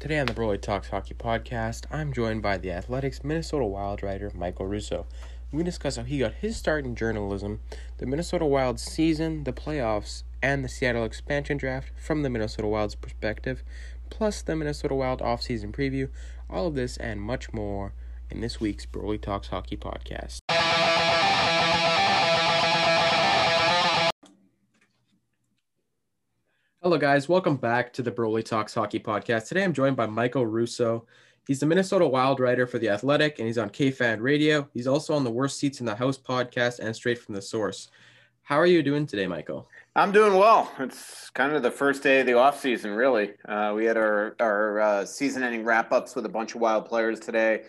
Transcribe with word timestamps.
Today 0.00 0.20
on 0.20 0.26
the 0.26 0.32
Brody 0.32 0.58
Talks 0.58 0.90
Hockey 0.90 1.14
podcast, 1.14 1.86
I'm 1.90 2.12
joined 2.12 2.40
by 2.40 2.56
the 2.56 2.70
Athletic's 2.70 3.24
Minnesota 3.24 3.64
Wild 3.64 4.00
writer 4.00 4.30
Michael 4.32 4.66
Russo. 4.66 5.06
We 5.50 5.64
discuss 5.64 5.96
how 5.96 6.04
he 6.04 6.20
got 6.20 6.34
his 6.34 6.56
start 6.56 6.84
in 6.84 6.94
journalism, 6.94 7.58
the 7.96 8.06
Minnesota 8.06 8.46
Wild 8.46 8.78
season, 8.78 9.42
the 9.42 9.52
playoffs, 9.52 10.22
and 10.40 10.64
the 10.64 10.68
Seattle 10.68 11.04
expansion 11.04 11.56
draft 11.56 11.90
from 11.96 12.22
the 12.22 12.30
Minnesota 12.30 12.68
Wild's 12.68 12.94
perspective, 12.94 13.64
plus 14.08 14.40
the 14.40 14.54
Minnesota 14.54 14.94
Wild 14.94 15.18
offseason 15.18 15.72
preview. 15.72 16.10
All 16.48 16.68
of 16.68 16.76
this 16.76 16.96
and 16.98 17.20
much 17.20 17.52
more 17.52 17.92
in 18.30 18.40
this 18.40 18.60
week's 18.60 18.86
Brody 18.86 19.18
Talks 19.18 19.48
Hockey 19.48 19.76
podcast. 19.76 20.38
Hello, 26.88 26.96
guys. 26.96 27.28
Welcome 27.28 27.56
back 27.58 27.92
to 27.92 28.02
the 28.02 28.10
Brody 28.10 28.42
Talks 28.42 28.72
Hockey 28.72 28.98
Podcast. 28.98 29.48
Today 29.48 29.62
I'm 29.62 29.74
joined 29.74 29.94
by 29.94 30.06
Michael 30.06 30.46
Russo. 30.46 31.04
He's 31.46 31.60
the 31.60 31.66
Minnesota 31.66 32.06
Wild 32.08 32.40
writer 32.40 32.66
for 32.66 32.78
The 32.78 32.88
Athletic, 32.88 33.38
and 33.38 33.46
he's 33.46 33.58
on 33.58 33.68
KFan 33.68 34.22
Radio. 34.22 34.66
He's 34.72 34.86
also 34.86 35.12
on 35.12 35.22
the 35.22 35.30
Worst 35.30 35.58
Seats 35.58 35.80
in 35.80 35.86
the 35.86 35.94
House 35.94 36.16
podcast 36.16 36.78
and 36.78 36.96
Straight 36.96 37.18
from 37.18 37.34
the 37.34 37.42
Source. 37.42 37.90
How 38.42 38.58
are 38.58 38.64
you 38.64 38.82
doing 38.82 39.06
today, 39.06 39.26
Michael? 39.26 39.68
I'm 39.96 40.12
doing 40.12 40.32
well. 40.32 40.72
It's 40.78 41.28
kind 41.28 41.54
of 41.54 41.62
the 41.62 41.70
first 41.70 42.02
day 42.02 42.20
of 42.20 42.26
the 42.26 42.32
off 42.32 42.58
season, 42.58 42.92
really. 42.92 43.32
Uh, 43.46 43.74
we 43.76 43.84
had 43.84 43.98
our 43.98 44.34
our 44.40 44.80
uh, 44.80 45.04
season-ending 45.04 45.64
wrap-ups 45.64 46.16
with 46.16 46.24
a 46.24 46.30
bunch 46.30 46.54
of 46.54 46.62
Wild 46.62 46.86
players 46.86 47.20
today. 47.20 47.64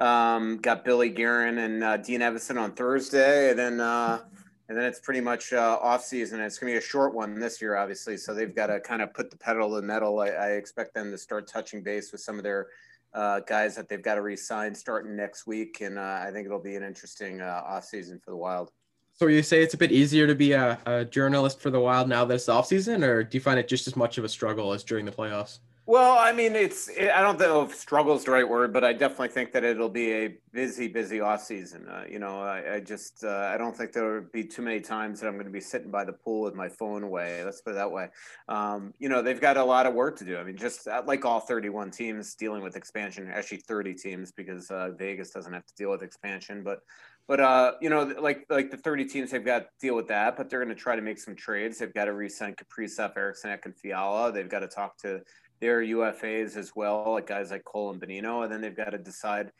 Um, 0.00 0.56
got 0.56 0.84
Billy 0.84 1.10
Guerin 1.10 1.58
and 1.58 1.84
uh, 1.84 1.96
Dean 1.98 2.22
Evason 2.22 2.60
on 2.60 2.72
Thursday, 2.72 3.50
and 3.50 3.58
then 3.58 3.80
uh, 3.80 4.22
and 4.68 4.78
then 4.78 4.84
it's 4.84 5.00
pretty 5.00 5.20
much 5.20 5.52
uh, 5.52 5.78
off 5.80 6.04
season. 6.04 6.40
It's 6.40 6.58
going 6.58 6.72
to 6.72 6.78
be 6.78 6.84
a 6.84 6.88
short 6.88 7.14
one 7.14 7.38
this 7.38 7.60
year, 7.60 7.76
obviously. 7.76 8.16
So 8.16 8.32
they've 8.32 8.54
got 8.54 8.68
to 8.68 8.80
kind 8.80 9.02
of 9.02 9.12
put 9.12 9.30
the 9.30 9.36
pedal 9.36 9.68
to 9.70 9.76
the 9.76 9.82
metal. 9.82 10.20
I, 10.20 10.28
I 10.28 10.48
expect 10.52 10.94
them 10.94 11.10
to 11.10 11.18
start 11.18 11.46
touching 11.46 11.82
base 11.82 12.12
with 12.12 12.20
some 12.20 12.38
of 12.38 12.44
their 12.44 12.68
uh, 13.12 13.40
guys 13.40 13.76
that 13.76 13.88
they've 13.88 14.02
got 14.02 14.16
to 14.16 14.22
re-sign 14.22 14.74
starting 14.74 15.16
next 15.16 15.46
week, 15.46 15.80
and 15.80 15.98
uh, 15.98 16.20
I 16.26 16.30
think 16.32 16.46
it'll 16.46 16.58
be 16.58 16.76
an 16.76 16.82
interesting 16.82 17.40
uh, 17.40 17.62
off 17.64 17.84
season 17.84 18.18
for 18.18 18.30
the 18.30 18.36
Wild. 18.36 18.72
So 19.12 19.28
you 19.28 19.44
say 19.44 19.62
it's 19.62 19.74
a 19.74 19.78
bit 19.78 19.92
easier 19.92 20.26
to 20.26 20.34
be 20.34 20.52
a, 20.52 20.76
a 20.86 21.04
journalist 21.04 21.60
for 21.60 21.70
the 21.70 21.78
Wild 21.78 22.08
now 22.08 22.24
that 22.24 22.34
it's 22.34 22.48
off 22.48 22.66
season, 22.66 23.04
or 23.04 23.22
do 23.22 23.36
you 23.36 23.40
find 23.40 23.60
it 23.60 23.68
just 23.68 23.86
as 23.86 23.94
much 23.94 24.18
of 24.18 24.24
a 24.24 24.28
struggle 24.28 24.72
as 24.72 24.82
during 24.82 25.04
the 25.04 25.12
playoffs? 25.12 25.60
Well, 25.86 26.16
I 26.18 26.32
mean, 26.32 26.56
it's 26.56 26.88
it, 26.88 27.10
I 27.10 27.20
don't 27.20 27.38
know 27.38 27.62
if 27.62 27.74
struggle 27.74 28.16
is 28.16 28.24
the 28.24 28.30
right 28.30 28.48
word, 28.48 28.72
but 28.72 28.84
I 28.84 28.94
definitely 28.94 29.28
think 29.28 29.52
that 29.52 29.64
it'll 29.64 29.90
be 29.90 30.12
a 30.12 30.38
busy, 30.50 30.88
busy 30.88 31.20
off 31.20 31.42
season. 31.42 31.86
Uh, 31.86 32.04
you 32.08 32.18
know, 32.18 32.40
I, 32.40 32.76
I 32.76 32.80
just 32.80 33.22
uh, 33.22 33.50
I 33.52 33.58
don't 33.58 33.76
think 33.76 33.92
there 33.92 34.14
will 34.14 34.26
be 34.32 34.44
too 34.44 34.62
many 34.62 34.80
times 34.80 35.20
that 35.20 35.26
I'm 35.26 35.34
going 35.34 35.44
to 35.44 35.52
be 35.52 35.60
sitting 35.60 35.90
by 35.90 36.04
the 36.04 36.14
pool 36.14 36.40
with 36.40 36.54
my 36.54 36.70
phone 36.70 37.02
away. 37.02 37.44
Let's 37.44 37.60
put 37.60 37.72
it 37.72 37.74
that 37.74 37.92
way. 37.92 38.08
Um, 38.48 38.94
you 38.98 39.10
know, 39.10 39.20
they've 39.20 39.40
got 39.40 39.58
a 39.58 39.64
lot 39.64 39.84
of 39.84 39.92
work 39.92 40.16
to 40.20 40.24
do. 40.24 40.38
I 40.38 40.44
mean, 40.44 40.56
just 40.56 40.88
uh, 40.88 41.02
like 41.04 41.26
all 41.26 41.40
31 41.40 41.90
teams 41.90 42.34
dealing 42.34 42.62
with 42.62 42.76
expansion, 42.76 43.30
actually 43.30 43.58
30 43.58 43.92
teams 43.92 44.32
because 44.32 44.70
uh, 44.70 44.92
Vegas 44.96 45.32
doesn't 45.32 45.52
have 45.52 45.66
to 45.66 45.74
deal 45.76 45.90
with 45.90 46.02
expansion, 46.02 46.62
but 46.64 46.80
but 47.26 47.40
uh, 47.40 47.72
you 47.80 47.88
know, 47.88 48.02
like 48.20 48.44
like 48.50 48.70
the 48.70 48.76
30 48.76 49.06
teams, 49.06 49.30
they've 49.30 49.44
got 49.44 49.60
to 49.60 49.66
deal 49.80 49.96
with 49.96 50.08
that. 50.08 50.36
But 50.36 50.50
they're 50.50 50.62
going 50.62 50.74
to 50.74 50.80
try 50.80 50.94
to 50.94 51.02
make 51.02 51.18
some 51.18 51.34
trades. 51.34 51.78
They've 51.78 51.92
got 51.92 52.04
to 52.04 52.12
re-sign 52.12 52.54
Kaprizov, 52.54 53.16
Eriksson, 53.16 53.58
and 53.64 53.76
Fiala. 53.76 54.30
They've 54.30 54.48
got 54.48 54.60
to 54.60 54.68
talk 54.68 54.98
to 54.98 55.22
their 55.64 55.80
UFAs 55.80 56.58
as 56.58 56.72
well, 56.76 57.12
like 57.12 57.26
guys 57.26 57.50
like 57.50 57.64
Cole 57.64 57.90
and 57.90 57.98
Bonino, 57.98 58.44
and 58.44 58.52
then 58.52 58.60
they've 58.60 58.76
got 58.76 58.90
to 58.90 58.98
decide 58.98 59.50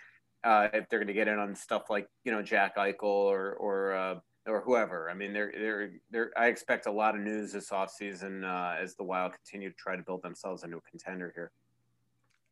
uh, 0.45 0.69
if 0.75 0.87
they're 0.91 0.99
going 0.99 1.07
to 1.07 1.15
get 1.15 1.29
in 1.29 1.39
on 1.39 1.57
stuff 1.57 1.85
like 1.89 2.07
you 2.27 2.31
know 2.31 2.43
Jack 2.43 2.77
Eichel 2.77 3.05
or 3.05 3.55
or 3.55 3.95
uh, 3.95 4.15
or 4.47 4.61
whoever. 4.61 5.09
I 5.09 5.15
mean, 5.15 5.33
they're 5.33 5.51
they're 5.51 5.91
they're. 6.11 6.31
I 6.37 6.49
expect 6.49 6.85
a 6.85 6.91
lot 6.91 7.15
of 7.15 7.23
news 7.23 7.53
this 7.53 7.71
offseason 7.71 8.45
uh, 8.45 8.77
as 8.79 8.97
the 8.97 9.03
Wild 9.03 9.33
continue 9.33 9.71
to 9.71 9.77
try 9.77 9.97
to 9.97 10.03
build 10.03 10.23
themselves 10.23 10.63
into 10.63 10.77
a 10.77 10.81
contender 10.83 11.33
here. 11.35 11.51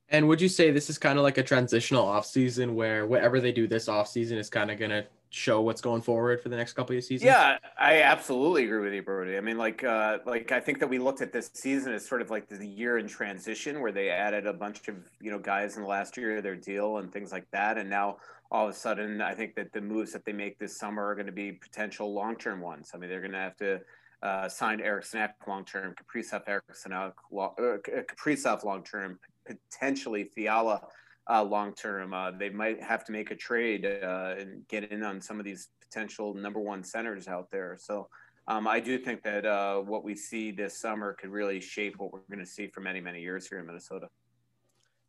And 0.09 0.27
would 0.29 0.41
you 0.41 0.49
say 0.49 0.71
this 0.71 0.89
is 0.89 0.97
kind 0.97 1.19
of 1.19 1.23
like 1.23 1.37
a 1.37 1.43
transitional 1.43 2.07
offseason 2.07 2.73
where 2.73 3.07
whatever 3.07 3.39
they 3.39 3.53
do 3.53 3.67
this 3.67 3.87
offseason 3.87 4.39
is 4.39 4.49
kind 4.49 4.71
of 4.71 4.79
going 4.79 4.93
to 4.93 5.05
show 5.33 5.63
what's 5.63 5.81
going 5.81 6.03
forward 6.03 6.43
for 6.43 6.51
the 6.51 6.57
next 6.57 6.75
couple 6.75 6.97
of 6.97 7.03
seasons? 7.03 7.27
Yeah, 7.27 7.57
I 7.79 8.03
absolutely 8.03 8.65
agree 8.65 8.81
with 8.81 8.93
you, 8.93 9.03
Brody. 9.03 9.39
I 9.39 9.41
mean, 9.41 9.57
like, 9.57 9.83
uh, 9.83 10.19
like 10.27 10.53
I 10.53 10.61
think 10.61 10.79
that 10.81 10.89
we 10.89 10.99
looked 10.99 11.23
at 11.23 11.33
this 11.33 11.51
season 11.55 11.95
as 11.95 12.07
sort 12.07 12.21
of 12.21 12.31
like 12.31 12.49
the 12.49 12.67
year 12.67 12.99
in 12.99 13.09
transition 13.09 13.81
where 13.81 13.93
they 13.93 14.11
added 14.11 14.47
a 14.47 14.53
bunch 14.53 14.87
of 14.89 14.97
you 15.21 15.31
know 15.31 15.39
guys 15.39 15.77
in 15.77 15.83
the 15.83 15.89
last 15.89 16.17
year 16.17 16.37
of 16.37 16.43
their 16.43 16.55
deal 16.55 16.99
and 16.99 17.11
things 17.11 17.33
like 17.33 17.51
that, 17.51 17.79
and 17.79 17.89
now 17.89 18.19
all 18.51 18.69
of 18.69 18.75
a 18.75 18.77
sudden, 18.77 19.23
I 19.23 19.35
think 19.35 19.55
that 19.55 19.73
the 19.73 19.81
moves 19.81 20.13
that 20.13 20.27
they 20.27 20.33
make 20.35 20.59
this 20.59 20.79
summer 20.79 21.07
are 21.07 21.15
going 21.15 21.27
to 21.27 21.33
be 21.33 21.53
potential 21.53 22.13
long 22.13 22.37
term 22.37 22.61
ones. 22.61 22.91
I 22.95 22.99
mean, 22.99 23.09
they're 23.09 23.21
going 23.21 23.33
to 23.33 23.39
have 23.39 23.57
to. 23.57 23.81
Uh, 24.23 24.49
sign 24.49 24.81
Eriksson 24.81 25.29
long 25.49 25.65
term, 25.65 25.97
Kaprizov 25.97 26.43
Eriksson 26.47 26.93
uh, 26.93 27.11
Kaprizov 27.35 28.63
long 28.63 28.85
term, 28.85 29.19
potentially 29.45 30.31
Fiala 30.33 30.81
uh, 31.31 31.43
long 31.43 31.75
term. 31.75 32.15
Uh, 32.15 32.31
they 32.31 32.51
might 32.51 32.83
have 32.83 33.05
to 33.05 33.13
make 33.13 33.31
a 33.31 33.37
trade 33.37 33.87
uh, 33.87 34.35
and 34.39 34.67
get 34.69 34.91
in 34.91 35.03
on 35.03 35.21
some 35.21 35.39
of 35.39 35.45
these 35.45 35.69
potential 35.81 36.35
number 36.35 36.61
one 36.61 36.83
centers 36.83 37.29
out 37.29 37.51
there. 37.51 37.77
So 37.81 38.09
um, 38.49 38.67
I 38.67 38.81
do 38.81 38.99
think 38.99 39.23
that 39.23 39.47
uh, 39.47 39.79
what 39.79 40.05
we 40.05 40.17
see 40.17 40.51
this 40.51 40.79
summer 40.79 41.15
could 41.15 41.31
really 41.31 41.61
shape 41.61 41.95
what 41.99 42.13
we're 42.13 42.21
going 42.31 42.45
to 42.45 42.51
see 42.51 42.67
for 42.67 42.81
many, 42.81 43.01
many 43.01 43.21
years 43.21 43.47
here 43.47 43.59
in 43.59 43.67
Minnesota. 43.67 44.09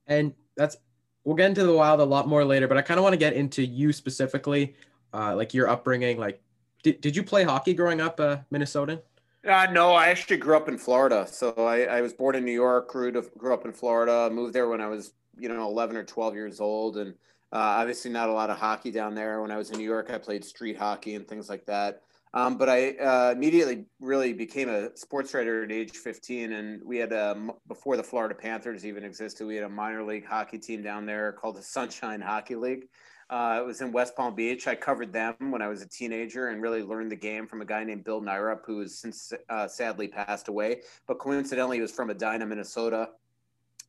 And 0.08 0.34
that's 0.56 0.78
we'll 1.24 1.36
get 1.36 1.50
into 1.50 1.64
the 1.64 1.74
wild 1.74 2.00
a 2.00 2.04
lot 2.04 2.28
more 2.28 2.44
later, 2.44 2.68
but 2.68 2.78
I 2.78 2.82
kind 2.82 3.00
of 3.00 3.04
want 3.04 3.14
to 3.14 3.18
get 3.18 3.34
into 3.34 3.66
you 3.66 3.94
specifically, 3.94 4.76
uh, 5.14 5.36
like 5.36 5.54
your 5.54 5.70
upbringing. 5.70 6.18
Like, 6.18 6.42
did, 6.84 7.02
did 7.02 7.16
you 7.16 7.24
play 7.24 7.44
hockey 7.44 7.74
growing 7.74 8.02
up, 8.02 8.20
uh, 8.20 8.38
Minnesotan? 8.52 9.02
Uh, 9.48 9.68
no, 9.72 9.94
I 9.94 10.08
actually 10.08 10.38
grew 10.38 10.56
up 10.56 10.70
in 10.70 10.78
Florida. 10.78 11.28
So 11.30 11.54
I, 11.58 11.84
I 11.84 12.02
was 12.02 12.14
born 12.14 12.36
in 12.36 12.46
New 12.46 12.54
York, 12.54 12.90
grew 12.90 13.12
to, 13.12 13.24
grew 13.38 13.54
up 13.54 13.66
in 13.66 13.74
Florida, 13.74 14.30
moved 14.30 14.54
there 14.54 14.68
when 14.68 14.82
I 14.82 14.88
was 14.88 15.14
you 15.38 15.50
know 15.50 15.66
11 15.68 15.96
or 15.96 16.04
12 16.04 16.36
years 16.36 16.60
old 16.60 16.98
and 16.98 17.14
uh, 17.52 17.78
obviously 17.80 18.10
not 18.10 18.30
a 18.30 18.34
lot 18.34 18.50
of 18.50 18.58
hockey 18.58 18.92
down 18.92 19.16
there 19.16 19.42
when 19.42 19.52
i 19.52 19.58
was 19.58 19.72
in 19.72 19.78
new 19.78 19.84
york 19.84 20.10
i 20.12 20.18
played 20.18 20.44
street 20.44 20.78
hockey 20.78 21.16
and 21.16 21.28
things 21.28 21.50
like 21.50 21.66
that 21.66 22.02
um, 22.34 22.58
but 22.58 22.70
i 22.70 22.92
uh, 22.92 23.32
immediately 23.32 23.86
really 24.00 24.34
became 24.34 24.70
a 24.70 24.96
sports 24.98 25.34
writer 25.34 25.64
at 25.64 25.72
age 25.72 25.92
15 25.92 26.54
and 26.54 26.82
we 26.84 26.98
had 26.98 27.12
a, 27.12 27.36
before 27.68 27.98
the 27.98 28.04
florida 28.04 28.36
panthers 28.36 28.86
even 28.86 29.04
existed 29.04 29.46
we 29.46 29.56
had 29.56 29.66
a 29.66 29.70
minor 29.70 30.04
league 30.04 30.26
hockey 30.26 30.58
team 30.58 30.82
down 30.82 31.06
there 31.06 31.32
called 31.34 31.56
the 31.56 31.64
sunshine 31.64 32.22
hockey 32.22 32.56
league 32.56 32.88
uh, 33.30 33.60
it 33.60 33.66
was 33.66 33.82
in 33.82 33.92
West 33.92 34.16
Palm 34.16 34.36
Beach. 34.36 34.68
I 34.68 34.76
covered 34.76 35.12
them 35.12 35.34
when 35.40 35.62
I 35.62 35.68
was 35.68 35.82
a 35.82 35.88
teenager 35.88 36.50
and 36.50 36.62
really 36.62 36.84
learned 36.84 37.12
the 37.12 37.16
game 37.16 37.48
from 37.48 37.62
a 37.62 37.66
guy 37.66 37.84
named 37.84 38.04
Bill 38.04 38.22
Nyrop, 38.22 38.60
who 38.64 38.82
has 38.82 39.00
since 39.00 39.34
uh, 39.50 39.68
sadly 39.68 40.08
passed 40.08 40.50
away. 40.50 40.82
But 41.08 41.18
coincidentally, 41.18 41.78
he 41.78 41.82
was 41.82 41.92
from 41.92 42.12
Edina, 42.12 42.46
Minnesota 42.46 43.10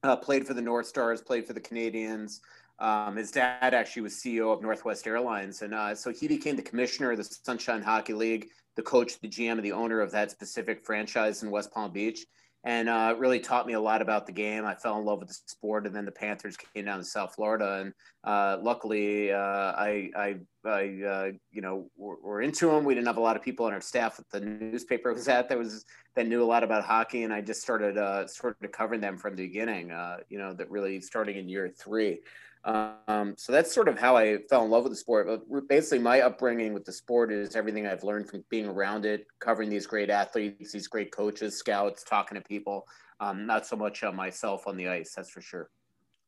uh, 0.04 0.16
played 0.16 0.46
for 0.46 0.54
the 0.54 0.62
North 0.62 0.86
Stars, 0.86 1.20
played 1.20 1.46
for 1.46 1.54
the 1.54 1.60
Canadiens. 1.60 2.40
Um, 2.78 3.16
his 3.16 3.30
dad 3.30 3.72
actually 3.74 4.02
was 4.02 4.14
CEO 4.14 4.52
of 4.52 4.60
Northwest 4.60 5.06
Airlines, 5.06 5.62
and 5.62 5.74
uh, 5.74 5.94
so 5.94 6.12
he 6.12 6.28
became 6.28 6.56
the 6.56 6.62
commissioner 6.62 7.12
of 7.12 7.18
the 7.18 7.24
Sunshine 7.24 7.82
Hockey 7.82 8.12
League, 8.12 8.48
the 8.76 8.82
coach, 8.82 9.18
the 9.20 9.28
GM, 9.28 9.52
and 9.52 9.64
the 9.64 9.72
owner 9.72 10.00
of 10.00 10.10
that 10.10 10.30
specific 10.30 10.84
franchise 10.84 11.42
in 11.42 11.50
West 11.50 11.72
Palm 11.72 11.92
Beach 11.92 12.26
and 12.64 12.88
uh, 12.88 13.14
really 13.18 13.40
taught 13.40 13.66
me 13.66 13.74
a 13.74 13.80
lot 13.80 14.00
about 14.00 14.26
the 14.26 14.32
game. 14.32 14.64
I 14.64 14.74
fell 14.74 14.98
in 14.98 15.04
love 15.04 15.18
with 15.18 15.28
the 15.28 15.38
sport, 15.46 15.86
and 15.86 15.94
then 15.94 16.06
the 16.06 16.12
Panthers 16.12 16.56
came 16.56 16.86
down 16.86 16.98
to 16.98 17.04
South 17.04 17.34
Florida, 17.34 17.80
and 17.82 17.92
uh, 18.24 18.58
luckily, 18.62 19.30
uh, 19.30 19.36
I, 19.36 20.10
I, 20.16 20.36
I 20.64 21.02
uh, 21.06 21.30
you 21.52 21.60
know, 21.60 21.90
were, 21.96 22.16
were, 22.22 22.40
into 22.40 22.70
them. 22.70 22.84
We 22.84 22.94
didn't 22.94 23.06
have 23.06 23.18
a 23.18 23.20
lot 23.20 23.36
of 23.36 23.42
people 23.42 23.66
on 23.66 23.74
our 23.74 23.82
staff 23.82 24.18
at 24.18 24.24
the 24.30 24.40
newspaper 24.40 25.12
was 25.12 25.28
at 25.28 25.50
that 25.50 25.58
was 25.58 25.84
that 26.16 26.26
knew 26.26 26.42
a 26.42 26.44
lot 26.46 26.64
about 26.64 26.84
hockey, 26.84 27.24
and 27.24 27.34
I 27.34 27.42
just 27.42 27.60
started 27.60 27.98
uh, 27.98 28.26
started 28.26 28.72
covering 28.72 29.02
them 29.02 29.18
from 29.18 29.36
the 29.36 29.46
beginning. 29.46 29.90
Uh, 29.92 30.18
you 30.30 30.38
know, 30.38 30.54
that 30.54 30.70
really 30.70 31.02
starting 31.02 31.36
in 31.36 31.48
year 31.48 31.68
three. 31.68 32.20
Um, 32.64 33.34
so 33.36 33.52
that's 33.52 33.74
sort 33.74 33.88
of 33.88 33.98
how 33.98 34.16
I 34.16 34.38
fell 34.48 34.64
in 34.64 34.70
love 34.70 34.84
with 34.84 34.92
the 34.92 34.96
sport. 34.96 35.26
But 35.26 35.68
basically, 35.68 35.98
my 35.98 36.22
upbringing 36.22 36.72
with 36.72 36.84
the 36.84 36.92
sport 36.92 37.30
is 37.30 37.56
everything 37.56 37.86
I've 37.86 38.04
learned 38.04 38.28
from 38.28 38.44
being 38.48 38.66
around 38.66 39.04
it, 39.04 39.26
covering 39.38 39.68
these 39.68 39.86
great 39.86 40.10
athletes, 40.10 40.72
these 40.72 40.88
great 40.88 41.12
coaches, 41.12 41.56
scouts, 41.56 42.04
talking 42.04 42.36
to 42.36 42.42
people. 42.42 42.86
Um, 43.20 43.46
not 43.46 43.66
so 43.66 43.76
much 43.76 44.02
on 44.02 44.16
myself 44.16 44.66
on 44.66 44.76
the 44.76 44.88
ice, 44.88 45.12
that's 45.14 45.30
for 45.30 45.40
sure. 45.40 45.70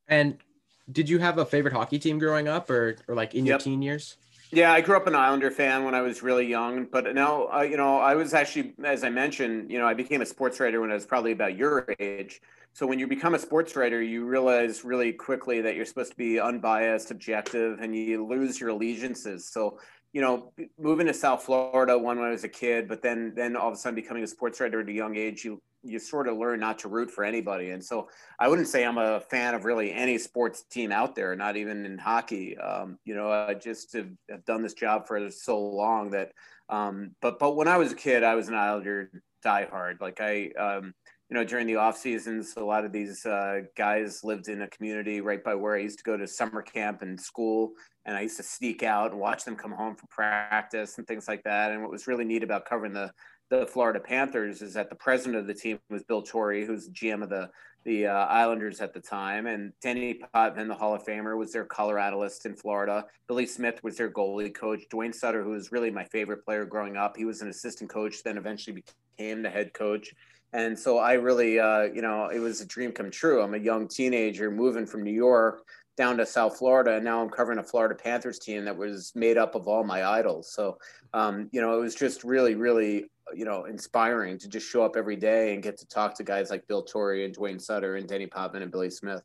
And 0.09 0.39
did 0.93 1.09
you 1.09 1.19
have 1.19 1.39
a 1.39 1.45
favorite 1.45 1.75
hockey 1.75 1.99
team 1.99 2.19
growing 2.19 2.49
up, 2.49 2.71
or 2.71 2.97
or 3.09 3.15
like 3.15 3.35
in 3.35 3.47
yep. 3.47 3.53
your 3.53 3.59
teen 3.59 3.83
years? 3.83 4.19
Yeah, 4.53 4.73
I 4.73 4.81
grew 4.81 4.97
up 4.97 5.07
an 5.07 5.15
Islander 5.15 5.51
fan 5.51 5.85
when 5.85 5.95
I 5.95 6.03
was 6.03 6.23
really 6.23 6.47
young, 6.47 6.85
but 6.85 7.13
now, 7.15 7.49
uh, 7.53 7.63
you 7.63 7.77
know, 7.77 7.99
I 7.99 8.15
was 8.15 8.33
actually, 8.33 8.75
as 8.85 9.03
I 9.03 9.11
mentioned, 9.11 9.71
you 9.73 9.79
know, 9.79 9.87
I 9.89 9.95
became 9.95 10.23
a 10.23 10.27
sports 10.27 10.61
writer 10.61 10.81
when 10.81 10.91
I 10.91 10.95
was 10.95 11.05
probably 11.05 11.33
about 11.33 11.57
your 11.57 11.93
age. 11.99 12.41
So 12.73 12.87
when 12.87 12.99
you 12.99 13.09
become 13.09 13.35
a 13.35 13.39
sports 13.39 13.75
writer, 13.75 14.01
you 14.03 14.25
realize 14.25 14.85
really 14.85 15.13
quickly 15.13 15.61
that 15.63 15.75
you're 15.75 15.85
supposed 15.85 16.13
to 16.13 16.17
be 16.17 16.39
unbiased, 16.39 17.11
objective, 17.11 17.81
and 17.81 17.97
you 17.97 18.25
lose 18.25 18.61
your 18.61 18.71
allegiances. 18.71 19.49
So 19.49 19.81
you 20.13 20.23
know, 20.23 20.53
moving 20.79 21.07
to 21.09 21.15
South 21.15 21.43
Florida 21.43 21.99
one 21.99 22.19
when 22.19 22.29
I 22.29 22.31
was 22.31 22.45
a 22.45 22.49
kid, 22.49 22.89
but 22.89 23.03
then 23.03 23.35
then 23.37 23.55
all 23.55 23.69
of 23.69 23.75
a 23.75 23.77
sudden 23.77 23.95
becoming 23.95 24.23
a 24.23 24.27
sports 24.27 24.61
writer 24.61 24.81
at 24.81 24.89
a 24.89 24.93
young 24.93 25.15
age, 25.17 25.45
you 25.45 25.61
you 25.87 25.99
sort 25.99 26.29
of 26.29 26.37
learn 26.37 26.61
not 26.61 26.79
to 26.81 26.89
root 26.89 27.11
for 27.11 27.25
anybody. 27.25 27.71
And 27.71 27.85
so 27.85 28.09
I 28.39 28.49
wouldn't 28.49 28.69
say 28.69 28.85
I'm 28.85 28.99
a 28.99 29.21
fan 29.21 29.55
of 29.55 29.65
really 29.65 29.93
any 29.93 30.19
sports 30.19 30.63
team 30.63 30.93
out 30.93 31.15
there, 31.15 31.35
not 31.37 31.57
even 31.57 31.87
in 31.87 31.99
hockey. 31.99 32.57
Um, 32.59 32.99
you 33.05 33.15
know, 33.15 33.31
I 33.31 33.55
just 33.55 33.93
have, 33.95 34.11
have, 34.31 34.45
done 34.45 34.63
this 34.63 34.75
job 34.75 35.07
for 35.07 35.31
so 35.31 35.59
long 35.59 36.11
that. 36.11 36.33
Um, 36.69 37.13
but 37.23 37.39
but 37.39 37.57
when 37.57 37.69
I 37.69 37.77
was 37.77 37.93
a 37.93 37.97
kid, 37.97 38.25
I 38.25 38.35
was 38.35 38.49
an 38.49 38.55
Islander 38.55 39.11
diehard. 39.45 40.01
Like 40.01 40.21
I. 40.21 40.51
Um, 40.59 40.95
you 41.29 41.35
know, 41.35 41.45
during 41.45 41.67
the 41.67 41.77
off 41.77 41.97
seasons, 41.97 42.55
a 42.57 42.65
lot 42.65 42.85
of 42.85 42.93
these 42.93 43.27
uh, 43.27 43.63
guys 43.77 44.23
lived 44.23 44.49
in 44.49 44.63
a 44.63 44.69
community 44.69 45.21
right 45.21 45.43
by 45.43 45.57
where 45.57 45.75
I 45.75 45.81
used 45.81 45.99
to 45.99 46.05
go 46.05 46.17
to 46.17 46.27
summer 46.27 46.63
camp 46.63 47.03
and 47.03 47.21
school. 47.21 47.73
And 48.05 48.17
I 48.17 48.21
used 48.21 48.37
to 48.37 48.45
sneak 48.45 48.85
out 48.85 49.11
and 49.11 49.21
watch 49.21 49.45
them 49.45 49.57
come 49.57 49.73
home 49.73 49.97
from 49.97 50.09
practice 50.09 50.99
and 50.99 51.07
things 51.07 51.27
like 51.27 51.43
that. 51.43 51.73
And 51.73 51.83
what 51.83 51.91
was 51.91 52.07
really 52.07 52.25
neat 52.25 52.45
about 52.45 52.65
covering 52.65 52.93
the 52.93 53.11
the 53.49 53.67
Florida 53.67 54.01
Panthers 54.01 54.63
is 54.63 54.75
that 54.75 54.91
the 54.91 54.97
president 54.97 55.37
of 55.37 55.47
the 55.47 55.55
team 55.55 55.79
was 55.89 56.03
Bill 56.03 56.23
Torrey, 56.23 56.67
who's 56.67 56.89
GM 56.91 57.23
of 57.23 57.29
the 57.29 57.51
the 57.85 58.05
uh, 58.05 58.27
Islanders 58.27 58.81
at 58.81 58.93
the 58.93 59.01
time, 59.01 59.47
and 59.47 59.73
Denny 59.81 60.21
Potvin, 60.35 60.67
the 60.67 60.75
Hall 60.75 60.93
of 60.93 61.05
Famer, 61.05 61.39
was 61.39 61.53
their 61.53 61.65
color 61.65 62.01
analyst 62.01 62.45
in 62.45 62.57
Florida. 62.57 63.05
Billy 63.29 63.47
Smith 63.47 63.79
was 63.85 63.97
their 63.97 64.11
goalie 64.11 64.53
coach. 64.53 64.83
Duane 64.91 65.13
Sutter, 65.13 65.45
who 65.45 65.51
was 65.51 65.71
really 65.71 65.93
my 65.93 66.03
favorite 66.03 66.45
player 66.45 66.65
growing 66.65 66.97
up, 66.97 67.17
he 67.17 67.25
was 67.25 67.43
an 67.43 67.49
assistant 67.49 67.89
coach, 67.89 68.25
then 68.25 68.39
eventually 68.39 68.83
became 69.17 69.41
the 69.41 69.49
head 69.49 69.73
coach. 69.73 70.13
And 70.53 70.77
so 70.77 70.99
I 70.99 71.13
really, 71.13 71.61
uh, 71.61 71.83
you 71.83 72.03
know, 72.03 72.29
it 72.29 72.41
was 72.41 72.61
a 72.61 72.67
dream 72.67 72.91
come 72.91 73.11
true. 73.11 73.41
I'm 73.41 73.55
a 73.55 73.59
young 73.59 73.87
teenager 73.87 74.51
moving 74.51 74.87
from 74.87 75.05
New 75.05 75.13
York 75.13 75.65
down 75.97 76.17
to 76.17 76.27
South 76.27 76.59
Florida, 76.59 76.97
and 76.97 77.05
now 77.05 77.23
I'm 77.23 77.31
covering 77.31 77.59
a 77.59 77.63
Florida 77.63 77.95
Panthers 77.95 78.39
team 78.41 78.65
that 78.65 78.77
was 78.77 79.13
made 79.15 79.39
up 79.39 79.55
of 79.55 79.69
all 79.69 79.85
my 79.85 80.05
idols. 80.05 80.53
So, 80.53 80.79
um, 81.15 81.49
you 81.53 81.61
know, 81.61 81.77
it 81.77 81.81
was 81.81 81.95
just 81.95 82.25
really, 82.25 82.55
really, 82.55 83.07
you 83.35 83.45
know, 83.45 83.65
inspiring 83.65 84.39
to 84.39 84.49
just 84.49 84.69
show 84.69 84.85
up 84.85 84.97
every 84.97 85.17
day 85.17 85.55
and 85.55 85.63
get 85.63 85.77
to 85.79 85.87
talk 85.89 86.15
to 86.17 86.25
guys 86.25 86.51
like 86.51 86.67
Bill 86.69 86.83
Torrey 86.83 87.25
and 87.25 87.35
Duane 87.35 87.59
Sutter 87.59 87.97
and 87.97 88.09
Denny 88.09 88.27
Potvin 88.27 88.63
and 88.63 88.71
Billy 88.71 88.91
Smith. 88.91 89.23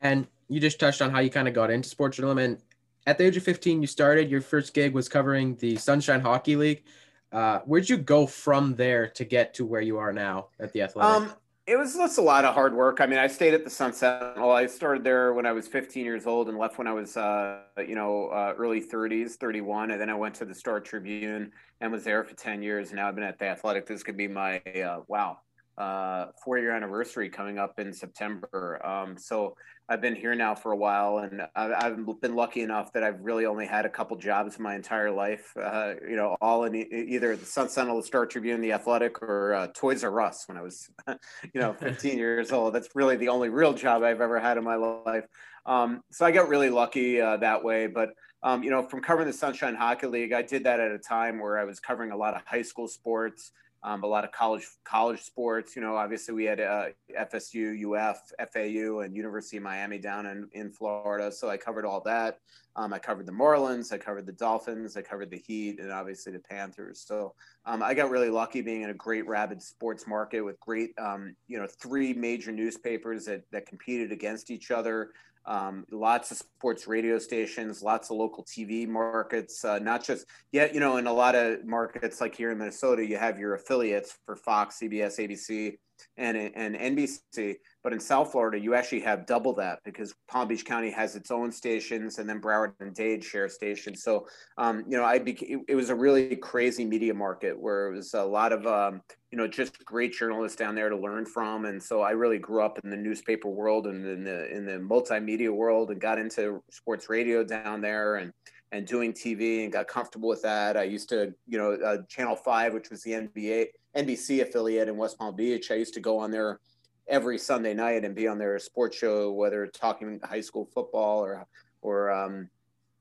And 0.00 0.26
you 0.48 0.60
just 0.60 0.80
touched 0.80 1.02
on 1.02 1.10
how 1.10 1.20
you 1.20 1.30
kind 1.30 1.48
of 1.48 1.54
got 1.54 1.70
into 1.70 1.88
sports 1.88 2.16
journalism. 2.16 2.38
And 2.38 2.62
at 3.06 3.18
the 3.18 3.24
age 3.24 3.36
of 3.36 3.42
15, 3.42 3.80
you 3.80 3.86
started. 3.86 4.30
Your 4.30 4.40
first 4.40 4.74
gig 4.74 4.94
was 4.94 5.08
covering 5.08 5.56
the 5.56 5.76
Sunshine 5.76 6.20
Hockey 6.20 6.56
League. 6.56 6.84
Uh, 7.30 7.60
where'd 7.60 7.88
you 7.88 7.96
go 7.96 8.26
from 8.26 8.74
there 8.74 9.08
to 9.08 9.24
get 9.24 9.54
to 9.54 9.64
where 9.64 9.80
you 9.80 9.98
are 9.98 10.12
now 10.12 10.48
at 10.60 10.72
the 10.72 10.82
Athletic? 10.82 11.30
Um, 11.30 11.34
it 11.66 11.76
was 11.76 11.94
just 11.94 12.18
a 12.18 12.22
lot 12.22 12.44
of 12.44 12.54
hard 12.54 12.74
work. 12.74 13.00
I 13.00 13.06
mean, 13.06 13.20
I 13.20 13.28
stayed 13.28 13.54
at 13.54 13.62
the 13.62 13.70
Sun 13.70 13.92
Sentinel. 13.92 14.50
I 14.50 14.66
started 14.66 15.04
there 15.04 15.32
when 15.32 15.46
I 15.46 15.52
was 15.52 15.68
15 15.68 16.04
years 16.04 16.26
old 16.26 16.48
and 16.48 16.58
left 16.58 16.76
when 16.76 16.88
I 16.88 16.92
was, 16.92 17.16
uh, 17.16 17.60
you 17.78 17.94
know, 17.94 18.28
uh, 18.28 18.54
early 18.58 18.80
30s, 18.82 19.36
31. 19.36 19.92
And 19.92 20.00
then 20.00 20.10
I 20.10 20.14
went 20.14 20.34
to 20.36 20.44
the 20.44 20.54
Star 20.54 20.80
Tribune 20.80 21.52
and 21.80 21.92
was 21.92 22.02
there 22.02 22.24
for 22.24 22.34
10 22.34 22.62
years. 22.62 22.88
And 22.88 22.96
now 22.96 23.06
I've 23.06 23.14
been 23.14 23.22
at 23.22 23.38
the 23.38 23.46
Athletic. 23.46 23.86
This 23.86 24.02
could 24.02 24.16
be 24.16 24.26
my, 24.26 24.58
uh, 24.58 25.02
wow, 25.06 25.38
uh, 25.82 26.26
four 26.44 26.58
year 26.58 26.70
anniversary 26.70 27.28
coming 27.28 27.58
up 27.58 27.80
in 27.80 27.92
September. 27.92 28.80
Um, 28.86 29.16
so 29.16 29.56
I've 29.88 30.00
been 30.00 30.14
here 30.14 30.34
now 30.36 30.54
for 30.54 30.70
a 30.70 30.76
while, 30.76 31.18
and 31.18 31.42
I've, 31.56 31.72
I've, 31.72 32.20
been 32.20 32.36
lucky 32.36 32.62
enough 32.62 32.92
that 32.92 33.02
I've 33.02 33.20
really 33.20 33.46
only 33.46 33.66
had 33.66 33.84
a 33.84 33.88
couple 33.88 34.16
jobs 34.16 34.56
in 34.56 34.62
my 34.62 34.76
entire 34.76 35.10
life. 35.10 35.52
Uh, 35.60 35.94
you 36.08 36.14
know, 36.14 36.36
all 36.40 36.64
in 36.64 36.76
either 36.76 37.34
the 37.34 37.44
Sun 37.44 37.68
Sentinel, 37.68 38.00
the 38.00 38.06
Star 38.06 38.26
Tribune, 38.26 38.60
the 38.60 38.72
Athletic, 38.72 39.20
or 39.22 39.54
uh, 39.54 39.66
Toys 39.74 40.04
R 40.04 40.20
Us 40.20 40.44
when 40.46 40.56
I 40.56 40.62
was, 40.62 40.88
you 41.52 41.60
know, 41.60 41.72
15 41.80 42.16
years 42.16 42.52
old. 42.52 42.74
That's 42.74 42.88
really 42.94 43.16
the 43.16 43.28
only 43.28 43.48
real 43.48 43.72
job 43.72 44.04
I've 44.04 44.20
ever 44.20 44.38
had 44.38 44.58
in 44.58 44.64
my 44.64 44.76
life. 44.76 45.24
Um, 45.66 46.02
so 46.12 46.24
I 46.24 46.30
got 46.30 46.48
really 46.48 46.70
lucky 46.70 47.20
uh, 47.20 47.38
that 47.38 47.64
way, 47.64 47.86
but. 47.86 48.10
Um, 48.44 48.64
you 48.64 48.70
know, 48.70 48.82
from 48.82 49.02
covering 49.02 49.28
the 49.28 49.32
Sunshine 49.32 49.76
Hockey 49.76 50.08
League, 50.08 50.32
I 50.32 50.42
did 50.42 50.64
that 50.64 50.80
at 50.80 50.90
a 50.90 50.98
time 50.98 51.38
where 51.38 51.60
I 51.60 51.64
was 51.64 51.78
covering 51.78 52.10
a 52.10 52.16
lot 52.16 52.34
of 52.34 52.42
high 52.44 52.62
school 52.62 52.88
sports, 52.88 53.52
um, 53.84 54.04
a 54.04 54.06
lot 54.06 54.24
of 54.24 54.32
college 54.32 54.66
college 54.84 55.22
sports. 55.22 55.74
You 55.74 55.82
know, 55.82 55.96
obviously 55.96 56.34
we 56.34 56.44
had 56.44 56.60
uh, 56.60 56.86
FSU, 57.18 57.74
UF, 57.84 58.20
FAU, 58.52 59.00
and 59.00 59.16
University 59.16 59.56
of 59.56 59.64
Miami 59.64 59.98
down 59.98 60.26
in, 60.26 60.48
in 60.52 60.70
Florida. 60.70 61.32
So 61.32 61.48
I 61.48 61.56
covered 61.56 61.84
all 61.84 62.00
that. 62.02 62.38
Um, 62.74 62.92
I 62.92 62.98
covered 62.98 63.26
the 63.26 63.32
Marlins, 63.32 63.92
I 63.92 63.98
covered 63.98 64.24
the 64.24 64.32
Dolphins, 64.32 64.96
I 64.96 65.02
covered 65.02 65.30
the 65.30 65.36
Heat, 65.36 65.78
and 65.78 65.92
obviously 65.92 66.32
the 66.32 66.38
Panthers. 66.38 67.04
So 67.06 67.34
um, 67.66 67.82
I 67.82 67.92
got 67.92 68.08
really 68.08 68.30
lucky 68.30 68.62
being 68.62 68.80
in 68.80 68.88
a 68.88 68.94
great 68.94 69.26
rabid 69.26 69.60
sports 69.60 70.06
market 70.06 70.40
with 70.40 70.58
great, 70.58 70.98
um, 70.98 71.36
you 71.48 71.58
know, 71.58 71.66
three 71.66 72.14
major 72.14 72.50
newspapers 72.50 73.26
that, 73.26 73.42
that 73.50 73.66
competed 73.66 74.10
against 74.10 74.50
each 74.50 74.70
other 74.70 75.10
um, 75.44 75.84
lots 75.90 76.30
of 76.30 76.36
sports 76.36 76.86
radio 76.86 77.18
stations, 77.18 77.82
lots 77.82 78.10
of 78.10 78.16
local 78.16 78.44
TV 78.44 78.86
markets, 78.86 79.64
uh, 79.64 79.78
not 79.78 80.04
just 80.04 80.26
yet, 80.52 80.74
you 80.74 80.80
know, 80.80 80.96
in 80.98 81.06
a 81.06 81.12
lot 81.12 81.34
of 81.34 81.64
markets 81.64 82.20
like 82.20 82.34
here 82.34 82.50
in 82.50 82.58
Minnesota, 82.58 83.04
you 83.04 83.16
have 83.16 83.38
your 83.38 83.54
affiliates 83.54 84.18
for 84.24 84.36
Fox, 84.36 84.78
CBS, 84.80 85.18
ABC, 85.18 85.76
and, 86.16 86.36
and 86.36 86.76
NBC. 86.76 87.56
But 87.82 87.92
in 87.92 88.00
South 88.00 88.32
Florida, 88.32 88.58
you 88.58 88.74
actually 88.74 89.00
have 89.00 89.26
double 89.26 89.54
that 89.54 89.80
because 89.84 90.14
Palm 90.28 90.48
Beach 90.48 90.64
County 90.64 90.90
has 90.90 91.16
its 91.16 91.30
own 91.30 91.50
stations, 91.50 92.18
and 92.18 92.28
then 92.28 92.40
Broward 92.40 92.74
and 92.80 92.94
Dade 92.94 93.24
share 93.24 93.48
stations. 93.48 94.02
So, 94.02 94.26
um, 94.58 94.84
you 94.88 94.96
know, 94.96 95.04
I 95.04 95.18
became, 95.18 95.64
it 95.68 95.74
was 95.74 95.90
a 95.90 95.94
really 95.94 96.36
crazy 96.36 96.84
media 96.84 97.14
market 97.14 97.58
where 97.58 97.88
it 97.88 97.96
was 97.96 98.14
a 98.14 98.22
lot 98.22 98.52
of, 98.52 98.66
um, 98.66 99.02
you 99.30 99.38
know, 99.38 99.48
just 99.48 99.84
great 99.84 100.12
journalists 100.12 100.56
down 100.56 100.74
there 100.74 100.90
to 100.90 100.96
learn 100.96 101.24
from. 101.26 101.64
And 101.64 101.82
so 101.82 102.02
I 102.02 102.10
really 102.10 102.38
grew 102.38 102.62
up 102.62 102.78
in 102.84 102.90
the 102.90 102.96
newspaper 102.96 103.48
world 103.48 103.86
and 103.86 104.06
in 104.06 104.24
the 104.24 104.54
in 104.54 104.66
the 104.66 104.72
multimedia 104.72 105.50
world, 105.50 105.90
and 105.90 106.00
got 106.00 106.18
into 106.18 106.62
sports 106.70 107.08
radio 107.08 107.42
down 107.42 107.80
there, 107.80 108.16
and 108.16 108.32
and 108.72 108.86
doing 108.86 109.12
TV 109.12 109.64
and 109.64 109.72
got 109.72 109.86
comfortable 109.86 110.28
with 110.28 110.42
that. 110.42 110.76
I 110.76 110.84
used 110.84 111.08
to, 111.10 111.34
you 111.46 111.58
know, 111.58 111.72
uh, 111.72 111.98
Channel 112.08 112.36
Five, 112.36 112.72
which 112.72 112.90
was 112.90 113.02
the 113.02 113.12
NBA 113.12 113.66
NBC 113.96 114.42
affiliate 114.42 114.88
in 114.88 114.96
West 114.96 115.18
Palm 115.18 115.36
Beach. 115.36 115.70
I 115.70 115.74
used 115.74 115.94
to 115.94 116.00
go 116.00 116.18
on 116.18 116.30
there 116.30 116.60
every 117.08 117.38
Sunday 117.38 117.74
night 117.74 118.04
and 118.04 118.14
be 118.14 118.26
on 118.26 118.38
their 118.38 118.58
sports 118.58 118.96
show, 118.96 119.32
whether 119.32 119.66
talking 119.66 120.20
high 120.24 120.40
school 120.40 120.68
football 120.72 121.20
or 121.20 121.46
or 121.82 122.10
um, 122.10 122.48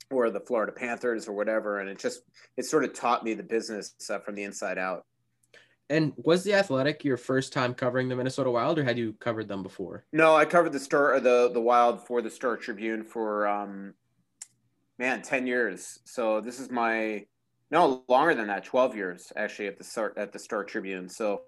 or 0.10 0.30
the 0.30 0.40
Florida 0.40 0.72
Panthers 0.72 1.28
or 1.28 1.34
whatever. 1.34 1.80
And 1.80 1.90
it 1.90 2.00
just 2.00 2.22
it 2.58 2.66
sort 2.66 2.84
of 2.84 2.94
taught 2.94 3.24
me 3.24 3.34
the 3.34 3.44
business 3.44 3.94
uh, 4.10 4.20
from 4.20 4.36
the 4.36 4.44
inside 4.44 4.78
out. 4.78 5.06
And 5.90 6.14
was 6.16 6.44
the 6.44 6.54
Athletic 6.54 7.04
your 7.04 7.18
first 7.18 7.52
time 7.52 7.74
covering 7.74 8.08
the 8.08 8.16
Minnesota 8.16 8.50
Wild, 8.50 8.80
or 8.80 8.84
had 8.84 8.98
you 8.98 9.14
covered 9.20 9.50
them 9.50 9.62
before? 9.62 10.06
No, 10.14 10.36
I 10.36 10.46
covered 10.46 10.72
the 10.72 10.80
Star, 10.80 11.20
the 11.20 11.52
the 11.52 11.60
Wild 11.60 12.06
for 12.08 12.22
the 12.22 12.30
Star 12.30 12.56
Tribune 12.56 13.04
for 13.04 13.48
um, 13.48 13.94
man, 14.98 15.22
ten 15.22 15.46
years. 15.46 16.00
So 16.06 16.40
this 16.40 16.60
is 16.60 16.70
my 16.70 17.26
no 17.72 18.04
longer 18.08 18.36
than 18.36 18.48
that, 18.48 18.66
twelve 18.66 18.96
years 18.96 19.32
actually 19.36 19.68
at 19.68 19.78
the 19.78 19.84
start 19.84 20.18
at 20.18 20.32
the 20.32 20.40
Star 20.40 20.64
Tribune. 20.64 21.10
So 21.10 21.42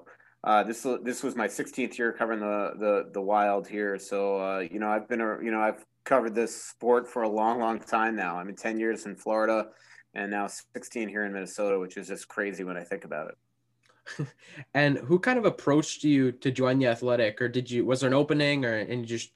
uh, 0.44 0.64
this 0.64 0.86
this 1.04 1.24
was 1.24 1.36
my 1.36 1.48
16th 1.48 1.98
year 1.98 2.12
covering 2.12 2.40
the 2.40 2.72
the 2.78 3.10
the 3.14 3.22
Wild 3.22 3.68
here. 3.68 3.98
So 3.98 4.40
uh, 4.40 4.60
you 4.60 4.80
know 4.80 4.90
I've 4.90 5.08
been 5.08 5.22
a 5.22 5.38
you 5.42 5.52
know 5.52 5.62
I've 5.62 5.86
covered 6.04 6.36
this 6.36 6.66
sport 6.66 7.08
for 7.08 7.24
a 7.24 7.30
long 7.30 7.60
long 7.60 7.80
time 7.80 8.16
now. 8.16 8.38
I 8.38 8.44
mean 8.44 8.56
10 8.56 8.80
years 8.80 9.06
in 9.06 9.16
Florida, 9.16 9.68
and 10.14 10.30
now 10.32 10.48
16 10.48 11.08
here 11.08 11.24
in 11.26 11.34
Minnesota, 11.34 11.80
which 11.80 11.96
is 11.96 12.08
just 12.08 12.28
crazy 12.28 12.64
when 12.64 12.78
I 12.78 12.84
think 12.84 13.06
about 13.06 13.30
it. 13.30 14.28
and 14.74 14.98
who 14.98 15.18
kind 15.18 15.40
of 15.40 15.46
approached 15.46 16.04
you 16.04 16.34
to 16.34 16.52
join 16.52 16.78
the 16.78 16.88
athletic 16.88 17.42
or 17.42 17.48
did 17.48 17.72
you 17.72 17.86
was 17.86 18.02
there 18.02 18.10
an 18.10 18.14
opening 18.14 18.66
or 18.66 18.76
and 18.76 19.00
you 19.02 19.06
just 19.06 19.32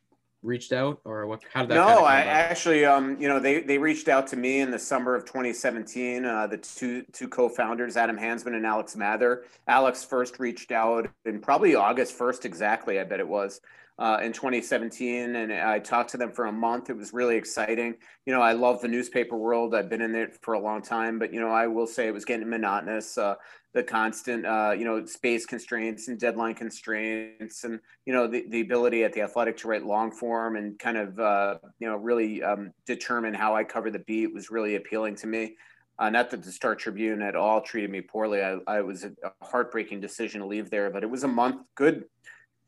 reached 0.47 0.71
out 0.71 0.99
or 1.03 1.27
what 1.27 1.41
how 1.53 1.61
did 1.61 1.69
that 1.69 1.75
no 1.75 1.85
kind 1.85 1.99
of 1.99 2.05
i 2.05 2.21
actually 2.21 2.85
um 2.85 3.19
you 3.19 3.27
know 3.27 3.39
they 3.39 3.61
they 3.61 3.77
reached 3.77 4.07
out 4.07 4.25
to 4.25 4.35
me 4.35 4.61
in 4.61 4.71
the 4.71 4.79
summer 4.79 5.13
of 5.13 5.25
2017 5.25 6.25
uh, 6.25 6.47
the 6.47 6.57
two 6.57 7.03
two 7.11 7.27
co-founders 7.27 7.97
adam 7.97 8.17
Hansmann 8.17 8.55
and 8.55 8.65
alex 8.65 8.95
mather. 8.95 9.43
Alex 9.67 10.03
first 10.03 10.39
reached 10.39 10.71
out 10.71 11.07
in 11.25 11.39
probably 11.39 11.75
august 11.75 12.17
1st 12.17 12.45
exactly 12.45 12.99
i 12.99 13.03
bet 13.03 13.19
it 13.19 13.27
was 13.27 13.59
uh, 13.99 14.19
in 14.21 14.31
2017 14.31 15.35
and 15.35 15.51
i 15.51 15.79
talked 15.79 16.09
to 16.09 16.17
them 16.17 16.31
for 16.31 16.45
a 16.45 16.51
month 16.51 16.89
it 16.89 16.95
was 16.95 17.13
really 17.13 17.35
exciting 17.35 17.95
you 18.25 18.33
know 18.33 18.41
i 18.41 18.51
love 18.51 18.81
the 18.81 18.87
newspaper 18.87 19.37
world 19.37 19.73
i've 19.73 19.89
been 19.89 20.01
in 20.01 20.15
it 20.15 20.37
for 20.41 20.53
a 20.53 20.59
long 20.59 20.81
time 20.81 21.17
but 21.17 21.33
you 21.33 21.39
know 21.39 21.49
i 21.49 21.65
will 21.65 21.87
say 21.87 22.07
it 22.07 22.13
was 22.13 22.25
getting 22.25 22.49
monotonous 22.49 23.17
uh, 23.17 23.35
the 23.77 23.83
constant, 23.83 24.43
uh, 24.43 24.73
you 24.75 24.83
know, 24.83 25.05
space 25.05 25.45
constraints 25.45 26.07
and 26.07 26.19
deadline 26.19 26.55
constraints, 26.55 27.63
and 27.63 27.79
you 28.07 28.13
know, 28.13 28.25
the, 28.25 28.43
the 28.49 28.61
ability 28.61 29.03
at 29.03 29.13
the 29.13 29.21
athletic 29.21 29.55
to 29.57 29.67
write 29.67 29.85
long 29.85 30.11
form 30.11 30.55
and 30.55 30.79
kind 30.79 30.97
of, 30.97 31.19
uh, 31.19 31.57
you 31.79 31.87
know, 31.87 31.95
really 31.95 32.41
um, 32.41 32.71
determine 32.87 33.35
how 33.35 33.55
I 33.55 33.63
cover 33.63 33.91
the 33.91 33.99
beat 33.99 34.33
was 34.33 34.49
really 34.49 34.77
appealing 34.77 35.15
to 35.17 35.27
me. 35.27 35.55
Uh, 35.99 36.09
not 36.09 36.31
that 36.31 36.41
the 36.41 36.51
Star 36.51 36.73
Tribune 36.73 37.21
at 37.21 37.35
all 37.35 37.61
treated 37.61 37.91
me 37.91 38.01
poorly. 38.01 38.41
I, 38.41 38.57
I 38.67 38.81
was 38.81 39.03
a 39.03 39.11
heartbreaking 39.43 40.01
decision 40.01 40.41
to 40.41 40.47
leave 40.47 40.71
there, 40.71 40.89
but 40.89 41.03
it 41.03 41.09
was 41.09 41.23
a 41.23 41.27
month, 41.27 41.61
good 41.75 42.05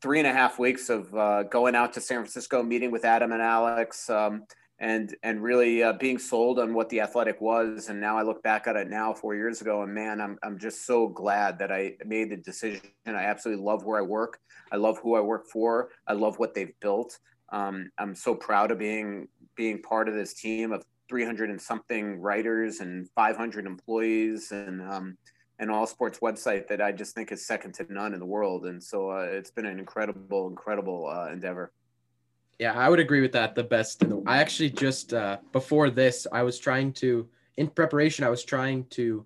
three 0.02 0.18
and 0.18 0.26
a 0.26 0.32
half 0.32 0.58
weeks 0.58 0.88
of 0.88 1.14
uh, 1.14 1.42
going 1.44 1.74
out 1.74 1.92
to 1.94 2.00
San 2.00 2.18
Francisco, 2.18 2.62
meeting 2.62 2.90
with 2.90 3.04
Adam 3.04 3.32
and 3.32 3.42
Alex. 3.42 4.08
Um, 4.10 4.44
and 4.80 5.14
and 5.22 5.42
really 5.42 5.82
uh, 5.82 5.92
being 5.92 6.18
sold 6.18 6.58
on 6.58 6.72
what 6.72 6.88
the 6.88 7.02
athletic 7.02 7.38
was. 7.40 7.90
And 7.90 8.00
now 8.00 8.16
i 8.16 8.22
look 8.22 8.42
back 8.42 8.66
at 8.66 8.76
it 8.76 8.88
now 8.88 9.12
four 9.12 9.34
years 9.34 9.60
ago 9.60 9.82
and 9.82 9.92
man 9.92 10.22
i'm, 10.22 10.38
I'm 10.42 10.58
just 10.58 10.86
so 10.86 11.06
glad 11.06 11.58
that 11.58 11.70
i 11.70 11.96
made 12.06 12.30
the 12.30 12.38
decision. 12.38 12.80
I 13.06 13.12
absolutely 13.12 13.62
love 13.62 13.84
where 13.84 13.98
i 13.98 14.02
work. 14.02 14.38
I 14.72 14.76
love 14.76 14.98
who 15.02 15.16
i 15.16 15.20
work 15.20 15.48
for. 15.48 15.90
I 16.06 16.14
love 16.14 16.38
what 16.38 16.54
they've 16.54 16.72
built. 16.80 17.18
Um, 17.52 17.90
i'm 17.98 18.14
so 18.14 18.34
proud 18.34 18.70
of 18.70 18.78
being 18.78 19.28
being 19.54 19.82
part 19.82 20.08
of 20.08 20.14
this 20.14 20.32
team 20.32 20.72
of 20.72 20.82
300 21.10 21.50
and 21.50 21.60
something 21.60 22.20
writers 22.20 22.78
and 22.78 23.08
500 23.16 23.66
employees. 23.66 24.52
And 24.52 24.80
um, 24.80 25.18
an 25.60 25.70
all 25.70 25.86
sports 25.86 26.18
website 26.18 26.66
that 26.66 26.82
i 26.82 26.90
just 26.90 27.14
think 27.14 27.30
is 27.30 27.46
second 27.46 27.72
to 27.72 27.86
none 27.92 28.12
in 28.12 28.18
the 28.18 28.26
world 28.26 28.66
and 28.66 28.82
so 28.82 29.10
uh, 29.10 29.20
it's 29.20 29.50
been 29.50 29.66
an 29.66 29.78
incredible 29.78 30.48
incredible 30.48 31.08
uh, 31.08 31.30
endeavor 31.30 31.72
yeah, 32.60 32.74
I 32.74 32.90
would 32.90 33.00
agree 33.00 33.22
with 33.22 33.32
that. 33.32 33.54
The 33.54 33.64
best. 33.64 34.02
In 34.02 34.10
the, 34.10 34.22
I 34.26 34.36
actually 34.36 34.68
just 34.68 35.14
uh, 35.14 35.38
before 35.50 35.88
this, 35.88 36.26
I 36.30 36.42
was 36.42 36.58
trying 36.58 36.92
to 36.94 37.26
in 37.56 37.68
preparation. 37.68 38.22
I 38.22 38.28
was 38.28 38.44
trying 38.44 38.84
to 38.90 39.24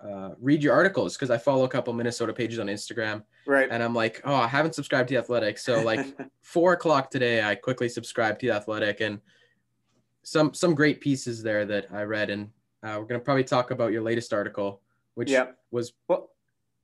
uh, 0.00 0.30
read 0.40 0.62
your 0.62 0.72
articles 0.72 1.16
because 1.16 1.30
I 1.30 1.38
follow 1.38 1.64
a 1.64 1.68
couple 1.68 1.92
Minnesota 1.92 2.32
pages 2.32 2.60
on 2.60 2.68
Instagram. 2.68 3.24
Right. 3.46 3.68
And 3.68 3.82
I'm 3.82 3.96
like, 3.96 4.20
oh, 4.24 4.36
I 4.36 4.46
haven't 4.46 4.76
subscribed 4.76 5.08
to 5.08 5.14
the 5.14 5.20
Athletic. 5.20 5.58
So 5.58 5.82
like 5.82 6.06
four 6.40 6.74
o'clock 6.74 7.10
today, 7.10 7.42
I 7.42 7.56
quickly 7.56 7.88
subscribed 7.88 8.40
to 8.40 8.46
the 8.46 8.52
Athletic 8.54 9.00
and 9.00 9.20
some 10.22 10.54
some 10.54 10.72
great 10.72 11.00
pieces 11.00 11.42
there 11.42 11.64
that 11.64 11.86
I 11.92 12.02
read. 12.02 12.30
And 12.30 12.48
uh, 12.84 12.96
we're 13.00 13.06
gonna 13.06 13.18
probably 13.18 13.42
talk 13.42 13.72
about 13.72 13.90
your 13.90 14.02
latest 14.02 14.32
article, 14.32 14.82
which 15.14 15.30
Yep. 15.30 15.56
was 15.70 15.92
Well, 16.08 16.28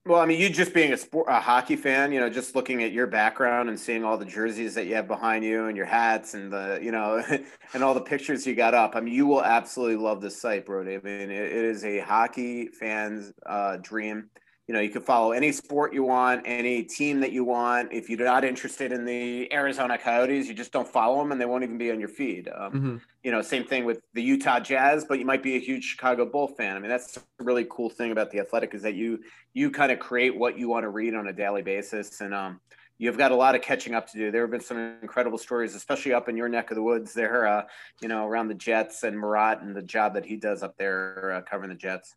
well, 0.07 0.21
I 0.21 0.27
mean, 0.27 0.41
you 0.41 0.49
just 0.49 0.73
being 0.73 0.95
a 0.95 0.97
sport, 0.97 1.27
a 1.29 1.39
hockey 1.39 1.77
fan, 1.77 2.13
you 2.13 2.21
know, 2.21 2.31
just 2.31 2.57
looking 2.57 2.83
at 2.83 2.93
your 2.93 3.07
background 3.07 3.69
and 3.69 3.79
seeing 3.79 4.05
all 4.05 4.17
the 4.17 4.25
jerseys 4.25 4.75
that 4.75 4.87
you 4.87 4.95
have 4.95 5.07
behind 5.07 5.45
you 5.45 5.67
and 5.67 5.77
your 5.77 5.85
hats 5.85 6.33
and 6.33 6.51
the, 6.51 6.79
you 6.83 6.91
know, 6.91 7.23
and 7.75 7.85
all 7.85 7.93
the 7.93 8.01
pictures 8.01 8.47
you 8.47 8.55
got 8.55 8.73
up. 8.73 8.97
I 8.97 9.01
mean, 9.01 9.13
you 9.13 9.27
will 9.27 9.45
absolutely 9.45 9.97
love 9.97 10.23
this 10.23 10.41
site, 10.41 10.65
Brody. 10.65 10.95
I 10.95 11.01
mean, 11.01 11.31
it, 11.31 11.53
it 11.53 11.65
is 11.65 11.85
a 11.85 11.99
hockey 11.99 12.69
fan's 12.69 13.35
uh, 13.45 13.77
dream. 13.83 14.31
You 14.69 14.75
know, 14.75 14.81
you 14.81 14.91
can 14.91 15.01
follow 15.01 15.33
any 15.33 15.51
sport 15.51 15.95
you 15.95 16.05
want, 16.05 16.43
any 16.45 16.83
team 16.83 17.21
that 17.21 17.33
you 17.33 17.43
want. 17.43 17.91
If 17.91 18.11
you're 18.11 18.19
not 18.19 18.45
interested 18.45 18.93
in 18.93 19.07
the 19.07 19.51
Arizona 19.51 19.97
Coyotes, 19.97 20.47
you 20.47 20.53
just 20.53 20.73
don't 20.73 20.87
follow 20.87 21.19
them, 21.19 21.33
and 21.33 21.41
they 21.41 21.47
won't 21.47 21.65
even 21.65 21.79
be 21.79 21.91
on 21.91 21.99
your 21.99 22.11
feed. 22.11 22.51
Um, 22.55 22.73
mhm. 22.73 23.01
you 23.25 23.31
know, 23.31 23.41
same 23.41 23.65
thing 23.65 23.87
with 23.87 24.03
the 24.13 24.23
Utah 24.23 24.61
Jazz, 24.61 25.07
but 25.07 25.19
you 25.19 25.25
might 25.25 25.43
be 25.43 25.57
a 25.57 25.59
huge 25.59 25.85
Chicago 25.85 26.27
Bull 26.27 26.49
fan. 26.49 26.77
I 26.77 26.81
mean, 26.81 26.91
that's 26.91 27.17
a 27.17 27.23
really 27.43 27.67
cool 27.71 27.89
thing 27.89 28.13
about 28.13 28.31
the 28.31 28.41
Athletic 28.41 28.75
is 28.75 28.83
that 28.83 28.95
you 28.95 29.21
you 29.55 29.71
kind 29.71 29.91
of 29.91 29.99
create 29.99 30.37
what 30.37 30.59
you 30.59 30.69
want 30.69 30.85
to 30.85 30.91
read 30.91 31.15
on 31.15 31.29
a 31.29 31.33
daily 31.33 31.63
basis, 31.63 32.21
and 32.21 32.35
um, 32.35 32.61
you've 32.99 33.17
got 33.17 33.31
a 33.31 33.37
lot 33.37 33.55
of 33.55 33.63
catching 33.63 33.95
up 33.95 34.07
to 34.09 34.19
do. 34.19 34.31
There 34.31 34.43
have 34.43 34.51
been 34.51 34.61
some 34.61 34.99
incredible 35.01 35.39
stories, 35.39 35.75
especially 35.75 36.13
up 36.13 36.29
in 36.29 36.37
your 36.37 36.49
neck 36.49 36.71
of 36.71 36.75
the 36.75 36.83
woods 36.83 37.15
there, 37.15 37.47
uh, 37.47 37.63
you 38.03 38.09
know, 38.09 38.27
around 38.27 38.49
the 38.49 38.55
Jets 38.55 39.03
and 39.03 39.19
Murat 39.19 39.63
and 39.63 39.75
the 39.75 39.83
job 39.83 40.13
that 40.15 40.27
he 40.27 40.37
does 40.37 40.63
up 40.63 40.77
there 40.77 41.33
uh, 41.37 41.41
covering 41.49 41.71
the 41.71 41.77
Jets. 41.77 42.17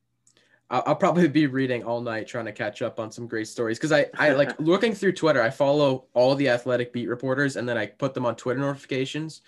I'll, 0.72 0.96
probably 0.96 1.28
be 1.28 1.48
reading 1.48 1.84
all 1.84 2.00
night 2.02 2.28
trying 2.28 2.46
to 2.46 2.54
catch 2.54 2.82
up 2.82 2.98
on 3.00 3.12
some 3.12 3.28
great 3.28 3.48
stories 3.48 3.78
because 3.78 3.92
I, 3.92 4.06
I 4.18 4.32
like 4.32 4.58
looking 4.60 4.94
through 4.94 5.14
Twitter. 5.14 5.42
I 5.42 5.50
follow 5.50 6.06
all 6.14 6.34
the 6.34 6.48
athletic 6.48 6.94
beat 6.94 7.08
reporters 7.08 7.58
and 7.58 7.68
then 7.68 7.78
I 7.78 7.88
put 7.88 8.14
them 8.14 8.26
on 8.26 8.36
Twitter 8.38 8.60
notifications 8.62 9.42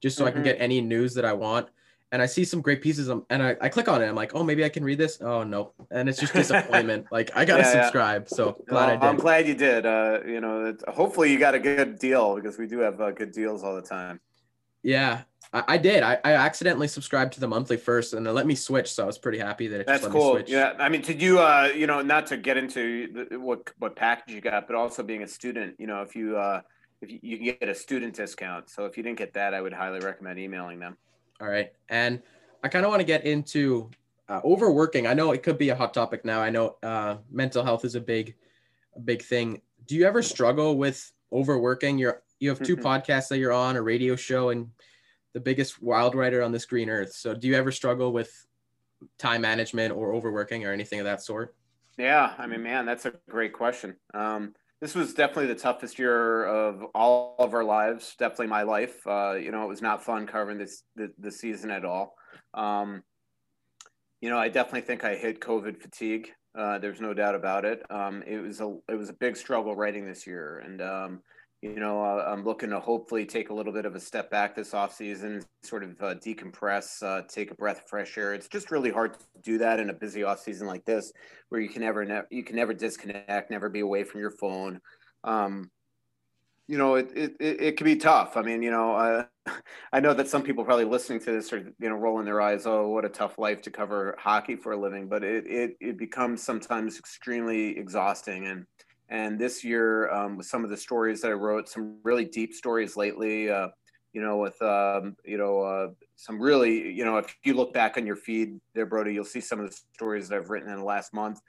just 0.00 0.16
so 0.16 0.26
I 0.26 0.30
can 0.30 0.40
Mhm. 0.40 0.44
get 0.44 0.56
any 0.60 0.80
news 0.80 1.12
that 1.14 1.26
I 1.26 1.34
want. 1.34 1.68
And 2.12 2.20
I 2.22 2.26
see 2.26 2.44
some 2.44 2.60
great 2.60 2.80
pieces 2.80 3.08
and 3.08 3.24
I, 3.30 3.56
I 3.60 3.68
click 3.68 3.88
on 3.88 4.02
it. 4.02 4.08
I'm 4.08 4.16
like, 4.16 4.34
oh, 4.34 4.42
maybe 4.42 4.64
I 4.64 4.68
can 4.68 4.82
read 4.82 4.98
this. 4.98 5.20
Oh, 5.20 5.44
no. 5.44 5.74
And 5.92 6.08
it's 6.08 6.18
just 6.18 6.32
disappointment. 6.32 7.06
like, 7.12 7.30
I 7.36 7.44
got 7.44 7.58
to 7.58 7.62
Yeah, 7.62 7.74
yeah. 7.74 7.82
subscribe. 7.82 8.28
So 8.28 8.56
glad 8.66 8.98
Well, 8.98 9.04
I 9.04 9.08
I'm 9.08 9.16
glad 9.16 9.46
you 9.46 9.54
did. 9.54 9.86
Uh, 9.86 10.20
you 10.26 10.40
know, 10.40 10.74
hopefully 10.88 11.30
you 11.30 11.38
got 11.38 11.54
a 11.54 11.60
good 11.60 11.98
deal 11.98 12.34
because 12.36 12.58
we 12.58 12.66
do 12.66 12.78
have 12.80 13.00
uh, 13.00 13.10
good 13.12 13.32
deals 13.32 13.62
all 13.62 13.76
the 13.76 13.82
time. 13.82 14.18
Yeah, 14.82 15.22
I, 15.52 15.64
I 15.68 15.78
did. 15.78 16.02
I, 16.02 16.18
I 16.24 16.32
accidentally 16.32 16.88
subscribed 16.88 17.32
to 17.34 17.40
the 17.40 17.48
monthly 17.48 17.76
first 17.76 18.14
and 18.14 18.26
it 18.26 18.32
let 18.32 18.46
me 18.46 18.54
switch. 18.54 18.92
So 18.92 19.02
I 19.02 19.06
was 19.06 19.18
pretty 19.18 19.38
happy 19.38 19.66
that 19.68 19.80
it 19.80 19.86
That's 19.86 20.06
cool. 20.06 20.40
Yeah, 20.46 20.74
I 20.78 20.88
mean, 20.88 21.00
did 21.02 21.20
you, 21.20 21.40
uh, 21.40 21.70
you 21.74 21.86
know, 21.86 22.02
not 22.02 22.26
to 22.28 22.36
get 22.36 22.56
into 22.56 23.26
the, 23.28 23.38
what 23.38 23.70
what 23.78 23.96
package 23.96 24.34
you 24.34 24.40
got, 24.40 24.66
but 24.66 24.76
also 24.76 25.02
being 25.02 25.22
a 25.22 25.28
student, 25.28 25.76
you 25.78 25.86
know, 25.86 26.02
if 26.02 26.14
you 26.14 26.36
uh, 26.36 26.60
if 27.00 27.10
you, 27.10 27.18
you 27.22 27.36
can 27.36 27.46
get 27.46 27.68
a 27.68 27.74
student 27.74 28.14
discount. 28.14 28.70
So 28.70 28.84
if 28.84 28.96
you 28.96 29.02
didn't 29.02 29.18
get 29.18 29.32
that, 29.34 29.54
I 29.54 29.60
would 29.60 29.72
highly 29.72 30.00
recommend 30.00 30.38
emailing 30.38 30.78
them. 30.78 30.96
All 31.40 31.48
right. 31.48 31.72
And 31.88 32.22
I 32.62 32.68
kind 32.68 32.84
of 32.84 32.90
want 32.90 33.00
to 33.00 33.06
get 33.06 33.24
into 33.24 33.90
uh, 34.28 34.40
overworking. 34.44 35.06
I 35.06 35.14
know 35.14 35.32
it 35.32 35.42
could 35.42 35.58
be 35.58 35.70
a 35.70 35.74
hot 35.74 35.94
topic 35.94 36.24
now. 36.24 36.40
I 36.40 36.50
know 36.50 36.76
uh, 36.82 37.16
mental 37.30 37.64
health 37.64 37.84
is 37.84 37.94
a 37.94 38.00
big, 38.00 38.36
a 38.94 39.00
big 39.00 39.22
thing. 39.22 39.62
Do 39.86 39.96
you 39.96 40.06
ever 40.06 40.22
struggle 40.22 40.76
with 40.76 41.10
overworking? 41.32 41.98
You're 41.98 42.22
you 42.38 42.48
have 42.48 42.62
2 42.62 42.76
Mhm. 42.76 42.82
podcasts 42.82 43.28
that 43.28 43.38
you're 43.38 43.52
on, 43.52 43.76
a 43.76 43.82
radio 43.82 44.16
show, 44.16 44.48
and 44.48 44.70
the 45.32 45.40
biggest 45.40 45.82
wild 45.82 46.14
writer 46.14 46.42
on 46.42 46.52
this 46.52 46.66
green 46.66 46.88
earth. 46.88 47.12
So 47.12 47.34
do 47.34 47.48
you 47.48 47.54
ever 47.54 47.70
struggle 47.72 48.12
with 48.12 48.30
time 49.18 49.42
management 49.42 49.94
or 49.94 50.14
overworking 50.14 50.64
or 50.64 50.72
anything 50.72 51.00
of 51.00 51.04
that 51.04 51.22
sort? 51.22 51.54
Yeah, 51.98 52.34
I 52.38 52.46
mean, 52.46 52.62
man, 52.62 52.86
that's 52.86 53.06
a 53.06 53.12
great 53.28 53.52
question. 53.52 53.96
Um, 54.14 54.54
this 54.80 54.94
was 54.94 55.12
definitely 55.12 55.46
the 55.46 55.54
toughest 55.54 55.98
year 55.98 56.46
of 56.46 56.82
all 56.94 57.36
of 57.38 57.52
our 57.52 57.64
lives. 57.64 58.14
Definitely 58.18 58.46
my 58.46 58.62
life. 58.62 59.06
Uh, 59.06 59.34
you 59.34 59.50
know, 59.50 59.64
it 59.64 59.68
was 59.68 59.82
not 59.82 60.02
fun 60.02 60.26
covering 60.26 60.58
this 60.58 60.82
the, 60.96 61.10
the 61.18 61.30
season 61.30 61.70
at 61.70 61.84
all. 61.84 62.14
Um, 62.54 63.02
you 64.22 64.30
know, 64.30 64.38
I 64.38 64.48
definitely 64.48 64.82
think 64.82 65.04
I 65.04 65.16
hit 65.16 65.40
COVID 65.40 65.80
fatigue. 65.80 66.30
Uh, 66.58 66.78
there's 66.78 67.00
no 67.00 67.14
doubt 67.14 67.34
about 67.34 67.64
it. 67.64 67.82
Um, 67.90 68.22
it 68.26 68.38
was 68.38 68.60
a 68.60 68.76
it 68.88 68.94
was 68.94 69.10
a 69.10 69.14
big 69.14 69.36
struggle 69.36 69.76
writing 69.76 70.06
this 70.06 70.26
year, 70.26 70.58
and 70.64 70.80
um, 70.82 71.22
you 71.62 71.78
know, 71.78 72.02
uh, 72.02 72.24
I'm 72.26 72.42
looking 72.42 72.70
to 72.70 72.80
hopefully 72.80 73.26
take 73.26 73.50
a 73.50 73.54
little 73.54 73.72
bit 73.72 73.84
of 73.84 73.94
a 73.94 74.00
step 74.00 74.30
back 74.30 74.54
this 74.54 74.72
off 74.72 74.94
season, 74.94 75.42
sort 75.62 75.84
of 75.84 75.90
uh, 76.00 76.14
decompress, 76.14 77.02
uh, 77.02 77.22
take 77.28 77.50
a 77.50 77.54
breath 77.54 77.80
of 77.80 77.86
fresh 77.86 78.16
air. 78.16 78.32
It's 78.32 78.48
just 78.48 78.70
really 78.70 78.90
hard 78.90 79.12
to 79.14 79.26
do 79.42 79.58
that 79.58 79.78
in 79.78 79.90
a 79.90 79.92
busy 79.92 80.22
off 80.22 80.40
season 80.40 80.66
like 80.66 80.86
this, 80.86 81.12
where 81.50 81.60
you 81.60 81.68
can 81.68 81.82
never, 81.82 82.04
ne- 82.04 82.22
you 82.30 82.44
can 82.44 82.56
never 82.56 82.72
disconnect, 82.72 83.50
never 83.50 83.68
be 83.68 83.80
away 83.80 84.04
from 84.04 84.20
your 84.20 84.30
phone. 84.30 84.80
Um, 85.22 85.70
you 86.66 86.78
know, 86.78 86.94
it, 86.94 87.10
it, 87.14 87.36
it, 87.40 87.60
it 87.60 87.76
can 87.76 87.84
be 87.84 87.96
tough. 87.96 88.38
I 88.38 88.42
mean, 88.42 88.62
you 88.62 88.70
know, 88.70 88.94
uh, 88.94 89.24
I 89.92 90.00
know 90.00 90.14
that 90.14 90.28
some 90.28 90.42
people 90.42 90.64
probably 90.64 90.86
listening 90.86 91.20
to 91.20 91.32
this 91.32 91.52
are, 91.52 91.58
you 91.58 91.88
know, 91.90 91.96
rolling 91.96 92.24
their 92.24 92.40
eyes. 92.40 92.64
Oh, 92.64 92.88
what 92.88 93.04
a 93.04 93.10
tough 93.10 93.38
life 93.38 93.60
to 93.62 93.70
cover 93.70 94.16
hockey 94.18 94.56
for 94.56 94.72
a 94.72 94.76
living. 94.78 95.08
But 95.08 95.24
it, 95.24 95.46
it, 95.46 95.76
it 95.78 95.98
becomes 95.98 96.42
sometimes 96.42 96.98
extremely 96.98 97.76
exhausting. 97.76 98.46
And, 98.46 98.64
and 99.10 99.38
this 99.38 99.64
year, 99.64 100.10
um, 100.10 100.36
with 100.36 100.46
some 100.46 100.64
of 100.64 100.70
the 100.70 100.76
stories 100.76 101.20
that 101.20 101.32
I 101.32 101.34
wrote, 101.34 101.68
some 101.68 101.98
really 102.04 102.24
deep 102.24 102.54
stories 102.54 102.96
lately, 102.96 103.50
uh, 103.50 103.68
you 104.12 104.22
know, 104.22 104.38
with, 104.38 104.60
um, 104.62 105.16
you 105.24 105.36
know, 105.36 105.60
uh, 105.60 105.88
some 106.16 106.40
really, 106.40 106.92
you 106.92 107.04
know, 107.04 107.18
if 107.18 107.36
you 107.44 107.54
look 107.54 107.72
back 107.72 107.96
on 107.96 108.06
your 108.06 108.16
feed 108.16 108.60
there, 108.74 108.86
Brody, 108.86 109.12
you'll 109.12 109.24
see 109.24 109.40
some 109.40 109.60
of 109.60 109.68
the 109.68 109.80
stories 109.94 110.28
that 110.28 110.36
I've 110.36 110.50
written 110.50 110.70
in 110.70 110.78
the 110.78 110.84
last 110.84 111.12
month. 111.12 111.40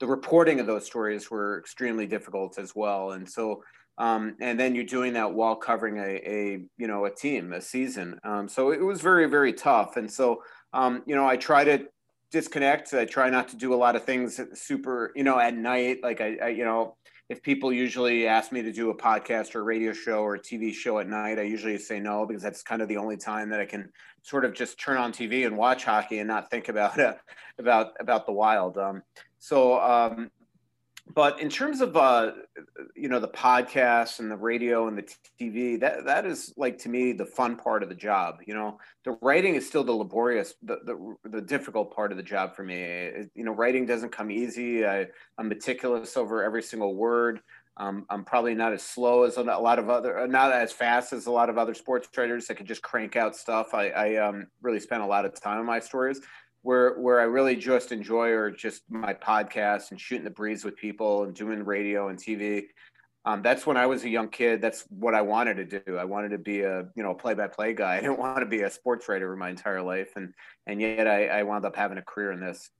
The 0.00 0.06
reporting 0.06 0.58
of 0.58 0.66
those 0.66 0.86
stories 0.86 1.30
were 1.30 1.58
extremely 1.58 2.06
difficult 2.06 2.58
as 2.58 2.74
well. 2.74 3.12
And 3.12 3.28
so, 3.28 3.62
um, 3.98 4.36
and 4.40 4.58
then 4.58 4.74
you're 4.74 4.84
doing 4.84 5.12
that 5.12 5.32
while 5.32 5.54
covering 5.54 5.98
a, 5.98 6.02
a 6.02 6.60
you 6.78 6.86
know 6.86 7.04
a 7.04 7.10
team 7.14 7.52
a 7.52 7.60
season 7.60 8.18
um, 8.24 8.48
so 8.48 8.72
it 8.72 8.80
was 8.80 9.02
very 9.02 9.26
very 9.26 9.52
tough 9.52 9.98
and 9.98 10.10
so 10.10 10.42
um, 10.72 11.02
you 11.06 11.14
know 11.14 11.28
i 11.28 11.36
try 11.36 11.62
to 11.62 11.86
disconnect. 12.32 12.92
I 12.94 13.04
try 13.04 13.30
not 13.30 13.48
to 13.50 13.56
do 13.56 13.74
a 13.74 13.76
lot 13.76 13.94
of 13.94 14.04
things 14.04 14.40
super 14.54 15.12
you 15.14 15.24
know 15.24 15.38
at 15.38 15.56
night. 15.56 15.98
Like 16.02 16.20
I, 16.20 16.38
I 16.42 16.48
you 16.48 16.64
know 16.64 16.96
if 17.28 17.42
people 17.42 17.72
usually 17.72 18.26
ask 18.26 18.50
me 18.50 18.62
to 18.62 18.72
do 18.72 18.90
a 18.90 18.96
podcast 18.96 19.54
or 19.54 19.60
a 19.60 19.62
radio 19.62 19.92
show 19.92 20.22
or 20.22 20.34
a 20.34 20.40
tv 20.40 20.74
show 20.74 20.98
at 20.98 21.08
night 21.08 21.38
i 21.38 21.42
usually 21.42 21.78
say 21.78 21.98
no 21.98 22.26
because 22.26 22.42
that's 22.42 22.62
kind 22.62 22.82
of 22.82 22.88
the 22.88 22.96
only 22.96 23.16
time 23.16 23.48
that 23.48 23.60
i 23.60 23.64
can 23.64 23.88
sort 24.22 24.44
of 24.44 24.52
just 24.52 24.78
turn 24.78 24.96
on 24.96 25.12
tv 25.12 25.46
and 25.46 25.56
watch 25.56 25.84
hockey 25.84 26.18
and 26.18 26.28
not 26.28 26.50
think 26.50 26.68
about 26.68 26.98
uh, 26.98 27.14
about 27.58 27.92
about 28.00 28.26
the 28.26 28.32
wild. 28.32 28.78
Um, 28.78 29.02
so 29.38 29.80
um, 29.80 30.30
but 31.14 31.40
in 31.40 31.48
terms 31.48 31.80
of 31.80 31.96
uh, 31.96 32.32
you 32.94 33.08
know 33.08 33.18
the 33.18 33.28
podcast 33.28 34.20
and 34.20 34.30
the 34.30 34.36
radio 34.36 34.86
and 34.88 34.96
the 34.96 35.14
TV, 35.40 35.78
that 35.80 36.04
that 36.04 36.24
is 36.24 36.54
like 36.56 36.78
to 36.78 36.88
me 36.88 37.12
the 37.12 37.26
fun 37.26 37.56
part 37.56 37.82
of 37.82 37.88
the 37.88 37.94
job. 37.94 38.38
You 38.46 38.54
know, 38.54 38.78
the 39.04 39.18
writing 39.20 39.54
is 39.54 39.66
still 39.66 39.84
the 39.84 39.92
laborious, 39.92 40.54
the 40.62 40.78
the, 40.84 41.28
the 41.28 41.40
difficult 41.40 41.94
part 41.94 42.12
of 42.12 42.18
the 42.18 42.22
job 42.22 42.54
for 42.54 42.62
me. 42.62 42.82
It, 42.82 43.30
you 43.34 43.44
know, 43.44 43.52
writing 43.52 43.84
doesn't 43.84 44.10
come 44.10 44.30
easy. 44.30 44.86
I, 44.86 45.08
I'm 45.38 45.48
meticulous 45.48 46.16
over 46.16 46.42
every 46.42 46.62
single 46.62 46.94
word. 46.94 47.40
Um, 47.78 48.04
I'm 48.10 48.22
probably 48.24 48.54
not 48.54 48.74
as 48.74 48.82
slow 48.82 49.22
as 49.22 49.38
a 49.38 49.42
lot 49.42 49.78
of 49.78 49.88
other, 49.88 50.26
not 50.28 50.52
as 50.52 50.72
fast 50.72 51.14
as 51.14 51.26
a 51.26 51.30
lot 51.30 51.48
of 51.48 51.56
other 51.56 51.72
sports 51.72 52.06
writers 52.16 52.46
that 52.46 52.56
could 52.56 52.66
just 52.66 52.82
crank 52.82 53.16
out 53.16 53.34
stuff. 53.34 53.72
I, 53.72 53.88
I 53.88 54.16
um, 54.16 54.46
really 54.60 54.78
spend 54.78 55.02
a 55.02 55.06
lot 55.06 55.24
of 55.24 55.40
time 55.40 55.58
on 55.58 55.66
my 55.66 55.80
stories 55.80 56.20
where 56.62 56.98
where 56.98 57.20
I 57.20 57.24
really 57.24 57.56
just 57.56 57.92
enjoy 57.92 58.28
are 58.30 58.50
just 58.50 58.82
my 58.88 59.14
podcast 59.14 59.90
and 59.90 60.00
shooting 60.00 60.24
the 60.24 60.30
breeze 60.30 60.64
with 60.64 60.76
people 60.76 61.24
and 61.24 61.34
doing 61.34 61.64
radio 61.64 62.08
and 62.08 62.18
TV. 62.18 62.66
Um, 63.24 63.42
that's 63.42 63.66
when 63.66 63.76
I 63.76 63.86
was 63.86 64.02
a 64.02 64.08
young 64.08 64.28
kid. 64.28 64.60
That's 64.60 64.84
what 64.88 65.14
I 65.14 65.22
wanted 65.22 65.70
to 65.70 65.80
do. 65.80 65.96
I 65.96 66.04
wanted 66.04 66.30
to 66.30 66.38
be 66.38 66.62
a 66.62 66.88
you 66.94 67.02
know 67.02 67.14
play 67.14 67.34
by 67.34 67.48
play 67.48 67.74
guy. 67.74 67.96
I 67.98 68.00
didn't 68.00 68.18
want 68.18 68.40
to 68.40 68.46
be 68.46 68.62
a 68.62 68.70
sports 68.70 69.08
writer 69.08 69.34
my 69.36 69.50
entire 69.50 69.82
life, 69.82 70.10
and 70.16 70.34
and 70.66 70.80
yet 70.80 71.06
I, 71.06 71.26
I 71.26 71.42
wound 71.42 71.64
up 71.64 71.76
having 71.76 71.98
a 71.98 72.02
career 72.02 72.32
in 72.32 72.40
this. 72.40 72.70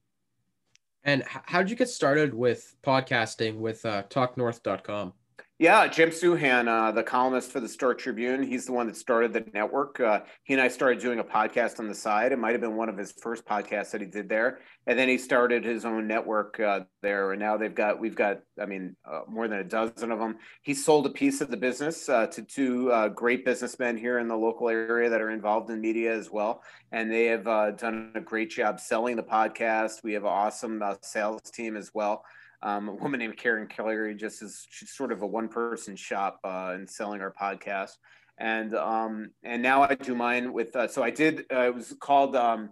And 1.05 1.25
how'd 1.27 1.69
you 1.69 1.75
get 1.75 1.89
started 1.89 2.33
with 2.33 2.77
podcasting 2.85 3.57
with 3.57 3.85
uh, 3.85 4.05
TalkNorth.com? 4.05 5.15
Yeah, 5.62 5.87
Jim 5.87 6.11
Souhan, 6.11 6.66
uh, 6.66 6.90
the 6.90 7.04
columnist 7.04 7.52
for 7.52 7.61
the 7.61 7.69
Star 7.69 7.95
Tribune, 7.95 8.42
he's 8.42 8.66
the 8.66 8.73
one 8.73 8.88
that 8.88 8.97
started 8.97 9.33
the 9.33 9.45
network. 9.54 10.00
Uh, 10.00 10.23
he 10.42 10.54
and 10.54 10.61
I 10.61 10.66
started 10.66 10.99
doing 10.99 11.21
a 11.21 11.25
podcast 11.25 11.78
on 11.78 11.87
the 11.87 11.95
side. 11.95 12.33
It 12.33 12.40
might 12.40 12.50
have 12.50 12.61
been 12.61 12.75
one 12.75 12.88
of 12.88 12.99
his 12.99 13.12
first 13.12 13.45
podcasts 13.45 13.92
that 13.92 14.00
he 14.00 14.09
did 14.09 14.28
there, 14.28 14.59
and 14.88 14.99
then 14.99 15.09
he 15.09 15.16
started 15.16 15.64
his 15.64 15.85
own 15.85 16.09
network 16.09 16.59
uh, 16.59 16.81
there. 17.00 17.31
And 17.31 17.38
now 17.38 17.57
they've 17.57 17.73
got, 17.73 18.00
we've 18.00 18.16
got, 18.16 18.40
I 18.61 18.66
mean, 18.66 18.97
uh, 19.04 19.21
more 19.28 19.47
than 19.47 19.61
a 19.61 19.64
dozen 19.64 20.11
of 20.11 20.19
them. 20.19 20.38
He 20.62 20.75
sold 20.75 21.07
a 21.07 21.11
piece 21.11 21.40
of 21.40 21.49
the 21.49 21.57
business 21.57 22.09
uh, 22.09 22.26
to 22.26 22.42
two 22.42 22.90
uh, 22.90 23.07
great 23.11 23.45
businessmen 23.45 23.97
here 23.97 24.19
in 24.19 24.26
the 24.26 24.37
local 24.37 24.69
area 24.69 25.11
that 25.11 25.21
are 25.21 25.31
involved 25.31 25.71
in 25.71 25.81
media 25.81 26.12
as 26.12 26.28
well, 26.28 26.64
and 26.90 27.09
they 27.09 27.26
have 27.26 27.45
done 27.78 28.11
a 28.16 28.21
great 28.21 28.50
job 28.50 28.81
selling 28.81 29.14
the 29.14 29.23
podcast. 29.23 30.02
We 30.02 30.14
have 30.14 30.25
an 30.25 30.31
awesome 30.31 30.83
sales 31.02 31.42
team 31.52 31.76
as 31.76 31.92
well 31.95 32.25
um, 32.62 32.88
a 32.88 32.95
woman 32.95 33.21
named 33.21 33.37
Karen 33.37 33.66
Kelly 33.66 34.14
just 34.14 34.42
is 34.42 34.66
she's 34.71 34.90
sort 34.90 35.12
of 35.12 35.23
a 35.23 35.26
one 35.26 35.49
person 35.49 35.97
shop 35.97 36.38
uh, 36.45 36.73
in 36.75 36.87
selling 36.87 37.21
our 37.21 37.33
podcast. 37.33 37.92
And 38.38 38.75
um, 38.75 39.31
and 39.42 39.62
now 39.62 39.83
I 39.83 39.95
do 39.95 40.14
mine 40.14 40.52
with 40.52 40.75
uh, 40.75 40.88
so 40.88 41.02
I 41.02 41.11
did 41.11 41.45
uh, 41.52 41.66
it 41.66 41.75
was 41.75 41.95
called 42.00 42.35
um, 42.35 42.71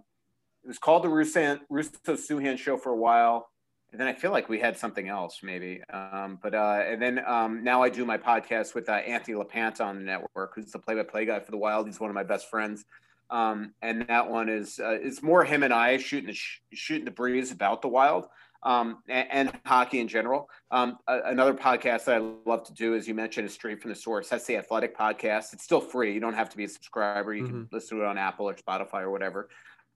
it 0.63 0.67
was 0.67 0.79
called 0.79 1.03
the 1.03 1.09
Russo, 1.09 1.59
Russo 1.69 1.91
Souhan 2.07 2.57
Show 2.57 2.77
for 2.77 2.91
a 2.91 2.97
while. 2.97 3.47
And 3.91 3.99
then 3.99 4.07
I 4.07 4.13
feel 4.13 4.31
like 4.31 4.47
we 4.47 4.59
had 4.59 4.77
something 4.77 5.09
else 5.09 5.39
maybe. 5.43 5.81
Um, 5.91 6.39
but 6.41 6.55
uh, 6.55 6.83
and 6.85 7.01
then 7.01 7.21
um, 7.27 7.63
now 7.63 7.83
I 7.83 7.89
do 7.89 8.05
my 8.05 8.17
podcast 8.17 8.73
with 8.73 8.87
uh, 8.87 8.93
Anthony 8.93 9.35
LaPanta 9.37 9.81
on 9.81 9.97
the 9.97 10.03
network, 10.03 10.53
who's 10.55 10.71
the 10.71 10.79
play-by-play 10.79 11.25
guy 11.25 11.39
for 11.41 11.51
the 11.51 11.57
Wild. 11.57 11.87
He's 11.87 11.99
one 11.99 12.09
of 12.09 12.15
my 12.15 12.23
best 12.23 12.49
friends. 12.49 12.85
Um, 13.29 13.73
and 13.81 14.05
that 14.07 14.29
one 14.29 14.49
is 14.49 14.79
uh, 14.79 14.97
is 14.99 15.21
more 15.21 15.43
him 15.43 15.63
and 15.63 15.73
I 15.73 15.97
shooting 15.97 16.27
the 16.27 16.33
sh- 16.33 16.61
shooting 16.73 17.05
the 17.05 17.11
breeze 17.11 17.51
about 17.51 17.81
the 17.81 17.87
Wild 17.87 18.27
um, 18.63 18.99
and, 19.07 19.27
and, 19.31 19.59
hockey 19.65 19.99
in 19.99 20.07
general. 20.07 20.49
Um, 20.69 20.97
another 21.07 21.53
podcast 21.53 22.05
that 22.05 22.15
I 22.15 22.33
love 22.45 22.63
to 22.65 22.73
do, 22.73 22.95
as 22.95 23.07
you 23.07 23.13
mentioned, 23.13 23.47
is 23.47 23.53
Straight 23.53 23.81
from 23.81 23.89
the 23.89 23.95
Source. 23.95 24.29
That's 24.29 24.45
the 24.45 24.57
Athletic 24.57 24.95
podcast. 24.95 25.53
It's 25.53 25.63
still 25.63 25.81
free. 25.81 26.13
You 26.13 26.19
don't 26.19 26.33
have 26.33 26.49
to 26.49 26.57
be 26.57 26.65
a 26.65 26.69
subscriber. 26.69 27.33
You 27.33 27.43
mm-hmm. 27.43 27.51
can 27.51 27.69
listen 27.71 27.97
to 27.97 28.03
it 28.03 28.07
on 28.07 28.17
Apple 28.17 28.47
or 28.47 28.55
Spotify 28.55 29.01
or 29.01 29.11
whatever. 29.11 29.49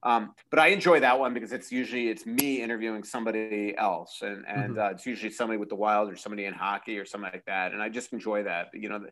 Um, 0.03 0.33
but 0.51 0.59
I 0.59 0.67
enjoy 0.67 0.99
that 0.99 1.19
one 1.19 1.33
because 1.33 1.51
it's 1.51 1.71
usually 1.71 2.09
it's 2.09 2.27
me 2.27 2.61
interviewing 2.61 3.03
somebody 3.03 3.75
else, 3.75 4.21
and 4.21 4.45
and 4.47 4.71
mm-hmm. 4.71 4.79
uh, 4.79 4.89
it's 4.89 5.05
usually 5.05 5.31
somebody 5.31 5.57
with 5.57 5.69
the 5.69 5.75
Wild 5.75 6.11
or 6.11 6.15
somebody 6.15 6.45
in 6.45 6.53
hockey 6.53 6.99
or 6.99 7.05
something 7.05 7.31
like 7.33 7.45
that. 7.45 7.71
And 7.71 7.81
I 7.81 7.89
just 7.89 8.13
enjoy 8.13 8.43
that. 8.43 8.69
You 8.73 8.89
know, 8.89 9.05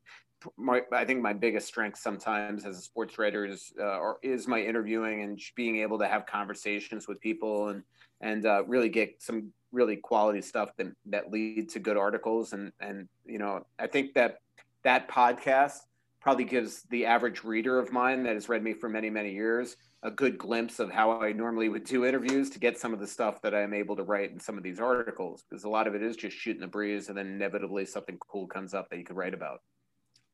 my, 0.57 0.81
I 0.91 1.05
think 1.05 1.21
my 1.21 1.33
biggest 1.33 1.67
strength 1.67 1.99
sometimes 1.99 2.65
as 2.65 2.77
a 2.77 2.81
sports 2.81 3.17
writer 3.17 3.45
is 3.45 3.73
uh, 3.79 3.97
or 3.97 4.17
is 4.21 4.47
my 4.47 4.61
interviewing 4.61 5.23
and 5.23 5.39
being 5.55 5.77
able 5.77 5.97
to 5.99 6.07
have 6.07 6.25
conversations 6.25 7.07
with 7.07 7.19
people 7.21 7.69
and 7.69 7.83
and 8.23 8.45
uh, 8.45 8.63
really 8.65 8.89
get 8.89 9.21
some 9.21 9.53
really 9.71 9.97
quality 9.97 10.41
stuff 10.41 10.71
that 10.77 10.87
that 11.05 11.31
lead 11.31 11.69
to 11.69 11.79
good 11.79 11.97
articles 11.97 12.53
and 12.53 12.71
and 12.79 13.07
you 13.25 13.37
know 13.37 13.65
I 13.77 13.87
think 13.87 14.13
that 14.15 14.37
that 14.83 15.07
podcast 15.07 15.79
probably 16.21 16.45
gives 16.45 16.83
the 16.89 17.05
average 17.05 17.43
reader 17.43 17.77
of 17.79 17.91
mine 17.91 18.23
that 18.23 18.33
has 18.33 18.49
read 18.49 18.63
me 18.63 18.73
for 18.73 18.89
many 18.89 19.09
many 19.09 19.31
years 19.31 19.75
a 20.03 20.11
good 20.11 20.37
glimpse 20.37 20.79
of 20.79 20.91
how 20.91 21.21
I 21.21 21.31
normally 21.31 21.69
would 21.69 21.85
do 21.85 22.05
interviews 22.05 22.49
to 22.51 22.59
get 22.59 22.77
some 22.77 22.93
of 22.93 22.99
the 22.99 23.07
stuff 23.07 23.41
that 23.41 23.55
I'm 23.55 23.73
able 23.73 23.95
to 23.95 24.03
write 24.03 24.31
in 24.31 24.39
some 24.39 24.57
of 24.57 24.63
these 24.63 24.79
articles 24.79 25.43
because 25.49 25.63
a 25.63 25.69
lot 25.69 25.87
of 25.87 25.95
it 25.95 26.03
is 26.03 26.17
just 26.17 26.35
shooting 26.35 26.61
the 26.61 26.67
breeze 26.67 27.07
and 27.07 27.17
then 27.17 27.27
inevitably 27.27 27.85
something 27.85 28.17
cool 28.19 28.45
comes 28.45 28.73
up 28.73 28.89
that 28.89 28.97
you 28.97 29.05
could 29.05 29.15
write 29.15 29.33
about. 29.33 29.61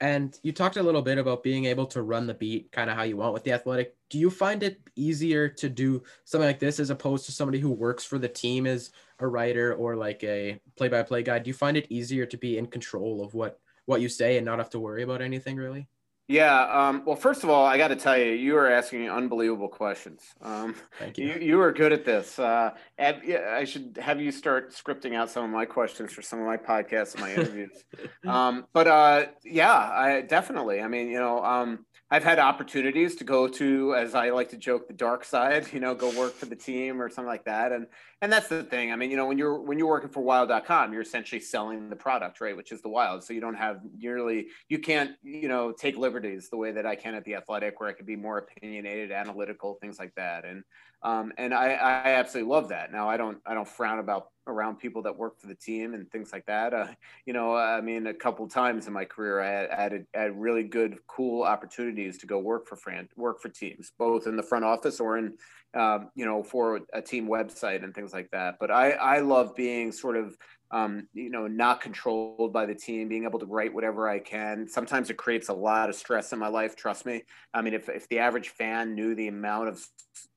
And 0.02 0.38
you 0.44 0.54
talked 0.54 0.78
a 0.78 0.84
little 0.84 1.02
bit 1.02 1.18
about 1.18 1.44
being 1.44 1.66
able 1.66 1.86
to 1.88 2.02
run 2.02 2.26
the 2.26 2.34
beat 2.34 2.72
kind 2.72 2.90
of 2.90 2.96
how 2.96 3.04
you 3.04 3.18
want 3.18 3.34
with 3.34 3.44
the 3.44 3.52
athletic. 3.52 3.96
Do 4.10 4.18
you 4.18 4.30
find 4.30 4.64
it 4.64 4.80
easier 4.96 5.50
to 5.50 5.68
do 5.70 6.04
something 6.24 6.48
like 6.48 6.60
this 6.60 6.80
as 6.80 6.90
opposed 6.90 7.26
to 7.26 7.34
somebody 7.34 7.60
who 7.60 7.70
works 7.72 8.06
for 8.06 8.18
the 8.18 8.30
team 8.30 8.66
as 8.66 8.92
a 9.20 9.28
writer 9.28 9.74
or 9.74 9.98
like 9.98 10.24
a 10.24 10.60
play-by-play 10.78 11.24
guy? 11.24 11.40
Do 11.40 11.50
you 11.50 11.54
find 11.54 11.76
it 11.76 11.88
easier 11.90 12.26
to 12.28 12.38
be 12.38 12.58
in 12.58 12.68
control 12.68 13.24
of 13.24 13.34
what 13.34 13.60
what 13.86 14.02
you 14.02 14.08
say 14.08 14.38
and 14.38 14.46
not 14.46 14.60
have 14.60 14.70
to 14.70 14.80
worry 14.80 15.04
about 15.04 15.22
anything 15.22 15.58
really? 15.58 15.90
Yeah. 16.30 16.62
Um, 16.62 17.02
well, 17.06 17.16
first 17.16 17.44
of 17.44 17.50
all, 17.50 17.66
I 17.66 17.80
got 17.80 17.88
to 17.88 17.96
tell 17.96 18.16
you, 18.16 18.32
you 18.32 18.56
are 18.56 18.70
asking 18.70 19.10
unbelievable 19.10 19.68
questions. 19.68 20.22
Um, 20.42 20.76
Thank 21.00 21.18
you. 21.18 21.28
you. 21.28 21.40
You 21.40 21.62
are 21.62 21.74
good 21.74 21.92
at 21.92 22.06
this. 22.06 22.38
Uh, 22.38 22.70
I 23.00 23.66
should 23.66 23.98
have 24.00 24.22
you 24.22 24.32
start 24.32 24.72
scripting 24.72 25.16
out 25.16 25.32
some 25.32 25.44
of 25.44 25.50
my 25.50 25.66
questions 25.66 26.14
for 26.14 26.22
some 26.22 26.40
of 26.40 26.46
my 26.46 26.56
podcasts 26.56 27.14
and 27.14 27.22
my 27.22 27.34
interviews. 27.36 27.84
um, 28.28 28.68
but 28.74 28.86
uh, 28.86 29.26
yeah, 29.44 29.74
I 29.74 30.22
definitely. 30.22 30.82
I 30.82 30.88
mean, 30.88 31.08
you 31.08 31.20
know, 31.20 31.44
um, 31.44 31.84
I've 32.12 32.24
had 32.24 32.40
opportunities 32.40 33.16
to 33.18 33.24
go 33.24 33.48
to, 33.48 33.94
as 33.96 34.16
I 34.16 34.32
like 34.32 34.50
to 34.50 34.58
joke, 34.58 34.88
the 34.88 34.94
dark 34.94 35.24
side. 35.24 35.68
You 35.80 35.80
know, 35.80 35.94
go 35.94 36.10
work 36.18 36.34
for 36.34 36.46
the 36.46 36.56
team 36.56 37.02
or 37.02 37.10
something 37.10 37.28
like 37.28 37.46
that. 37.46 37.72
And 37.72 37.88
and 38.22 38.34
that's 38.34 38.48
the 38.48 38.64
thing. 38.64 38.92
I 38.92 38.96
mean, 38.96 39.12
you 39.12 39.18
know, 39.18 39.28
when 39.28 39.38
you're 39.38 39.62
when 39.62 39.78
you're 39.78 39.88
working 39.88 40.10
for 40.10 40.22
Wild.com, 40.22 40.92
you're 40.92 41.04
essentially 41.04 41.40
selling 41.40 41.90
the 41.90 41.96
product, 41.96 42.42
right? 42.42 42.58
Which 42.58 42.72
is 42.72 42.82
the 42.82 42.90
Wild. 42.90 43.24
So 43.24 43.34
you 43.34 43.40
don't 43.40 43.56
have 43.56 43.82
nearly, 43.98 44.48
you 44.68 44.80
can't, 44.80 45.12
you 45.24 45.48
know, 45.48 45.72
take 45.72 45.96
liberties 45.96 46.50
the 46.50 46.58
way 46.58 46.72
that 46.72 46.86
I 46.86 46.96
can 46.96 47.14
at 47.14 47.24
the 47.24 47.36
Athletic, 47.36 47.80
where 47.80 47.88
I 47.88 47.94
could 47.94 48.08
be 48.08 48.16
more 48.16 48.40
opinionated, 48.40 49.12
analytical, 49.12 49.76
things 49.76 50.00
like 50.00 50.16
that. 50.16 50.44
And 50.44 50.64
um, 51.02 51.32
and 51.38 51.54
I, 51.54 51.72
I 51.74 52.10
absolutely 52.14 52.52
love 52.52 52.70
that. 52.70 52.92
Now 52.92 53.10
I 53.10 53.18
don't 53.18 53.38
I 53.46 53.54
don't 53.54 53.68
frown 53.68 54.00
about 54.00 54.28
around 54.50 54.78
people 54.78 55.04
that 55.04 55.16
work 55.16 55.40
for 55.40 55.48
the 55.48 55.56
team 55.56 55.94
and 55.94 56.10
things 56.12 56.34
like 56.34 56.46
that. 56.48 56.74
Uh, 56.74 56.88
you 57.26 57.34
know, 57.34 57.56
I 57.56 57.82
mean, 57.82 58.08
a 58.08 58.14
couple 58.14 58.48
times 58.48 58.88
in 58.88 58.94
my 58.94 59.06
career, 59.06 59.40
I 59.42 59.50
had, 59.50 59.92
had, 59.92 60.06
had 60.14 60.40
really 60.40 60.64
good, 60.64 60.98
cool 61.08 61.44
opportunities 61.44 62.18
to 62.18 62.26
go 62.26 62.40
work 62.40 62.68
for 62.68 62.76
Fran, 62.76 63.08
work 63.16 63.40
for 63.42 63.50
teams, 63.50 63.92
both 63.98 64.28
in 64.28 64.36
the 64.36 64.44
front 64.44 64.66
office 64.66 65.00
or 65.00 65.18
in, 65.18 65.34
um, 65.76 66.10
you 66.16 66.26
know, 66.26 66.42
for 66.42 66.82
a 66.94 67.02
team 67.02 67.28
website 67.28 67.84
and 67.84 67.94
things 67.94 68.12
like 68.12 68.30
that. 68.32 68.56
But 68.60 68.72
I, 68.72 68.92
I 68.92 69.20
love 69.20 69.56
being 69.56 69.92
sort 69.92 70.18
of, 70.18 70.36
um, 70.72 71.08
you 71.14 71.30
know, 71.30 71.48
not 71.48 71.82
controlled 71.82 72.54
by 72.54 72.66
the 72.66 72.76
team, 72.76 73.08
being 73.08 73.24
able 73.24 73.40
to 73.40 73.46
write 73.46 73.74
whatever 73.74 74.08
I 74.08 74.20
can. 74.20 74.68
Sometimes 74.68 75.10
it 75.10 75.18
creates 75.18 75.50
a 75.50 75.54
lot 75.54 75.90
of 75.90 75.96
stress 75.96 76.32
in 76.32 76.40
my 76.40 76.48
life. 76.48 76.76
Trust 76.76 77.06
me. 77.06 77.24
I 77.54 77.62
mean, 77.62 77.74
if, 77.74 77.90
if 77.90 78.08
the 78.10 78.20
average 78.20 78.50
fan 78.50 78.94
knew 78.94 79.16
the 79.16 79.28
amount 79.28 79.70
of 79.70 79.84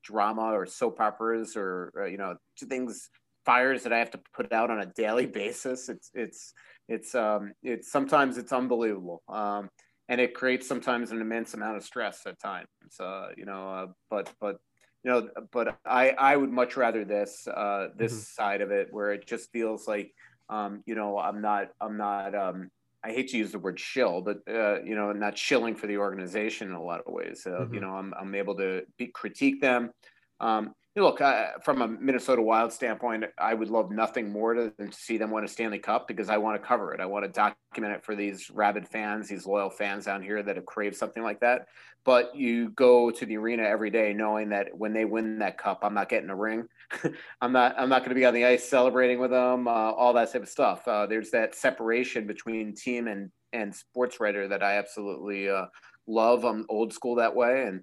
drama 0.03 0.53
or 0.53 0.65
soap 0.65 0.99
operas 0.99 1.55
or, 1.55 1.91
or 1.95 2.07
you 2.07 2.17
know, 2.17 2.35
things 2.59 3.09
fires 3.45 3.83
that 3.83 3.93
I 3.93 3.99
have 3.99 4.11
to 4.11 4.19
put 4.33 4.51
out 4.51 4.71
on 4.71 4.79
a 4.79 4.85
daily 4.85 5.25
basis. 5.41 5.89
It's 5.89 6.09
it's 6.13 6.53
it's 6.87 7.15
um 7.15 7.53
it's 7.61 7.91
sometimes 7.91 8.37
it's 8.37 8.53
unbelievable. 8.53 9.21
Um, 9.27 9.69
and 10.09 10.19
it 10.19 10.33
creates 10.33 10.67
sometimes 10.67 11.11
an 11.11 11.21
immense 11.21 11.53
amount 11.53 11.77
of 11.77 11.83
stress 11.83 12.21
at 12.25 12.39
times. 12.39 12.67
Uh, 12.99 13.29
you 13.37 13.45
know, 13.45 13.69
uh, 13.69 13.87
but 14.09 14.31
but 14.41 14.57
you 15.03 15.11
know, 15.11 15.29
but 15.51 15.77
I 15.85 16.11
I 16.11 16.35
would 16.35 16.51
much 16.51 16.77
rather 16.77 17.03
this 17.05 17.47
uh, 17.47 17.89
this 17.95 18.13
mm-hmm. 18.13 18.21
side 18.21 18.61
of 18.61 18.71
it 18.71 18.87
where 18.91 19.11
it 19.11 19.27
just 19.27 19.51
feels 19.51 19.87
like 19.87 20.13
um, 20.49 20.83
you 20.85 20.95
know 20.95 21.17
I'm 21.17 21.41
not 21.41 21.69
I'm 21.81 21.97
not 21.97 22.33
um, 22.35 22.69
I 23.03 23.11
hate 23.11 23.29
to 23.29 23.37
use 23.37 23.51
the 23.51 23.59
word 23.59 23.79
shill, 23.79 24.21
but 24.21 24.39
uh, 24.47 24.81
you 24.81 24.95
know, 24.95 25.11
not 25.11 25.37
shilling 25.37 25.75
for 25.75 25.87
the 25.87 25.97
organization 25.97 26.69
in 26.69 26.73
a 26.73 26.81
lot 26.81 27.01
of 27.05 27.13
ways. 27.13 27.43
Uh, 27.45 27.49
mm-hmm. 27.49 27.73
You 27.73 27.81
know, 27.81 27.91
I'm 27.91 28.13
I'm 28.19 28.33
able 28.33 28.55
to 28.55 28.83
be, 28.97 29.07
critique 29.07 29.59
them. 29.59 29.91
Um, 30.39 30.73
look, 31.01 31.21
uh, 31.21 31.53
from 31.63 31.81
a 31.81 31.87
Minnesota 31.87 32.41
Wild 32.41 32.71
standpoint, 32.71 33.25
I 33.39 33.55
would 33.55 33.69
love 33.69 33.89
nothing 33.89 34.31
more 34.31 34.53
to, 34.53 34.71
than 34.77 34.91
to 34.91 34.97
see 34.97 35.17
them 35.17 35.31
win 35.31 35.43
a 35.43 35.47
Stanley 35.47 35.79
Cup 35.79 36.07
because 36.07 36.29
I 36.29 36.37
want 36.37 36.61
to 36.61 36.67
cover 36.67 36.93
it. 36.93 37.01
I 37.01 37.07
want 37.07 37.25
to 37.25 37.31
document 37.31 37.95
it 37.95 38.05
for 38.05 38.15
these 38.15 38.51
rabid 38.51 38.87
fans, 38.87 39.27
these 39.27 39.47
loyal 39.47 39.71
fans 39.71 40.05
down 40.05 40.21
here 40.21 40.43
that 40.43 40.55
have 40.55 40.65
craved 40.67 40.95
something 40.95 41.23
like 41.23 41.39
that. 41.39 41.65
But 42.05 42.35
you 42.35 42.69
go 42.71 43.09
to 43.09 43.25
the 43.25 43.37
arena 43.37 43.63
every 43.63 43.89
day 43.89 44.13
knowing 44.13 44.49
that 44.49 44.67
when 44.77 44.93
they 44.93 45.05
win 45.05 45.39
that 45.39 45.57
cup, 45.57 45.79
I'm 45.81 45.95
not 45.95 46.09
getting 46.09 46.29
a 46.29 46.35
ring. 46.35 46.67
I'm 47.41 47.53
not. 47.53 47.75
I'm 47.77 47.89
not 47.89 47.99
going 47.99 48.09
to 48.09 48.15
be 48.15 48.25
on 48.25 48.33
the 48.33 48.45
ice 48.45 48.67
celebrating 48.69 49.19
with 49.19 49.31
them. 49.31 49.67
Uh, 49.67 49.71
all 49.71 50.13
that 50.13 50.31
type 50.31 50.43
of 50.43 50.49
stuff. 50.49 50.87
Uh, 50.87 51.07
there's 51.07 51.31
that 51.31 51.55
separation 51.55 52.27
between 52.27 52.75
team 52.75 53.07
and 53.07 53.31
and 53.53 53.73
sports 53.73 54.19
writer 54.19 54.47
that 54.49 54.61
I 54.61 54.77
absolutely 54.77 55.49
uh, 55.49 55.65
love. 56.05 56.43
I'm 56.43 56.65
old 56.69 56.93
school 56.93 57.15
that 57.15 57.35
way, 57.35 57.63
and 57.67 57.81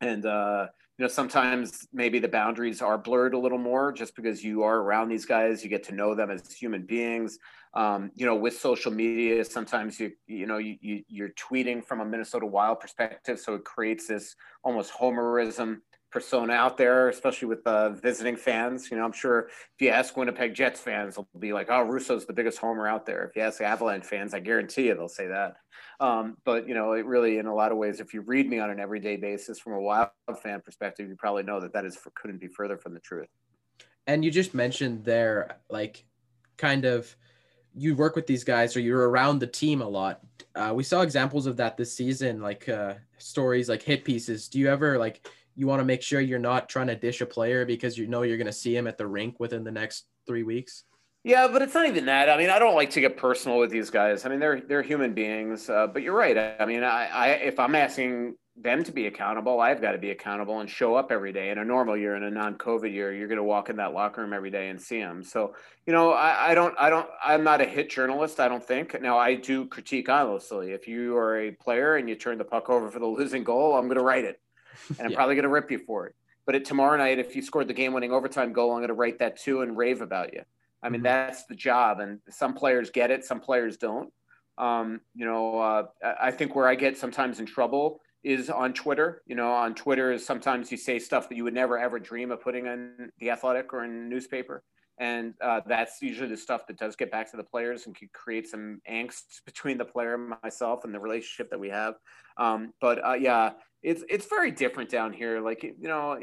and 0.00 0.24
uh, 0.24 0.68
you 1.00 1.06
know 1.06 1.08
sometimes 1.08 1.88
maybe 1.94 2.18
the 2.18 2.28
boundaries 2.28 2.82
are 2.82 2.98
blurred 2.98 3.32
a 3.32 3.38
little 3.38 3.56
more 3.56 3.90
just 3.90 4.14
because 4.14 4.44
you 4.44 4.62
are 4.62 4.80
around 4.80 5.08
these 5.08 5.24
guys 5.24 5.64
you 5.64 5.70
get 5.70 5.82
to 5.82 5.94
know 5.94 6.14
them 6.14 6.30
as 6.30 6.52
human 6.52 6.84
beings. 6.84 7.38
Um, 7.72 8.10
you 8.14 8.26
know 8.26 8.34
with 8.34 8.58
social 8.58 8.92
media 8.92 9.42
sometimes 9.46 9.98
you 9.98 10.12
you 10.26 10.46
know 10.46 10.58
you, 10.58 10.76
you 10.82 11.02
you're 11.08 11.30
tweeting 11.30 11.82
from 11.82 12.00
a 12.00 12.04
minnesota 12.04 12.44
wild 12.44 12.80
perspective 12.80 13.38
so 13.38 13.54
it 13.54 13.64
creates 13.64 14.08
this 14.08 14.34
almost 14.64 14.92
homerism 14.92 15.78
persona 16.10 16.52
out 16.52 16.76
there, 16.76 17.08
especially 17.08 17.48
with 17.48 17.66
uh, 17.66 17.90
visiting 17.90 18.36
fans. 18.36 18.90
You 18.90 18.96
know, 18.96 19.04
I'm 19.04 19.12
sure 19.12 19.48
if 19.48 19.80
you 19.80 19.88
ask 19.90 20.16
Winnipeg 20.16 20.54
Jets 20.54 20.80
fans, 20.80 21.14
they'll 21.14 21.28
be 21.38 21.52
like, 21.52 21.68
"Oh, 21.70 21.82
Russo's 21.82 22.26
the 22.26 22.32
biggest 22.32 22.58
homer 22.58 22.88
out 22.88 23.06
there." 23.06 23.24
If 23.24 23.36
you 23.36 23.42
ask 23.42 23.60
Avalanche 23.60 24.04
fans, 24.04 24.34
I 24.34 24.40
guarantee 24.40 24.86
you 24.88 24.94
they'll 24.94 25.08
say 25.08 25.28
that. 25.28 25.56
Um, 26.00 26.36
but 26.44 26.66
you 26.66 26.74
know, 26.74 26.92
it 26.92 27.06
really, 27.06 27.38
in 27.38 27.46
a 27.46 27.54
lot 27.54 27.72
of 27.72 27.78
ways, 27.78 28.00
if 28.00 28.12
you 28.14 28.22
read 28.22 28.48
me 28.48 28.58
on 28.58 28.70
an 28.70 28.80
everyday 28.80 29.16
basis 29.16 29.58
from 29.58 29.74
a 29.74 29.80
Wild 29.80 30.10
fan 30.42 30.60
perspective, 30.60 31.08
you 31.08 31.16
probably 31.16 31.42
know 31.42 31.60
that 31.60 31.72
that 31.74 31.84
is 31.84 31.96
for, 31.96 32.10
couldn't 32.14 32.40
be 32.40 32.48
further 32.48 32.76
from 32.76 32.94
the 32.94 33.00
truth. 33.00 33.28
And 34.06 34.24
you 34.24 34.30
just 34.30 34.54
mentioned 34.54 35.04
there, 35.04 35.58
like, 35.68 36.04
kind 36.56 36.84
of, 36.84 37.14
you 37.74 37.94
work 37.94 38.16
with 38.16 38.26
these 38.26 38.42
guys 38.42 38.76
or 38.76 38.80
you're 38.80 39.08
around 39.08 39.38
the 39.38 39.46
team 39.46 39.82
a 39.82 39.88
lot. 39.88 40.20
Uh, 40.56 40.72
we 40.74 40.82
saw 40.82 41.02
examples 41.02 41.46
of 41.46 41.56
that 41.58 41.76
this 41.76 41.94
season, 41.94 42.40
like 42.40 42.68
uh, 42.68 42.94
stories 43.18 43.68
like 43.68 43.82
hit 43.82 44.04
pieces. 44.04 44.48
Do 44.48 44.58
you 44.58 44.68
ever 44.68 44.98
like? 44.98 45.28
You 45.60 45.66
want 45.66 45.78
to 45.80 45.84
make 45.84 46.00
sure 46.00 46.22
you're 46.22 46.38
not 46.38 46.70
trying 46.70 46.86
to 46.86 46.96
dish 46.96 47.20
a 47.20 47.26
player 47.26 47.66
because 47.66 47.98
you 47.98 48.06
know 48.06 48.22
you're 48.22 48.38
going 48.38 48.46
to 48.46 48.52
see 48.52 48.74
him 48.74 48.86
at 48.86 48.96
the 48.96 49.06
rink 49.06 49.38
within 49.38 49.62
the 49.62 49.70
next 49.70 50.06
three 50.26 50.42
weeks. 50.42 50.84
Yeah, 51.22 51.48
but 51.52 51.60
it's 51.60 51.74
not 51.74 51.86
even 51.86 52.06
that. 52.06 52.30
I 52.30 52.38
mean, 52.38 52.48
I 52.48 52.58
don't 52.58 52.74
like 52.74 52.88
to 52.92 53.00
get 53.02 53.18
personal 53.18 53.58
with 53.58 53.70
these 53.70 53.90
guys. 53.90 54.24
I 54.24 54.30
mean, 54.30 54.40
they're 54.40 54.62
they're 54.62 54.80
human 54.80 55.12
beings. 55.12 55.68
Uh, 55.68 55.86
but 55.86 56.02
you're 56.02 56.16
right. 56.16 56.56
I 56.58 56.64
mean, 56.64 56.82
I, 56.82 57.08
I 57.08 57.28
if 57.32 57.60
I'm 57.60 57.74
asking 57.74 58.36
them 58.56 58.82
to 58.84 58.90
be 58.90 59.06
accountable, 59.06 59.60
I've 59.60 59.82
got 59.82 59.92
to 59.92 59.98
be 59.98 60.12
accountable 60.12 60.60
and 60.60 60.70
show 60.70 60.94
up 60.94 61.12
every 61.12 61.30
day. 61.30 61.50
In 61.50 61.58
a 61.58 61.64
normal 61.64 61.94
year, 61.94 62.16
in 62.16 62.22
a 62.22 62.30
non-COVID 62.30 62.90
year, 62.90 63.12
you're 63.12 63.28
going 63.28 63.36
to 63.36 63.44
walk 63.44 63.68
in 63.68 63.76
that 63.76 63.92
locker 63.92 64.22
room 64.22 64.32
every 64.32 64.50
day 64.50 64.70
and 64.70 64.80
see 64.80 64.98
them. 64.98 65.22
So, 65.22 65.54
you 65.86 65.92
know, 65.92 66.12
I, 66.12 66.52
I 66.52 66.54
don't, 66.54 66.74
I 66.78 66.90
don't, 66.90 67.08
I'm 67.22 67.44
not 67.44 67.60
a 67.60 67.64
hit 67.64 67.90
journalist. 67.90 68.40
I 68.40 68.48
don't 68.48 68.64
think. 68.64 69.00
Now, 69.00 69.18
I 69.18 69.34
do 69.34 69.66
critique 69.66 70.08
honestly. 70.08 70.72
If 70.72 70.88
you 70.88 71.16
are 71.16 71.38
a 71.38 71.50
player 71.52 71.96
and 71.96 72.08
you 72.08 72.16
turn 72.16 72.38
the 72.38 72.44
puck 72.44 72.68
over 72.70 72.90
for 72.90 72.98
the 72.98 73.06
losing 73.06 73.44
goal, 73.44 73.76
I'm 73.76 73.86
going 73.86 73.98
to 73.98 74.04
write 74.04 74.24
it 74.24 74.40
and 74.98 75.06
I'm 75.06 75.12
probably 75.12 75.34
going 75.34 75.44
to 75.44 75.48
rip 75.48 75.70
you 75.70 75.78
for 75.78 76.06
it. 76.06 76.14
But 76.46 76.54
at 76.54 76.64
tomorrow 76.64 76.96
night, 76.96 77.18
if 77.18 77.36
you 77.36 77.42
scored 77.42 77.68
the 77.68 77.74
game-winning 77.74 78.12
overtime 78.12 78.52
goal, 78.52 78.72
I'm 78.72 78.78
going 78.78 78.88
to 78.88 78.94
write 78.94 79.18
that 79.18 79.38
too 79.38 79.62
and 79.62 79.76
rave 79.76 80.00
about 80.00 80.32
you. 80.32 80.42
I 80.82 80.88
mean, 80.88 80.98
mm-hmm. 80.98 81.04
that's 81.04 81.44
the 81.44 81.54
job, 81.54 82.00
and 82.00 82.20
some 82.28 82.54
players 82.54 82.90
get 82.90 83.10
it, 83.10 83.24
some 83.24 83.40
players 83.40 83.76
don't. 83.76 84.12
Um, 84.58 85.00
you 85.14 85.24
know, 85.24 85.58
uh, 85.58 85.86
I 86.20 86.30
think 86.30 86.54
where 86.54 86.66
I 86.66 86.74
get 86.74 86.98
sometimes 86.98 87.40
in 87.40 87.46
trouble 87.46 88.00
is 88.22 88.50
on 88.50 88.72
Twitter. 88.72 89.22
You 89.26 89.34
know, 89.34 89.52
on 89.52 89.74
Twitter 89.74 90.12
is 90.12 90.26
sometimes 90.26 90.70
you 90.70 90.76
say 90.76 90.98
stuff 90.98 91.28
that 91.28 91.36
you 91.36 91.44
would 91.44 91.54
never 91.54 91.78
ever 91.78 91.98
dream 91.98 92.30
of 92.30 92.42
putting 92.42 92.66
in 92.66 93.10
the 93.18 93.30
Athletic 93.30 93.72
or 93.72 93.84
in 93.84 94.08
newspaper, 94.08 94.62
and 95.00 95.34
uh, 95.40 95.62
that's 95.66 96.00
usually 96.00 96.28
the 96.28 96.36
stuff 96.36 96.68
that 96.68 96.78
does 96.78 96.94
get 96.94 97.10
back 97.10 97.28
to 97.32 97.36
the 97.36 97.42
players 97.42 97.86
and 97.86 97.96
could 97.96 98.12
create 98.12 98.46
some 98.46 98.80
angst 98.88 99.44
between 99.44 99.78
the 99.78 99.84
player 99.84 100.14
and 100.14 100.34
myself 100.44 100.84
and 100.84 100.94
the 100.94 101.00
relationship 101.00 101.50
that 101.50 101.58
we 101.58 101.70
have. 101.70 101.94
Um, 102.36 102.72
but 102.80 103.04
uh, 103.04 103.14
yeah, 103.14 103.52
it's 103.82 104.04
it's 104.08 104.26
very 104.26 104.52
different 104.52 104.90
down 104.90 105.12
here. 105.12 105.40
Like 105.40 105.64
you 105.64 105.88
know. 105.88 106.16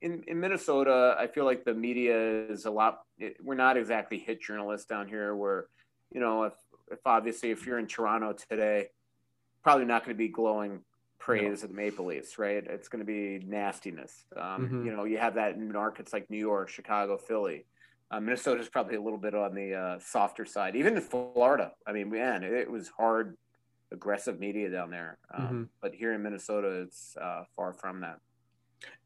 in, 0.00 0.24
in 0.26 0.40
Minnesota, 0.40 1.14
I 1.16 1.28
feel 1.28 1.44
like 1.44 1.64
the 1.64 1.74
media 1.74 2.46
is 2.46 2.64
a 2.64 2.70
lot. 2.70 3.02
We're 3.40 3.54
not 3.54 3.76
exactly 3.76 4.18
hit 4.18 4.42
journalists 4.42 4.86
down 4.86 5.06
here. 5.06 5.36
Where, 5.36 5.66
you 6.12 6.20
know, 6.20 6.42
if 6.44 6.54
if 6.90 6.98
obviously 7.06 7.50
if 7.50 7.66
you're 7.66 7.78
in 7.78 7.86
Toronto 7.86 8.34
today, 8.50 8.88
probably 9.62 9.84
not 9.84 10.04
going 10.04 10.16
to 10.16 10.18
be 10.18 10.28
glowing 10.28 10.80
praise 11.18 11.60
no. 11.60 11.66
of 11.66 11.70
the 11.70 11.76
Maple 11.76 12.06
Leafs, 12.06 12.38
right? 12.38 12.64
It's 12.66 12.88
going 12.88 12.98
to 12.98 13.06
be 13.06 13.44
nastiness. 13.46 14.24
Um, 14.36 14.42
mm-hmm. 14.42 14.86
You 14.86 14.96
know, 14.96 15.04
you 15.04 15.18
have 15.18 15.34
that 15.36 15.54
in 15.54 15.72
markets 15.72 16.12
like 16.12 16.28
New 16.28 16.38
York, 16.38 16.68
Chicago, 16.68 17.16
Philly. 17.16 17.64
Uh, 18.12 18.20
Minnesota's 18.20 18.68
probably 18.68 18.96
a 18.96 19.00
little 19.00 19.18
bit 19.18 19.34
on 19.34 19.54
the 19.54 19.74
uh, 19.74 19.98
softer 19.98 20.44
side. 20.44 20.76
Even 20.76 20.96
in 20.96 21.00
Florida, 21.00 21.72
I 21.86 21.92
mean, 21.92 22.10
man, 22.10 22.44
it, 22.44 22.52
it 22.52 22.70
was 22.70 22.88
hard, 22.88 23.38
aggressive 23.90 24.38
media 24.38 24.70
down 24.70 24.90
there. 24.90 25.18
Um, 25.32 25.42
mm-hmm. 25.44 25.62
But 25.80 25.94
here 25.94 26.12
in 26.12 26.22
Minnesota, 26.22 26.82
it's 26.82 27.16
uh, 27.16 27.44
far 27.56 27.72
from 27.72 28.02
that. 28.02 28.18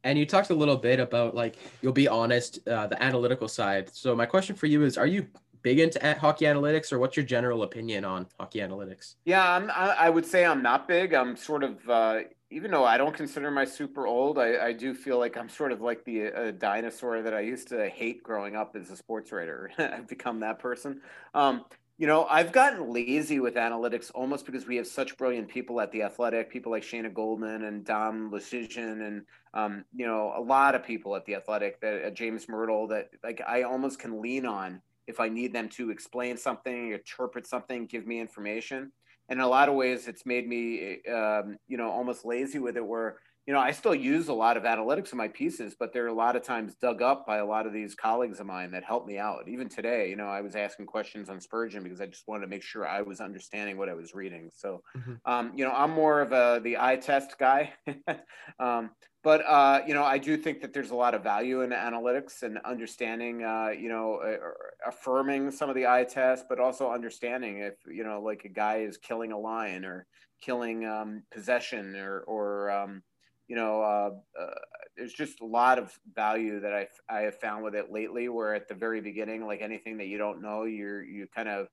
And 0.02 0.18
you 0.18 0.26
talked 0.26 0.50
a 0.50 0.54
little 0.54 0.76
bit 0.76 0.98
about 0.98 1.34
like 1.36 1.56
you'll 1.82 1.92
be 1.92 2.08
honest, 2.08 2.66
uh, 2.66 2.88
the 2.88 3.00
analytical 3.00 3.46
side. 3.46 3.94
So 3.94 4.16
my 4.16 4.26
question 4.26 4.56
for 4.56 4.66
you 4.66 4.82
is: 4.82 4.96
Are 4.98 5.06
you 5.06 5.26
big 5.66 5.80
into 5.80 5.98
hockey 6.18 6.44
analytics, 6.44 6.92
or 6.92 6.98
what's 6.98 7.16
your 7.16 7.26
general 7.26 7.62
opinion 7.62 8.04
on 8.04 8.26
hockey 8.38 8.60
analytics? 8.60 9.16
Yeah, 9.24 9.52
I'm, 9.52 9.70
I 9.70 10.08
would 10.08 10.24
say 10.24 10.44
I'm 10.44 10.62
not 10.62 10.88
big. 10.88 11.12
I'm 11.12 11.36
sort 11.36 11.64
of, 11.64 11.88
uh, 11.88 12.20
even 12.50 12.70
though 12.70 12.84
I 12.84 12.96
don't 12.96 13.14
consider 13.14 13.50
my 13.50 13.64
super 13.64 14.06
old, 14.06 14.38
I, 14.38 14.66
I 14.66 14.72
do 14.72 14.94
feel 14.94 15.18
like 15.18 15.36
I'm 15.36 15.48
sort 15.48 15.72
of 15.72 15.80
like 15.80 16.04
the 16.04 16.26
uh, 16.28 16.50
dinosaur 16.52 17.22
that 17.22 17.34
I 17.34 17.40
used 17.40 17.68
to 17.68 17.88
hate 17.88 18.22
growing 18.22 18.54
up 18.54 18.76
as 18.76 18.90
a 18.90 18.96
sports 18.96 19.32
writer. 19.32 19.70
I've 19.78 20.06
become 20.06 20.40
that 20.40 20.58
person. 20.58 21.00
Um, 21.34 21.64
you 21.98 22.06
know, 22.06 22.26
I've 22.26 22.52
gotten 22.52 22.92
lazy 22.92 23.40
with 23.40 23.54
analytics 23.54 24.10
almost 24.14 24.44
because 24.44 24.66
we 24.66 24.76
have 24.76 24.86
such 24.86 25.16
brilliant 25.16 25.48
people 25.48 25.80
at 25.80 25.90
the 25.92 26.02
Athletic, 26.02 26.50
people 26.50 26.70
like 26.70 26.82
Shayna 26.82 27.12
Goldman 27.12 27.64
and 27.64 27.84
Dom 27.84 28.30
Luszczyszyn 28.30 29.06
and 29.06 29.22
um, 29.54 29.84
you 29.94 30.06
know 30.06 30.34
a 30.36 30.40
lot 30.40 30.74
of 30.74 30.84
people 30.84 31.16
at 31.16 31.24
the 31.24 31.34
Athletic 31.34 31.80
that 31.80 32.04
uh, 32.04 32.10
James 32.10 32.46
Mirtle, 32.46 32.90
that 32.90 33.08
like 33.24 33.40
I 33.46 33.62
almost 33.62 33.98
can 33.98 34.20
lean 34.20 34.44
on 34.44 34.82
if 35.06 35.20
I 35.20 35.28
need 35.28 35.52
them 35.52 35.68
to 35.70 35.90
explain 35.90 36.36
something, 36.36 36.92
interpret 36.92 37.46
something, 37.46 37.86
give 37.86 38.06
me 38.06 38.20
information. 38.20 38.92
And 39.28 39.40
in 39.40 39.44
a 39.44 39.48
lot 39.48 39.68
of 39.68 39.74
ways, 39.74 40.06
it's 40.06 40.24
made 40.24 40.48
me, 40.48 41.00
um, 41.12 41.58
you 41.66 41.76
know, 41.76 41.90
almost 41.90 42.24
lazy 42.24 42.58
with 42.58 42.76
it. 42.76 42.86
Where 42.86 43.16
you 43.46 43.54
know, 43.54 43.60
I 43.60 43.70
still 43.70 43.94
use 43.94 44.26
a 44.26 44.32
lot 44.32 44.56
of 44.56 44.64
analytics 44.64 45.12
in 45.12 45.18
my 45.18 45.28
pieces, 45.28 45.76
but 45.78 45.92
they're 45.92 46.08
a 46.08 46.12
lot 46.12 46.34
of 46.34 46.42
times 46.42 46.74
dug 46.74 47.00
up 47.00 47.24
by 47.26 47.38
a 47.38 47.46
lot 47.46 47.64
of 47.64 47.72
these 47.72 47.94
colleagues 47.94 48.40
of 48.40 48.46
mine 48.46 48.72
that 48.72 48.82
help 48.82 49.06
me 49.06 49.18
out. 49.18 49.48
Even 49.48 49.68
today, 49.68 50.10
you 50.10 50.16
know, 50.16 50.26
I 50.26 50.40
was 50.40 50.56
asking 50.56 50.86
questions 50.86 51.30
on 51.30 51.40
Spurgeon 51.40 51.84
because 51.84 52.00
I 52.00 52.06
just 52.06 52.26
wanted 52.26 52.42
to 52.42 52.48
make 52.48 52.64
sure 52.64 52.88
I 52.88 53.02
was 53.02 53.20
understanding 53.20 53.78
what 53.78 53.88
I 53.88 53.94
was 53.94 54.14
reading. 54.14 54.50
So, 54.52 54.82
mm-hmm. 54.96 55.12
um, 55.24 55.52
you 55.54 55.64
know, 55.64 55.70
I'm 55.70 55.92
more 55.92 56.20
of 56.20 56.32
a 56.32 56.60
the 56.62 56.76
eye 56.78 56.96
test 56.96 57.38
guy. 57.38 57.72
um, 58.58 58.90
but 59.22 59.44
uh, 59.46 59.82
you 59.86 59.94
know, 59.94 60.04
I 60.04 60.18
do 60.18 60.36
think 60.36 60.60
that 60.62 60.72
there's 60.72 60.90
a 60.90 60.96
lot 60.96 61.14
of 61.14 61.22
value 61.22 61.62
in 61.62 61.70
analytics 61.70 62.42
and 62.42 62.58
understanding, 62.64 63.44
uh, 63.44 63.68
you 63.68 63.88
know, 63.88 64.16
uh, 64.16 64.88
affirming 64.88 65.52
some 65.52 65.68
of 65.68 65.76
the 65.76 65.86
eye 65.86 66.04
tests, 66.04 66.44
but 66.48 66.58
also 66.58 66.90
understanding 66.90 67.58
if 67.58 67.74
you 67.86 68.02
know, 68.02 68.20
like 68.20 68.44
a 68.44 68.48
guy 68.48 68.78
is 68.78 68.98
killing 68.98 69.30
a 69.30 69.38
lion 69.38 69.84
or 69.84 70.06
killing 70.40 70.84
um, 70.84 71.22
possession 71.32 71.96
or, 71.96 72.20
or 72.20 72.70
um, 72.70 73.02
you 73.48 73.56
know, 73.56 73.80
uh, 73.82 74.10
uh, 74.40 74.54
there's 74.96 75.12
just 75.12 75.40
a 75.40 75.46
lot 75.46 75.78
of 75.78 75.92
value 76.14 76.60
that 76.60 76.72
I 76.72 76.88
I 77.08 77.20
have 77.22 77.38
found 77.38 77.64
with 77.64 77.74
it 77.74 77.92
lately. 77.92 78.28
Where 78.28 78.54
at 78.54 78.68
the 78.68 78.74
very 78.74 79.00
beginning, 79.00 79.46
like 79.46 79.60
anything 79.62 79.98
that 79.98 80.06
you 80.06 80.18
don't 80.18 80.42
know, 80.42 80.64
you're 80.64 81.02
you 81.02 81.26
kind 81.34 81.48
of 81.48 81.68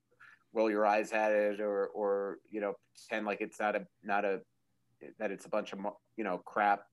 roll 0.53 0.69
your 0.69 0.86
eyes 0.86 1.12
at 1.12 1.31
it 1.31 1.59
or 1.59 1.88
or 1.88 2.38
you 2.49 2.62
know 2.62 2.73
pretend 2.95 3.25
like 3.25 3.41
it's 3.41 3.59
not 3.59 3.75
a 3.75 3.88
not 4.03 4.25
a 4.25 4.41
that 5.19 5.31
it's 5.31 5.45
a 5.45 5.49
bunch 5.49 5.73
of 5.73 5.79
you 6.15 6.23
know 6.23 6.38
crap 6.38 6.83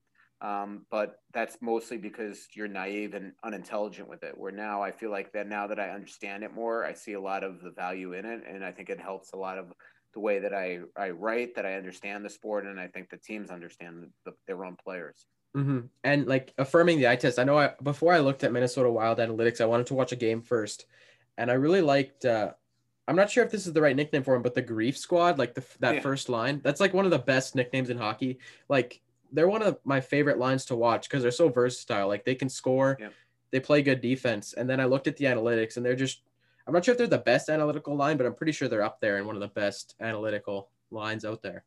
um, 0.42 0.86
but 0.90 1.16
that's 1.34 1.58
mostly 1.60 1.98
because 1.98 2.48
you're 2.54 2.68
naive 2.68 3.12
and 3.14 3.32
unintelligent 3.44 4.08
with 4.08 4.22
it. 4.22 4.36
Where 4.36 4.52
now 4.52 4.82
I 4.82 4.90
feel 4.90 5.10
like 5.10 5.32
that 5.32 5.46
now 5.46 5.66
that 5.66 5.78
I 5.78 5.90
understand 5.90 6.44
it 6.44 6.54
more, 6.54 6.84
I 6.84 6.94
see 6.94 7.12
a 7.12 7.20
lot 7.20 7.44
of 7.44 7.60
the 7.60 7.70
value 7.70 8.14
in 8.14 8.24
it, 8.24 8.42
and 8.48 8.64
I 8.64 8.72
think 8.72 8.88
it 8.88 9.00
helps 9.00 9.32
a 9.32 9.36
lot 9.36 9.58
of 9.58 9.66
the 10.12 10.20
way 10.20 10.40
that 10.40 10.54
I 10.54 10.80
I 10.96 11.10
write, 11.10 11.54
that 11.54 11.66
I 11.66 11.74
understand 11.74 12.24
the 12.24 12.30
sport, 12.30 12.66
and 12.66 12.78
I 12.78 12.88
think 12.88 13.10
the 13.10 13.16
teams 13.16 13.50
understand 13.50 14.08
the, 14.24 14.32
their 14.46 14.64
own 14.64 14.76
players. 14.76 15.26
Mm-hmm. 15.56 15.80
And 16.04 16.26
like 16.26 16.54
affirming 16.58 16.98
the 16.98 17.08
eye 17.08 17.16
test, 17.16 17.38
I 17.38 17.44
know 17.44 17.58
I 17.58 17.72
before 17.82 18.12
I 18.12 18.20
looked 18.20 18.44
at 18.44 18.52
Minnesota 18.52 18.90
Wild 18.90 19.18
analytics, 19.18 19.60
I 19.60 19.66
wanted 19.66 19.86
to 19.86 19.94
watch 19.94 20.12
a 20.12 20.16
game 20.16 20.42
first, 20.42 20.86
and 21.36 21.50
I 21.50 21.54
really 21.54 21.82
liked. 21.82 22.24
Uh, 22.24 22.52
I'm 23.08 23.16
not 23.16 23.30
sure 23.30 23.44
if 23.44 23.50
this 23.50 23.66
is 23.66 23.72
the 23.72 23.82
right 23.82 23.96
nickname 23.96 24.22
for 24.22 24.36
him, 24.36 24.42
but 24.42 24.54
the 24.54 24.62
Grief 24.62 24.96
Squad, 24.96 25.38
like 25.38 25.54
the 25.54 25.64
that 25.80 25.96
yeah. 25.96 26.00
first 26.00 26.28
line, 26.28 26.60
that's 26.62 26.80
like 26.80 26.94
one 26.94 27.04
of 27.04 27.10
the 27.10 27.18
best 27.18 27.54
nicknames 27.54 27.90
in 27.90 27.98
hockey. 27.98 28.38
Like 28.68 29.00
they're 29.32 29.48
one 29.48 29.62
of 29.62 29.78
my 29.84 30.00
favorite 30.00 30.38
lines 30.38 30.64
to 30.66 30.76
watch 30.76 31.08
because 31.08 31.22
they're 31.22 31.30
so 31.30 31.48
versatile. 31.48 32.08
Like 32.08 32.24
they 32.24 32.34
can 32.34 32.48
score, 32.48 32.96
yeah. 33.00 33.08
they 33.50 33.60
play 33.60 33.82
good 33.82 34.00
defense. 34.00 34.52
And 34.52 34.68
then 34.68 34.80
I 34.80 34.84
looked 34.84 35.06
at 35.06 35.16
the 35.16 35.26
analytics 35.26 35.76
and 35.76 35.84
they're 35.84 35.96
just 35.96 36.22
I'm 36.70 36.74
not 36.74 36.84
sure 36.84 36.92
if 36.92 36.98
they're 36.98 37.08
the 37.08 37.18
best 37.18 37.48
analytical 37.48 37.96
line, 37.96 38.16
but 38.16 38.26
I'm 38.26 38.34
pretty 38.34 38.52
sure 38.52 38.68
they're 38.68 38.84
up 38.84 39.00
there 39.00 39.18
in 39.18 39.26
one 39.26 39.34
of 39.34 39.40
the 39.40 39.48
best 39.48 39.96
analytical 39.98 40.70
lines 40.92 41.24
out 41.24 41.42
there. 41.42 41.64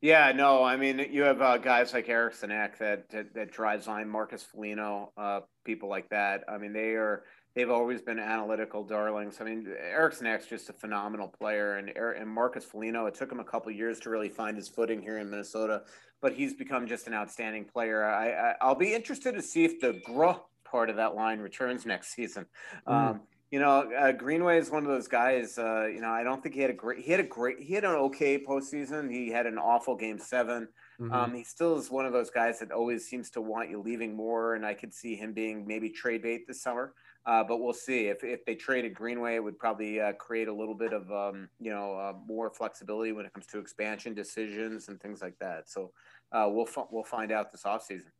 Yeah, 0.00 0.30
no, 0.30 0.62
I 0.62 0.76
mean 0.76 1.04
you 1.10 1.22
have 1.22 1.42
uh, 1.42 1.58
guys 1.58 1.92
like 1.92 2.08
Eriksson 2.08 2.52
Ek 2.52 2.78
that, 2.78 3.08
that, 3.10 3.34
that 3.34 3.50
drives 3.50 3.88
line, 3.88 4.08
Marcus 4.08 4.44
Foligno, 4.44 5.12
uh, 5.16 5.40
people 5.64 5.88
like 5.88 6.08
that. 6.10 6.44
I 6.48 6.56
mean 6.56 6.72
they 6.72 6.90
are 6.90 7.24
they've 7.56 7.70
always 7.70 8.00
been 8.00 8.20
analytical 8.20 8.84
darlings. 8.84 9.38
I 9.40 9.44
mean 9.44 9.66
Eriksson 9.76 10.28
Ek's 10.28 10.46
just 10.46 10.70
a 10.70 10.72
phenomenal 10.72 11.26
player, 11.26 11.78
and 11.78 11.88
and 11.88 12.30
Marcus 12.30 12.64
Foligno. 12.64 13.06
It 13.06 13.14
took 13.14 13.32
him 13.32 13.40
a 13.40 13.44
couple 13.44 13.72
years 13.72 13.98
to 14.00 14.10
really 14.10 14.28
find 14.28 14.56
his 14.56 14.68
footing 14.68 15.02
here 15.02 15.18
in 15.18 15.30
Minnesota 15.30 15.82
but 16.20 16.32
he's 16.32 16.54
become 16.54 16.86
just 16.86 17.06
an 17.06 17.12
outstanding 17.12 17.66
player. 17.66 18.02
I, 18.02 18.54
I 18.58 18.68
will 18.68 18.76
be 18.76 18.94
interested 18.94 19.34
to 19.34 19.42
see 19.42 19.66
if 19.66 19.78
the 19.78 20.00
Gro 20.06 20.40
part 20.64 20.88
of 20.88 20.96
that 20.96 21.14
line 21.14 21.38
returns 21.38 21.84
next 21.84 22.14
season. 22.14 22.46
Mm. 22.88 23.10
Um, 23.10 23.20
you 23.54 23.60
know, 23.60 23.88
uh, 23.96 24.10
Greenway 24.10 24.58
is 24.58 24.68
one 24.68 24.82
of 24.82 24.88
those 24.88 25.06
guys. 25.06 25.58
Uh, 25.58 25.86
you 25.86 26.00
know, 26.00 26.10
I 26.10 26.24
don't 26.24 26.42
think 26.42 26.56
he 26.56 26.60
had 26.60 26.70
a 26.70 26.74
great. 26.74 26.98
He 26.98 27.12
had 27.12 27.20
a 27.20 27.22
great. 27.22 27.60
He 27.60 27.72
had 27.72 27.84
an 27.84 27.92
okay 27.92 28.36
postseason. 28.36 29.08
He 29.08 29.28
had 29.28 29.46
an 29.46 29.58
awful 29.58 29.94
game 29.94 30.18
7 30.18 30.66
mm-hmm. 31.00 31.14
Um, 31.14 31.34
he 31.34 31.44
still 31.44 31.78
is 31.78 31.88
one 31.88 32.04
of 32.04 32.12
those 32.12 32.30
guys 32.30 32.58
that 32.58 32.72
always 32.72 33.06
seems 33.06 33.30
to 33.30 33.40
want 33.40 33.70
you 33.70 33.80
leaving 33.80 34.16
more, 34.16 34.56
and 34.56 34.66
I 34.66 34.74
could 34.74 34.92
see 34.92 35.14
him 35.14 35.32
being 35.32 35.68
maybe 35.68 35.88
trade 35.88 36.22
bait 36.22 36.48
this 36.48 36.60
summer. 36.60 36.94
Uh, 37.26 37.44
but 37.44 37.58
we'll 37.58 37.72
see 37.72 38.06
if, 38.06 38.24
if 38.24 38.44
they 38.44 38.56
traded 38.56 38.92
Greenway, 38.92 39.36
it 39.36 39.44
would 39.44 39.60
probably 39.60 40.00
uh, 40.00 40.14
create 40.14 40.48
a 40.48 40.52
little 40.52 40.74
bit 40.74 40.92
of 40.92 41.08
um, 41.12 41.48
you 41.60 41.70
know 41.70 41.94
uh, 41.94 42.12
more 42.26 42.50
flexibility 42.50 43.12
when 43.12 43.24
it 43.24 43.32
comes 43.32 43.46
to 43.46 43.60
expansion 43.60 44.14
decisions 44.14 44.88
and 44.88 45.00
things 45.00 45.22
like 45.22 45.38
that. 45.38 45.70
So 45.70 45.92
uh, 46.32 46.48
we'll 46.50 46.66
we'll 46.90 47.04
find 47.04 47.30
out 47.30 47.52
this 47.52 47.62
offseason. 47.62 48.10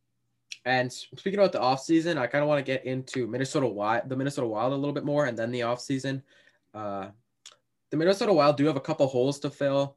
And 0.65 0.91
speaking 0.91 1.35
about 1.35 1.51
the 1.51 1.59
offseason, 1.59 2.17
I 2.17 2.25
kind 2.25 2.41
of 2.41 2.49
want 2.49 2.65
to 2.65 2.71
get 2.71 2.85
into 2.85 3.27
Minnesota 3.27 3.67
Wild, 3.67 4.09
the 4.09 4.15
Minnesota 4.15 4.47
Wild 4.47 4.73
a 4.73 4.75
little 4.75 4.93
bit 4.93 5.05
more, 5.05 5.27
and 5.27 5.37
then 5.37 5.51
the 5.51 5.59
offseason. 5.61 6.23
Uh, 6.73 7.09
the 7.91 7.97
Minnesota 7.97 8.33
Wild 8.33 8.57
do 8.57 8.65
have 8.65 8.75
a 8.75 8.81
couple 8.81 9.05
holes 9.07 9.39
to 9.39 9.49
fill. 9.49 9.95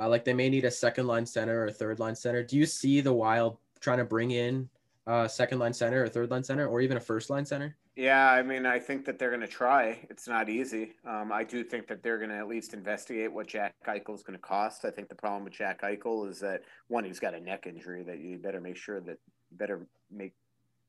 Uh, 0.00 0.08
like 0.08 0.24
they 0.24 0.32
may 0.32 0.48
need 0.48 0.64
a 0.64 0.70
second 0.70 1.06
line 1.06 1.26
center 1.26 1.64
or 1.64 1.70
third 1.70 1.98
line 2.00 2.16
center. 2.16 2.42
Do 2.42 2.56
you 2.56 2.64
see 2.64 3.02
the 3.02 3.12
Wild 3.12 3.58
trying 3.80 3.98
to 3.98 4.04
bring 4.04 4.30
in 4.30 4.68
a 5.06 5.28
second 5.28 5.58
line 5.58 5.74
center 5.74 6.02
or 6.02 6.08
third 6.08 6.30
line 6.30 6.42
center 6.42 6.66
or 6.66 6.80
even 6.80 6.96
a 6.96 7.00
first 7.00 7.28
line 7.28 7.44
center? 7.44 7.76
Yeah, 7.94 8.30
I 8.30 8.42
mean, 8.42 8.66
I 8.66 8.78
think 8.78 9.06
that 9.06 9.18
they're 9.18 9.30
going 9.30 9.40
to 9.40 9.46
try. 9.46 10.06
It's 10.10 10.28
not 10.28 10.50
easy. 10.50 10.92
Um, 11.06 11.32
I 11.32 11.44
do 11.44 11.64
think 11.64 11.86
that 11.88 12.02
they're 12.02 12.18
going 12.18 12.28
to 12.28 12.36
at 12.36 12.46
least 12.46 12.74
investigate 12.74 13.32
what 13.32 13.46
Jack 13.46 13.74
Eichel 13.86 14.14
is 14.14 14.22
going 14.22 14.38
to 14.38 14.42
cost. 14.42 14.84
I 14.84 14.90
think 14.90 15.08
the 15.08 15.14
problem 15.14 15.44
with 15.44 15.54
Jack 15.54 15.80
Eichel 15.80 16.28
is 16.28 16.38
that 16.40 16.62
one, 16.88 17.04
he's 17.04 17.20
got 17.20 17.34
a 17.34 17.40
neck 17.40 17.66
injury 17.66 18.02
that 18.02 18.18
you 18.18 18.38
better 18.38 18.60
make 18.60 18.76
sure 18.76 19.00
that 19.00 19.18
better 19.52 19.86
make 20.10 20.34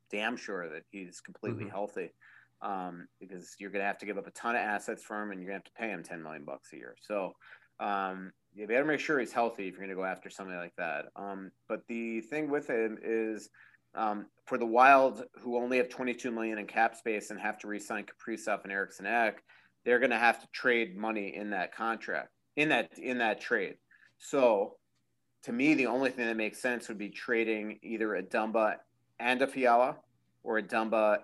damn 0.09 0.37
sure 0.37 0.69
that 0.69 0.83
he's 0.91 1.19
completely 1.19 1.65
mm-hmm. 1.65 1.71
healthy, 1.71 2.11
um, 2.61 3.07
because 3.19 3.55
you're 3.59 3.71
going 3.71 3.81
to 3.81 3.87
have 3.87 3.97
to 3.99 4.05
give 4.05 4.17
up 4.17 4.27
a 4.27 4.31
ton 4.31 4.55
of 4.55 4.61
assets 4.61 5.03
for 5.03 5.21
him, 5.21 5.31
and 5.31 5.41
you're 5.41 5.49
going 5.49 5.61
to 5.61 5.65
have 5.65 5.73
to 5.73 5.79
pay 5.79 5.89
him 5.89 6.03
ten 6.03 6.23
million 6.23 6.45
bucks 6.45 6.69
a 6.73 6.77
year. 6.77 6.95
So 7.01 7.33
um, 7.79 8.31
you 8.53 8.67
better 8.67 8.85
make 8.85 8.99
sure 8.99 9.19
he's 9.19 9.33
healthy 9.33 9.67
if 9.67 9.73
you're 9.73 9.85
going 9.85 9.89
to 9.89 9.95
go 9.95 10.05
after 10.05 10.29
somebody 10.29 10.57
like 10.57 10.75
that. 10.77 11.05
Um, 11.15 11.51
but 11.67 11.81
the 11.87 12.21
thing 12.21 12.49
with 12.49 12.67
him 12.67 12.97
is 13.03 13.49
um, 13.95 14.27
for 14.45 14.57
the 14.57 14.65
Wild, 14.65 15.23
who 15.41 15.57
only 15.57 15.77
have 15.77 15.89
22 15.89 16.31
million 16.31 16.57
in 16.57 16.67
cap 16.67 16.95
space 16.95 17.29
and 17.29 17.39
have 17.39 17.57
to 17.59 17.67
re-sign 17.67 18.05
Kaprizov 18.05 18.63
and 18.63 18.71
Eriksson 18.71 19.05
Ek, 19.05 19.43
they're 19.85 19.99
going 19.99 20.11
to 20.11 20.17
have 20.17 20.39
to 20.41 20.47
trade 20.53 20.97
money 20.97 21.35
in 21.35 21.51
that 21.51 21.73
contract 21.73 22.29
in 22.55 22.69
that 22.69 22.97
in 22.97 23.19
that 23.19 23.39
trade. 23.39 23.75
So, 24.17 24.76
to 25.47 25.53
me, 25.53 25.75
the 25.75 25.87
only 25.87 26.09
thing 26.09 26.25
that 26.25 26.35
makes 26.35 26.59
sense 26.59 26.89
would 26.89 26.97
be 26.97 27.07
trading 27.07 27.79
either 27.81 28.15
a 28.15 28.21
Dumba 28.21 28.75
and 29.17 29.41
a 29.41 29.47
Fiala, 29.47 29.95
or 30.43 30.57
a 30.57 30.61
Dumba 30.63 31.19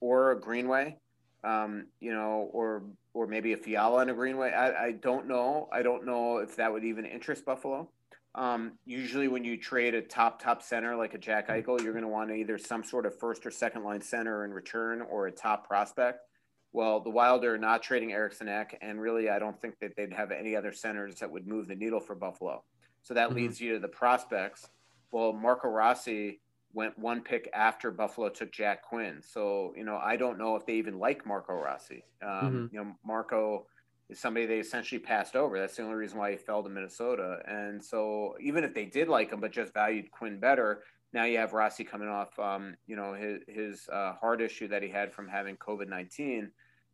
or 0.00 0.32
a 0.32 0.38
Greenway, 0.38 0.98
um, 1.42 1.86
you 1.98 2.12
know, 2.12 2.50
or 2.52 2.82
or 3.14 3.26
maybe 3.26 3.54
a 3.54 3.56
Fiala 3.56 4.02
and 4.02 4.10
a 4.10 4.14
Greenway. 4.14 4.52
I, 4.52 4.88
I 4.88 4.92
don't 4.92 5.26
know. 5.26 5.70
I 5.72 5.80
don't 5.80 6.04
know 6.04 6.36
if 6.36 6.54
that 6.56 6.70
would 6.70 6.84
even 6.84 7.06
interest 7.06 7.46
Buffalo. 7.46 7.88
Um, 8.34 8.72
usually, 8.84 9.28
when 9.28 9.42
you 9.42 9.56
trade 9.56 9.94
a 9.94 10.02
top 10.02 10.42
top 10.42 10.62
center 10.62 10.94
like 10.94 11.14
a 11.14 11.18
Jack 11.18 11.48
Eichel, 11.48 11.82
you're 11.82 11.94
going 11.94 12.04
to 12.04 12.08
want 12.08 12.30
either 12.30 12.58
some 12.58 12.84
sort 12.84 13.06
of 13.06 13.18
first 13.18 13.46
or 13.46 13.50
second 13.50 13.84
line 13.84 14.02
center 14.02 14.44
in 14.44 14.52
return 14.52 15.00
or 15.00 15.28
a 15.28 15.32
top 15.32 15.66
prospect. 15.66 16.26
Well, 16.74 17.00
the 17.00 17.10
Wild 17.10 17.42
are 17.46 17.56
not 17.56 17.82
trading 17.82 18.12
Eriksson 18.12 18.48
Ek, 18.48 18.76
and 18.82 19.00
really, 19.00 19.30
I 19.30 19.38
don't 19.38 19.58
think 19.58 19.78
that 19.80 19.96
they'd 19.96 20.12
have 20.12 20.30
any 20.30 20.56
other 20.56 20.74
centers 20.74 21.20
that 21.20 21.30
would 21.30 21.46
move 21.46 21.68
the 21.68 21.74
needle 21.74 22.00
for 22.00 22.14
Buffalo. 22.14 22.64
So 23.02 23.14
that 23.14 23.28
mm-hmm. 23.28 23.36
leads 23.36 23.60
you 23.60 23.74
to 23.74 23.78
the 23.78 23.88
prospects. 23.88 24.68
Well, 25.10 25.32
Marco 25.32 25.68
Rossi 25.68 26.40
went 26.74 26.98
one 26.98 27.20
pick 27.20 27.50
after 27.52 27.90
Buffalo 27.90 28.28
took 28.30 28.50
Jack 28.52 28.82
Quinn. 28.82 29.20
So, 29.22 29.74
you 29.76 29.84
know, 29.84 29.96
I 29.96 30.16
don't 30.16 30.38
know 30.38 30.56
if 30.56 30.64
they 30.64 30.74
even 30.74 30.98
like 30.98 31.26
Marco 31.26 31.52
Rossi. 31.52 32.04
Um, 32.22 32.30
mm-hmm. 32.30 32.66
You 32.74 32.84
know, 32.84 32.92
Marco 33.04 33.66
is 34.08 34.18
somebody 34.18 34.46
they 34.46 34.58
essentially 34.58 34.98
passed 34.98 35.36
over. 35.36 35.58
That's 35.58 35.76
the 35.76 35.82
only 35.82 35.96
reason 35.96 36.18
why 36.18 36.30
he 36.30 36.36
fell 36.36 36.62
to 36.62 36.68
Minnesota. 36.68 37.40
And 37.46 37.84
so, 37.84 38.36
even 38.40 38.64
if 38.64 38.74
they 38.74 38.86
did 38.86 39.08
like 39.08 39.32
him, 39.32 39.40
but 39.40 39.52
just 39.52 39.74
valued 39.74 40.10
Quinn 40.10 40.38
better, 40.38 40.82
now 41.12 41.24
you 41.24 41.38
have 41.38 41.52
Rossi 41.52 41.84
coming 41.84 42.08
off, 42.08 42.38
um, 42.38 42.74
you 42.86 42.96
know, 42.96 43.12
his, 43.12 43.40
his 43.46 43.88
uh, 43.92 44.14
heart 44.14 44.40
issue 44.40 44.68
that 44.68 44.82
he 44.82 44.88
had 44.88 45.12
from 45.12 45.28
having 45.28 45.56
COVID 45.56 45.88
19 45.88 46.50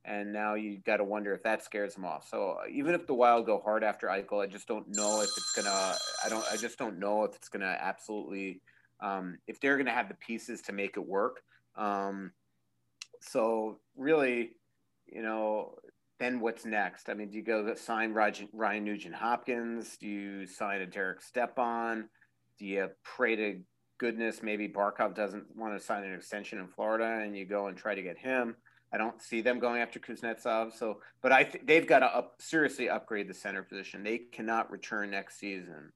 and 0.09 0.33
now 0.33 0.55
you 0.55 0.79
got 0.87 0.97
to 0.97 1.05
wonder 1.05 1.35
if 1.35 1.43
that 1.43 1.63
scares 1.63 1.95
him 1.95 2.05
off. 2.07 2.27
So 2.29 2.59
uh, 2.63 2.69
even 2.73 2.95
if 2.95 3.07
the 3.07 3.13
Wild 3.13 3.45
go 3.45 3.61
hard 3.63 3.85
after 3.85 4.07
Eichel, 4.07 4.43
I 4.43 4.47
just 4.47 4.67
don't 4.67 4.87
know 4.89 5.21
if 5.21 5.29
it's 5.37 5.53
gonna. 5.53 5.95
I 6.25 6.29
don't. 6.31 6.45
I 6.51 6.57
just 6.57 6.79
don't 6.79 6.99
know 6.99 7.25
if 7.25 7.37
it's 7.37 7.49
gonna 7.49 7.77
absolutely. 7.79 8.63
Um, 9.01 9.39
if 9.47 9.61
they're 9.61 9.77
gonna 9.77 9.91
have 9.91 10.09
the 10.09 10.15
pieces 10.15 10.63
to 10.63 10.73
make 10.73 10.97
it 10.97 11.07
work. 11.07 11.43
Um, 11.77 12.33
so 13.21 13.81
really, 13.97 14.53
you 15.07 15.23
know, 15.23 15.75
then 16.19 16.41
what's 16.41 16.65
next? 16.65 17.11
I 17.11 17.15
mean, 17.15 17.29
do 17.29 17.37
you 17.37 17.45
go 17.45 17.75
sign 17.75 18.13
Ryan 18.13 18.85
Nugent 18.85 19.15
Hopkins? 19.15 19.99
Do 19.99 20.07
you 20.09 20.47
sign 20.47 20.81
a 20.81 20.87
Derek 20.87 21.21
Stepan? 21.21 22.09
Do 22.59 22.65
you 22.65 22.89
pray 23.05 23.37
to 23.37 23.61
goodness 23.99 24.43
maybe 24.43 24.69
Barkov 24.69 25.15
doesn't 25.15 25.55
want 25.55 25.79
to 25.79 25.85
sign 25.85 26.05
an 26.05 26.15
extension 26.15 26.59
in 26.59 26.69
Florida 26.69 27.23
and 27.23 27.37
you 27.37 27.45
go 27.45 27.67
and 27.67 27.77
try 27.77 27.95
to 27.95 28.03
get 28.03 28.17
him? 28.17 28.57
I 28.93 28.99
don't 28.99 29.21
see 29.21 29.41
them 29.41 29.59
going 29.59 29.81
after 29.81 29.99
Kuznetsov. 29.99 30.77
So, 30.77 31.01
but 31.23 31.33
I 31.33 31.45
th- 31.45 31.65
they've 31.67 31.87
got 31.87 32.01
to 32.01 32.07
up, 32.07 32.37
seriously 32.41 32.89
upgrade 32.89 33.29
the 33.29 33.35
center 33.35 33.63
position. 33.63 34.03
They 34.03 34.19
cannot 34.19 34.71
return 34.71 35.11
next 35.11 35.39
season 35.39 35.93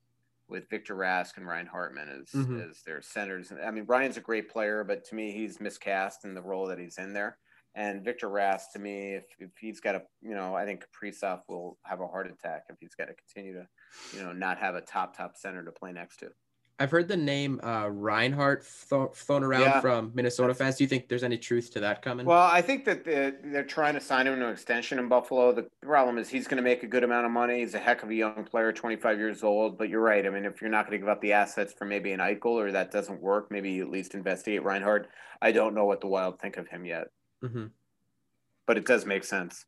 with 0.48 0.68
Victor 0.68 0.94
Rask 0.94 1.36
and 1.36 1.46
Ryan 1.46 1.66
Hartman 1.66 2.08
as 2.08 2.28
mm-hmm. 2.28 2.60
as 2.60 2.82
their 2.82 3.00
centers. 3.00 3.52
I 3.64 3.70
mean, 3.70 3.84
Ryan's 3.86 4.18
a 4.18 4.20
great 4.20 4.50
player, 4.50 4.84
but 4.84 5.04
to 5.06 5.14
me, 5.14 5.32
he's 5.32 5.60
miscast 5.60 6.24
in 6.24 6.34
the 6.34 6.42
role 6.42 6.66
that 6.66 6.78
he's 6.78 6.98
in 6.98 7.12
there. 7.14 7.38
And 7.74 8.04
Victor 8.04 8.28
Rask, 8.28 8.72
to 8.74 8.78
me, 8.78 9.14
if, 9.14 9.24
if 9.38 9.50
he's 9.58 9.80
got 9.80 9.94
a, 9.94 10.02
you 10.20 10.34
know, 10.34 10.54
I 10.54 10.66
think 10.66 10.84
Kaprizov 10.84 11.40
will 11.48 11.78
have 11.84 12.00
a 12.00 12.06
heart 12.06 12.30
attack 12.30 12.64
if 12.68 12.76
he's 12.78 12.94
got 12.94 13.06
to 13.06 13.14
continue 13.14 13.54
to, 13.54 13.66
you 14.14 14.22
know, 14.22 14.32
not 14.32 14.58
have 14.58 14.74
a 14.74 14.82
top 14.82 15.16
top 15.16 15.38
center 15.38 15.64
to 15.64 15.72
play 15.72 15.92
next 15.92 16.18
to. 16.18 16.30
I've 16.78 16.90
heard 16.90 17.06
the 17.06 17.16
name 17.16 17.60
uh, 17.62 17.88
Reinhart 17.88 18.66
th- 18.90 19.10
thrown 19.14 19.44
around 19.44 19.62
yeah. 19.62 19.80
from 19.80 20.10
Minnesota 20.14 20.52
fans. 20.52 20.76
Do 20.76 20.84
you 20.84 20.88
think 20.88 21.08
there's 21.08 21.22
any 21.22 21.38
truth 21.38 21.70
to 21.74 21.80
that 21.80 22.02
coming? 22.02 22.26
Well, 22.26 22.48
I 22.50 22.60
think 22.60 22.84
that 22.86 23.04
they're, 23.04 23.36
they're 23.44 23.62
trying 23.62 23.94
to 23.94 24.00
sign 24.00 24.26
him 24.26 24.38
to 24.40 24.46
an 24.46 24.52
extension 24.52 24.98
in 24.98 25.08
Buffalo. 25.08 25.52
The 25.52 25.68
problem 25.82 26.18
is 26.18 26.28
he's 26.28 26.48
going 26.48 26.56
to 26.56 26.62
make 26.62 26.82
a 26.82 26.88
good 26.88 27.04
amount 27.04 27.26
of 27.26 27.30
money. 27.30 27.60
He's 27.60 27.74
a 27.74 27.78
heck 27.78 28.02
of 28.02 28.10
a 28.10 28.14
young 28.14 28.44
player, 28.44 28.72
25 28.72 29.18
years 29.18 29.44
old. 29.44 29.78
But 29.78 29.90
you're 29.90 30.00
right. 30.00 30.26
I 30.26 30.30
mean, 30.30 30.44
if 30.44 30.60
you're 30.60 30.70
not 30.70 30.86
going 30.86 30.98
to 30.98 30.98
give 30.98 31.08
up 31.08 31.20
the 31.20 31.34
assets 31.34 31.72
for 31.72 31.84
maybe 31.84 32.10
an 32.12 32.20
Eichel 32.20 32.46
or 32.46 32.72
that 32.72 32.90
doesn't 32.90 33.20
work, 33.20 33.50
maybe 33.50 33.70
you 33.70 33.84
at 33.84 33.90
least 33.90 34.14
investigate 34.14 34.64
Reinhart. 34.64 35.08
I 35.40 35.52
don't 35.52 35.74
know 35.74 35.84
what 35.84 36.00
the 36.00 36.08
Wild 36.08 36.40
think 36.40 36.56
of 36.56 36.66
him 36.68 36.84
yet. 36.84 37.08
Mm-hmm. 37.44 37.66
But 38.66 38.78
it 38.78 38.86
does 38.86 39.06
make 39.06 39.24
sense. 39.24 39.66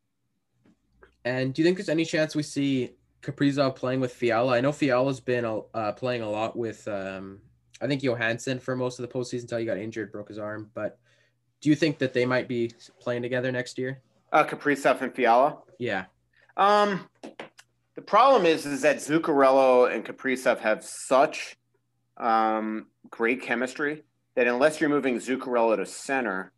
And 1.23 1.53
do 1.53 1.61
you 1.61 1.65
think 1.65 1.77
there's 1.77 1.89
any 1.89 2.05
chance 2.05 2.35
we 2.35 2.43
see 2.43 2.91
Kaprizov 3.25 3.75
playing 3.75 3.99
with 3.99 4.13
Fiala. 4.13 4.55
I 4.55 4.61
know 4.61 4.71
Fiala's 4.71 5.19
been 5.19 5.45
uh, 5.73 5.91
playing 5.93 6.21
a 6.21 6.29
lot 6.29 6.55
with, 6.55 6.87
um, 6.87 7.39
I 7.81 7.87
think 7.87 8.03
Johansson 8.03 8.59
for 8.59 8.75
most 8.75 8.99
of 8.99 9.07
the 9.07 9.13
postseason 9.13 9.41
until 9.41 9.57
he 9.57 9.65
got 9.65 9.77
injured, 9.77 10.11
broke 10.11 10.29
his 10.29 10.37
arm. 10.37 10.69
But 10.73 10.99
do 11.61 11.69
you 11.69 11.75
think 11.75 11.97
that 11.97 12.13
they 12.13 12.25
might 12.25 12.47
be 12.47 12.71
playing 12.99 13.23
together 13.23 13.51
next 13.51 13.77
year? 13.77 14.01
Uh, 14.31 14.43
Kaprizov 14.43 15.01
and 15.01 15.13
Fiala. 15.13 15.57
Yeah. 15.79 16.05
Um, 16.57 17.07
the 17.95 18.01
problem 18.01 18.45
is, 18.45 18.65
is 18.65 18.81
that 18.81 18.97
Zuccarello 18.97 19.93
and 19.93 20.05
Kaprizov 20.05 20.59
have 20.59 20.83
such 20.83 21.57
um, 22.17 22.87
great 23.09 23.41
chemistry 23.41 24.03
that 24.35 24.47
unless 24.47 24.79
you're 24.79 24.89
moving 24.89 25.17
Zuccarello 25.17 25.77
to 25.77 25.85
center, 25.85 26.51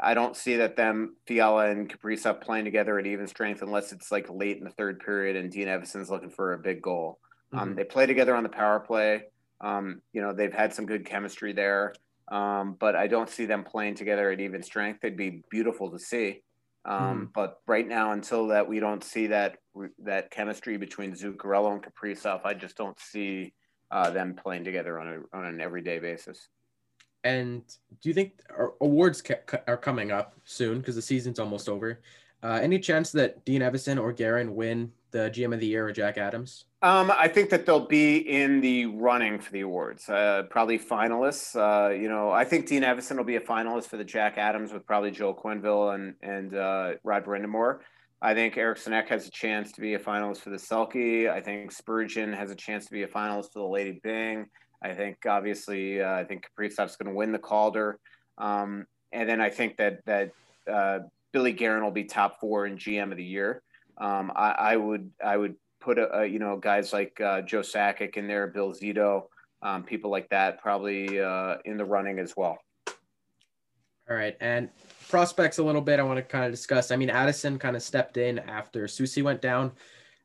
I 0.00 0.14
don't 0.14 0.36
see 0.36 0.56
that 0.56 0.76
them 0.76 1.16
Fiala 1.26 1.70
and 1.70 1.88
Kaprizov 1.88 2.40
playing 2.40 2.64
together 2.64 2.98
at 2.98 3.06
even 3.06 3.26
strength 3.26 3.62
unless 3.62 3.92
it's 3.92 4.12
like 4.12 4.28
late 4.30 4.58
in 4.58 4.64
the 4.64 4.70
third 4.70 5.00
period 5.00 5.36
and 5.36 5.50
Dean 5.50 5.68
Evason's 5.68 6.10
looking 6.10 6.30
for 6.30 6.52
a 6.52 6.58
big 6.58 6.82
goal. 6.82 7.18
Um, 7.52 7.58
mm-hmm. 7.58 7.68
Um, 7.70 7.74
they 7.76 7.84
play 7.84 8.06
together 8.06 8.34
on 8.34 8.42
the 8.42 8.48
power 8.48 8.80
play. 8.80 9.24
Um, 9.60 10.02
you 10.12 10.22
know 10.22 10.32
they've 10.32 10.52
had 10.52 10.72
some 10.72 10.86
good 10.86 11.04
chemistry 11.04 11.52
there, 11.52 11.94
um, 12.30 12.76
but 12.78 12.94
I 12.94 13.08
don't 13.08 13.28
see 13.28 13.44
them 13.44 13.64
playing 13.64 13.96
together 13.96 14.30
at 14.30 14.40
even 14.40 14.62
strength. 14.62 15.00
It'd 15.02 15.16
be 15.16 15.42
beautiful 15.50 15.90
to 15.90 15.98
see, 15.98 16.42
mm-hmm. 16.86 17.24
but 17.34 17.58
right 17.66 17.86
now, 17.86 18.12
until 18.12 18.48
that 18.48 18.68
we 18.68 18.78
don't 18.78 19.02
see 19.02 19.26
that 19.28 19.56
that 20.04 20.30
chemistry 20.30 20.76
between 20.76 21.12
Zuccarello 21.12 21.72
and 21.72 21.82
Kaprizov, 21.82 22.42
I 22.44 22.54
just 22.54 22.76
don't 22.76 22.98
see 23.00 23.52
uh, 23.90 24.10
them 24.10 24.36
playing 24.40 24.62
together 24.62 25.00
on 25.00 25.08
a 25.08 25.36
on 25.36 25.44
an 25.44 25.60
everyday 25.60 25.98
basis. 25.98 26.48
And 27.28 27.62
do 28.00 28.08
you 28.08 28.14
think 28.14 28.40
awards 28.80 29.20
ca- 29.20 29.60
are 29.66 29.76
coming 29.76 30.10
up 30.10 30.34
soon 30.44 30.78
because 30.78 30.94
the 30.94 31.02
season's 31.02 31.38
almost 31.38 31.68
over? 31.68 32.00
Uh, 32.42 32.58
any 32.62 32.78
chance 32.78 33.12
that 33.12 33.44
Dean 33.44 33.60
Evason 33.60 34.00
or 34.00 34.12
Guerin 34.12 34.54
win 34.54 34.92
the 35.10 35.30
GM 35.30 35.52
of 35.52 35.60
the 35.60 35.66
Year 35.66 35.86
or 35.86 35.92
Jack 35.92 36.16
Adams? 36.16 36.64
Um, 36.80 37.12
I 37.14 37.28
think 37.28 37.50
that 37.50 37.66
they'll 37.66 37.86
be 37.86 38.16
in 38.16 38.60
the 38.62 38.86
running 38.86 39.40
for 39.40 39.52
the 39.52 39.60
awards. 39.60 40.08
Uh, 40.08 40.44
probably 40.48 40.78
finalists. 40.78 41.54
Uh, 41.54 41.90
you 41.90 42.08
know, 42.08 42.30
I 42.30 42.44
think 42.44 42.66
Dean 42.66 42.82
Evason 42.82 43.18
will 43.18 43.24
be 43.24 43.36
a 43.36 43.40
finalist 43.40 43.86
for 43.86 43.98
the 43.98 44.04
Jack 44.04 44.38
Adams 44.38 44.72
with 44.72 44.86
probably 44.86 45.10
Joel 45.10 45.34
Quenneville 45.34 45.94
and 45.94 46.14
and 46.22 46.54
uh, 46.54 46.92
Rod 47.04 47.26
Brind'Amour. 47.26 47.80
I 48.22 48.32
think 48.34 48.56
Eric 48.56 48.78
Ek 48.86 49.08
has 49.08 49.28
a 49.28 49.30
chance 49.30 49.72
to 49.72 49.80
be 49.80 49.94
a 49.94 49.98
finalist 49.98 50.38
for 50.38 50.50
the 50.50 50.56
Selke. 50.56 51.30
I 51.30 51.40
think 51.40 51.72
Spurgeon 51.72 52.32
has 52.32 52.50
a 52.50 52.56
chance 52.56 52.86
to 52.86 52.92
be 52.92 53.02
a 53.02 53.08
finalist 53.08 53.52
for 53.52 53.60
the 53.60 53.68
Lady 53.68 54.00
Byng. 54.02 54.46
I 54.82 54.94
think 54.94 55.26
obviously 55.26 56.00
uh, 56.00 56.12
I 56.12 56.24
think 56.24 56.46
Kaprizov's 56.46 56.96
going 56.96 57.10
to 57.10 57.16
win 57.16 57.32
the 57.32 57.38
Calder, 57.38 57.98
um, 58.38 58.86
and 59.12 59.28
then 59.28 59.40
I 59.40 59.50
think 59.50 59.76
that 59.78 60.04
that 60.06 60.30
uh, 60.70 61.00
Billy 61.32 61.52
Guerin 61.52 61.82
will 61.82 61.90
be 61.90 62.04
top 62.04 62.40
four 62.40 62.66
in 62.66 62.76
GM 62.76 63.10
of 63.10 63.16
the 63.16 63.24
year. 63.24 63.62
Um, 63.98 64.30
I, 64.36 64.50
I, 64.50 64.76
would 64.76 65.10
I 65.24 65.36
would 65.36 65.56
put 65.80 65.98
a, 65.98 66.20
a, 66.20 66.26
you 66.26 66.38
know 66.38 66.56
guys 66.56 66.92
like 66.92 67.20
uh, 67.20 67.42
Joe 67.42 67.60
Sakic 67.60 68.16
in 68.16 68.28
there, 68.28 68.46
Bill 68.46 68.72
Zito, 68.72 69.24
um, 69.62 69.82
people 69.82 70.10
like 70.10 70.28
that 70.30 70.60
probably 70.60 71.20
uh, 71.20 71.56
in 71.64 71.76
the 71.76 71.84
running 71.84 72.18
as 72.18 72.34
well. 72.36 72.58
All 74.08 74.16
right, 74.16 74.36
and 74.40 74.70
prospects 75.08 75.58
a 75.58 75.62
little 75.62 75.82
bit. 75.82 75.98
I 75.98 76.02
want 76.02 76.18
to 76.18 76.22
kind 76.22 76.44
of 76.44 76.50
discuss. 76.50 76.90
I 76.90 76.96
mean, 76.96 77.10
Addison 77.10 77.58
kind 77.58 77.76
of 77.76 77.82
stepped 77.82 78.16
in 78.16 78.38
after 78.38 78.84
Soucy 78.84 79.22
went 79.22 79.42
down. 79.42 79.72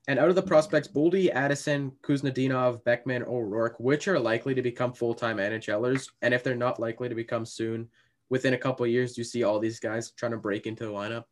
And 0.07 0.19
out 0.19 0.29
of 0.29 0.35
the 0.35 0.41
prospects, 0.41 0.87
Boldy, 0.87 1.29
Addison, 1.31 1.91
Kuznetsov, 2.01 2.83
Beckman, 2.83 3.23
O'Rourke, 3.23 3.79
which 3.79 4.07
are 4.07 4.19
likely 4.19 4.53
to 4.53 4.61
become 4.61 4.91
full-time 4.91 5.37
NHLers, 5.37 6.09
and 6.21 6.33
if 6.33 6.43
they're 6.43 6.55
not 6.55 6.79
likely 6.79 7.07
to 7.07 7.15
become 7.15 7.45
soon, 7.45 7.87
within 8.29 8.53
a 8.53 8.57
couple 8.57 8.83
of 8.83 8.91
years, 8.91 9.13
do 9.13 9.21
you 9.21 9.25
see 9.25 9.43
all 9.43 9.59
these 9.59 9.79
guys 9.79 10.11
trying 10.11 10.33
to 10.33 10.37
break 10.37 10.65
into 10.65 10.85
the 10.85 10.91
lineup? 10.91 11.23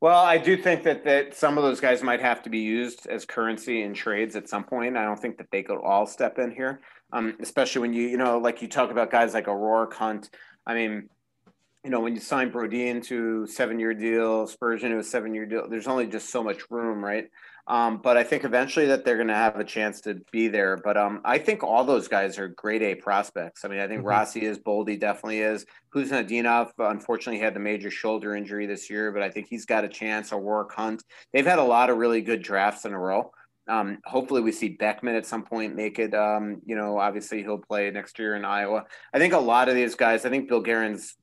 Well, 0.00 0.18
I 0.18 0.38
do 0.38 0.56
think 0.56 0.82
that 0.84 1.04
that 1.04 1.36
some 1.36 1.56
of 1.56 1.62
those 1.62 1.80
guys 1.80 2.02
might 2.02 2.20
have 2.20 2.42
to 2.42 2.50
be 2.50 2.58
used 2.58 3.06
as 3.06 3.24
currency 3.24 3.82
in 3.82 3.94
trades 3.94 4.34
at 4.34 4.48
some 4.48 4.64
point. 4.64 4.96
I 4.96 5.04
don't 5.04 5.20
think 5.20 5.38
that 5.38 5.48
they 5.52 5.62
could 5.62 5.78
all 5.78 6.06
step 6.06 6.38
in 6.38 6.50
here, 6.50 6.80
um, 7.12 7.36
especially 7.40 7.82
when 7.82 7.92
you 7.92 8.08
you 8.08 8.16
know 8.16 8.38
like 8.38 8.60
you 8.60 8.66
talk 8.66 8.90
about 8.90 9.10
guys 9.12 9.34
like 9.34 9.46
O'Rourke, 9.46 9.94
Hunt. 9.94 10.30
I 10.66 10.74
mean, 10.74 11.08
you 11.84 11.90
know, 11.90 12.00
when 12.00 12.14
you 12.14 12.20
sign 12.20 12.50
Brodin 12.50 13.04
to 13.04 13.46
seven-year 13.46 13.94
deal, 13.94 14.46
Spurgeon 14.46 14.90
to 14.90 14.98
a 14.98 15.02
seven-year 15.02 15.46
deal, 15.46 15.68
there's 15.68 15.86
only 15.86 16.06
just 16.06 16.30
so 16.30 16.42
much 16.42 16.70
room, 16.70 17.04
right? 17.04 17.28
Um, 17.68 17.98
but 17.98 18.16
I 18.16 18.24
think 18.24 18.44
eventually 18.44 18.86
that 18.86 19.04
they're 19.04 19.16
going 19.16 19.28
to 19.28 19.34
have 19.34 19.56
a 19.56 19.64
chance 19.64 20.00
to 20.02 20.14
be 20.32 20.48
there. 20.48 20.78
But 20.82 20.96
um, 20.96 21.20
I 21.22 21.36
think 21.38 21.62
all 21.62 21.84
those 21.84 22.08
guys 22.08 22.38
are 22.38 22.48
grade 22.48 22.82
A 22.82 22.94
prospects. 22.94 23.64
I 23.64 23.68
mean, 23.68 23.78
I 23.78 23.86
think 23.86 24.00
mm-hmm. 24.00 24.08
Rossi 24.08 24.44
is, 24.44 24.58
Boldy 24.58 24.98
definitely 24.98 25.40
is. 25.40 25.66
Kuznetsov, 25.94 26.70
unfortunately, 26.78 27.40
had 27.40 27.54
the 27.54 27.60
major 27.60 27.90
shoulder 27.90 28.34
injury 28.34 28.66
this 28.66 28.88
year, 28.88 29.12
but 29.12 29.22
I 29.22 29.30
think 29.30 29.48
he's 29.48 29.66
got 29.66 29.84
a 29.84 29.88
chance. 29.88 30.32
O'Rourke 30.32 30.72
Hunt. 30.72 31.04
They've 31.34 31.46
had 31.46 31.58
a 31.58 31.64
lot 31.64 31.90
of 31.90 31.98
really 31.98 32.22
good 32.22 32.42
drafts 32.42 32.86
in 32.86 32.94
a 32.94 32.98
row. 32.98 33.32
Um, 33.68 33.98
hopefully, 34.06 34.40
we 34.40 34.52
see 34.52 34.70
Beckman 34.70 35.14
at 35.14 35.26
some 35.26 35.42
point 35.42 35.76
make 35.76 35.98
it. 35.98 36.14
Um, 36.14 36.62
you 36.64 36.74
know, 36.74 36.98
obviously 36.98 37.42
he'll 37.42 37.58
play 37.58 37.90
next 37.90 38.18
year 38.18 38.34
in 38.34 38.46
Iowa. 38.46 38.84
I 39.12 39.18
think 39.18 39.34
a 39.34 39.38
lot 39.38 39.68
of 39.68 39.74
these 39.74 39.94
guys. 39.94 40.24
I 40.24 40.30
think 40.30 40.48
Bill 40.48 40.62
Guerin's 40.62 41.16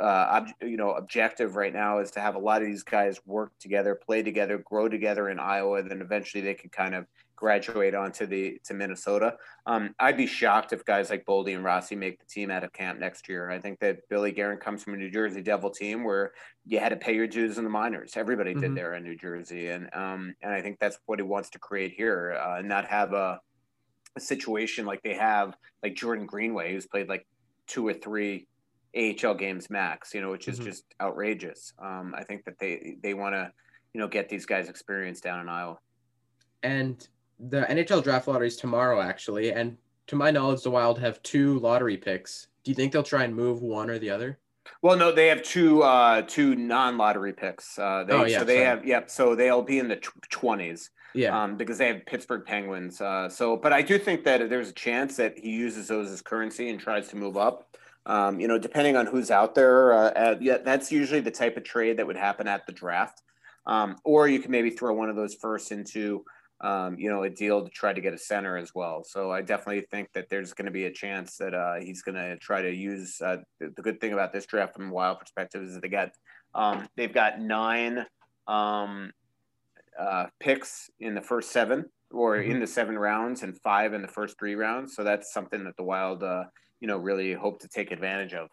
uh, 0.00 0.42
ob- 0.42 0.68
you 0.68 0.76
know 0.76 0.92
objective 0.92 1.56
right 1.56 1.72
now 1.72 1.98
is 1.98 2.10
to 2.12 2.20
have 2.20 2.34
a 2.34 2.38
lot 2.38 2.62
of 2.62 2.68
these 2.68 2.82
guys 2.82 3.20
work 3.26 3.52
together, 3.58 3.94
play 3.94 4.22
together, 4.22 4.58
grow 4.58 4.88
together 4.88 5.30
in 5.30 5.38
Iowa. 5.38 5.82
Then 5.82 6.00
eventually 6.00 6.42
they 6.42 6.54
can 6.54 6.70
kind 6.70 6.94
of 6.94 7.06
graduate 7.34 7.94
onto 7.94 8.26
the 8.26 8.58
to 8.64 8.74
Minnesota. 8.74 9.36
Um, 9.66 9.94
I'd 9.98 10.16
be 10.16 10.26
shocked 10.26 10.72
if 10.72 10.84
guys 10.84 11.10
like 11.10 11.26
Boldy 11.26 11.54
and 11.54 11.64
Rossi 11.64 11.94
make 11.94 12.18
the 12.18 12.26
team 12.26 12.50
out 12.50 12.64
of 12.64 12.72
camp 12.72 12.98
next 12.98 13.28
year. 13.28 13.50
I 13.50 13.58
think 13.58 13.78
that 13.80 14.08
Billy 14.08 14.32
Guerin 14.32 14.58
comes 14.58 14.82
from 14.82 14.94
a 14.94 14.96
New 14.96 15.10
Jersey 15.10 15.42
Devil 15.42 15.70
team 15.70 16.04
where 16.04 16.32
you 16.64 16.78
had 16.78 16.88
to 16.88 16.96
pay 16.96 17.14
your 17.14 17.26
dues 17.26 17.58
in 17.58 17.64
the 17.64 17.70
minors. 17.70 18.16
Everybody 18.16 18.52
mm-hmm. 18.52 18.60
did 18.60 18.74
there 18.74 18.94
in 18.94 19.04
New 19.04 19.16
Jersey, 19.16 19.68
and 19.68 19.88
um, 19.94 20.34
and 20.42 20.52
I 20.52 20.62
think 20.62 20.78
that's 20.78 20.98
what 21.06 21.18
he 21.18 21.22
wants 21.22 21.50
to 21.50 21.58
create 21.58 21.92
here, 21.92 22.38
uh, 22.42 22.58
and 22.58 22.68
not 22.68 22.86
have 22.86 23.12
a 23.12 23.40
a 24.16 24.20
situation 24.20 24.86
like 24.86 25.02
they 25.02 25.14
have, 25.14 25.54
like 25.82 25.94
Jordan 25.94 26.26
Greenway, 26.26 26.72
who's 26.72 26.86
played 26.86 27.08
like 27.08 27.26
two 27.66 27.86
or 27.86 27.94
three 27.94 28.48
AHL 28.96 29.34
games 29.34 29.68
max, 29.70 30.14
you 30.14 30.20
know, 30.20 30.30
which 30.30 30.48
is 30.48 30.56
mm-hmm. 30.58 30.68
just 30.68 30.84
outrageous. 31.00 31.72
Um, 31.78 32.14
I 32.16 32.24
think 32.24 32.44
that 32.44 32.58
they 32.58 32.96
they 33.02 33.14
want 33.14 33.34
to, 33.34 33.50
you 33.92 34.00
know, 34.00 34.08
get 34.08 34.28
these 34.28 34.46
guys 34.46 34.68
experience 34.68 35.20
down 35.20 35.40
in 35.40 35.48
Iowa. 35.48 35.78
And 36.62 37.06
the 37.38 37.62
NHL 37.62 38.02
draft 38.02 38.28
lottery 38.28 38.48
is 38.48 38.56
tomorrow, 38.56 39.00
actually. 39.00 39.52
And 39.52 39.76
to 40.06 40.16
my 40.16 40.30
knowledge, 40.30 40.62
the 40.62 40.70
Wild 40.70 40.98
have 40.98 41.22
two 41.22 41.58
lottery 41.58 41.96
picks. 41.96 42.48
Do 42.64 42.70
you 42.70 42.74
think 42.74 42.92
they'll 42.92 43.02
try 43.02 43.24
and 43.24 43.34
move 43.34 43.62
one 43.62 43.90
or 43.90 43.98
the 43.98 44.10
other? 44.10 44.38
Well, 44.82 44.96
no, 44.96 45.12
they 45.12 45.28
have 45.28 45.42
two 45.42 45.82
uh, 45.82 46.22
two 46.22 46.56
non 46.56 46.96
lottery 46.96 47.32
picks. 47.32 47.78
Uh, 47.78 48.04
they, 48.06 48.14
oh 48.14 48.24
yeah, 48.24 48.38
so 48.38 48.44
they 48.44 48.56
sorry. 48.56 48.66
have 48.66 48.86
yep. 48.86 49.10
So 49.10 49.34
they'll 49.34 49.62
be 49.62 49.78
in 49.78 49.88
the 49.88 50.00
twenties. 50.30 50.90
Yeah. 51.14 51.42
Um, 51.42 51.56
because 51.56 51.78
they 51.78 51.86
have 51.88 52.04
Pittsburgh 52.04 52.44
Penguins. 52.44 53.00
Uh, 53.00 53.30
so, 53.30 53.56
but 53.56 53.72
I 53.72 53.80
do 53.80 53.98
think 53.98 54.22
that 54.24 54.50
there's 54.50 54.68
a 54.68 54.74
chance 54.74 55.16
that 55.16 55.38
he 55.38 55.50
uses 55.50 55.88
those 55.88 56.10
as 56.10 56.20
currency 56.20 56.68
and 56.68 56.78
tries 56.78 57.08
to 57.08 57.16
move 57.16 57.38
up. 57.38 57.74
Um, 58.06 58.40
you 58.40 58.48
know, 58.48 58.58
depending 58.58 58.96
on 58.96 59.06
who's 59.06 59.30
out 59.30 59.54
there, 59.54 59.92
uh, 59.92 60.12
at, 60.14 60.42
yeah, 60.42 60.58
that's 60.58 60.90
usually 60.92 61.20
the 61.20 61.30
type 61.30 61.56
of 61.56 61.64
trade 61.64 61.98
that 61.98 62.06
would 62.06 62.16
happen 62.16 62.46
at 62.46 62.64
the 62.66 62.72
draft. 62.72 63.20
Um, 63.66 63.96
or 64.04 64.28
you 64.28 64.38
can 64.38 64.52
maybe 64.52 64.70
throw 64.70 64.94
one 64.94 65.10
of 65.10 65.16
those 65.16 65.34
first 65.34 65.72
into 65.72 66.24
um, 66.60 66.98
you 66.98 67.08
know, 67.08 67.22
a 67.22 67.30
deal 67.30 67.62
to 67.62 67.70
try 67.70 67.92
to 67.92 68.00
get 68.00 68.14
a 68.14 68.18
center 68.18 68.56
as 68.56 68.74
well. 68.74 69.04
So 69.04 69.30
I 69.30 69.42
definitely 69.42 69.82
think 69.90 70.12
that 70.14 70.28
there's 70.30 70.54
going 70.54 70.66
to 70.66 70.72
be 70.72 70.86
a 70.86 70.90
chance 70.90 71.36
that 71.36 71.52
uh, 71.52 71.74
he's 71.74 72.02
going 72.02 72.14
to 72.14 72.36
try 72.38 72.62
to 72.62 72.74
use. 72.74 73.20
Uh, 73.20 73.38
the, 73.60 73.72
the, 73.76 73.82
good 73.82 74.00
thing 74.00 74.14
about 74.14 74.32
this 74.32 74.46
draft 74.46 74.74
from 74.74 74.90
a 74.90 74.92
wild 74.92 75.20
perspective 75.20 75.62
is 75.62 75.74
that 75.74 75.82
they 75.82 75.88
got 75.88 76.12
um, 76.54 76.88
they've 76.96 77.12
got 77.12 77.40
nine 77.40 78.06
um, 78.48 79.12
uh, 79.98 80.26
picks 80.40 80.90
in 80.98 81.14
the 81.14 81.20
first 81.20 81.50
seven 81.50 81.84
or 82.10 82.36
mm-hmm. 82.36 82.52
in 82.52 82.60
the 82.60 82.66
seven 82.66 82.98
rounds 82.98 83.42
and 83.42 83.58
five 83.60 83.92
in 83.92 84.00
the 84.00 84.08
first 84.08 84.38
three 84.38 84.54
rounds. 84.54 84.94
So 84.94 85.04
that's 85.04 85.32
something 85.32 85.62
that 85.64 85.76
the 85.76 85.82
Wild, 85.82 86.22
uh, 86.22 86.44
you 86.80 86.88
know, 86.88 86.96
really 86.96 87.32
hope 87.32 87.60
to 87.60 87.68
take 87.68 87.90
advantage 87.90 88.34
of. 88.34 88.48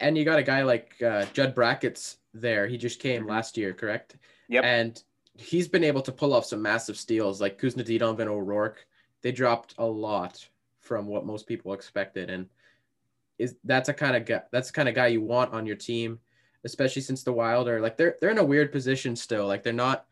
And 0.00 0.16
you 0.16 0.24
got 0.24 0.38
a 0.38 0.42
guy 0.42 0.62
like 0.62 0.94
uh, 1.02 1.26
Judd 1.32 1.54
Brackett's 1.54 2.18
there. 2.32 2.66
He 2.66 2.78
just 2.78 3.00
came 3.00 3.22
mm-hmm. 3.22 3.30
last 3.30 3.56
year, 3.56 3.72
correct? 3.72 4.16
Yep. 4.48 4.64
And 4.64 5.02
he's 5.36 5.68
been 5.68 5.84
able 5.84 6.02
to 6.02 6.12
pull 6.12 6.34
off 6.34 6.44
some 6.44 6.62
massive 6.62 6.96
steals 6.96 7.40
like 7.40 7.60
Kuznetsov 7.60 8.20
and 8.20 8.30
O'Rourke. 8.30 8.86
They 9.22 9.32
dropped 9.32 9.74
a 9.78 9.84
lot 9.84 10.46
from 10.80 11.06
what 11.06 11.26
most 11.26 11.46
people 11.46 11.72
expected, 11.72 12.30
and 12.30 12.46
is 13.38 13.56
that's 13.64 13.88
a 13.88 13.94
kind 13.94 14.16
of 14.16 14.24
guy 14.24 14.42
that's 14.50 14.68
the 14.68 14.72
kind 14.72 14.88
of 14.88 14.94
guy 14.94 15.08
you 15.08 15.20
want 15.20 15.52
on 15.52 15.66
your 15.66 15.76
team, 15.76 16.18
especially 16.64 17.02
since 17.02 17.22
the 17.22 17.32
Wild 17.32 17.68
are 17.68 17.80
like 17.80 17.96
they're 17.96 18.16
they're 18.20 18.30
in 18.30 18.38
a 18.38 18.44
weird 18.44 18.72
position 18.72 19.14
still. 19.14 19.46
Like 19.46 19.62
they're 19.62 19.72
not 19.72 20.06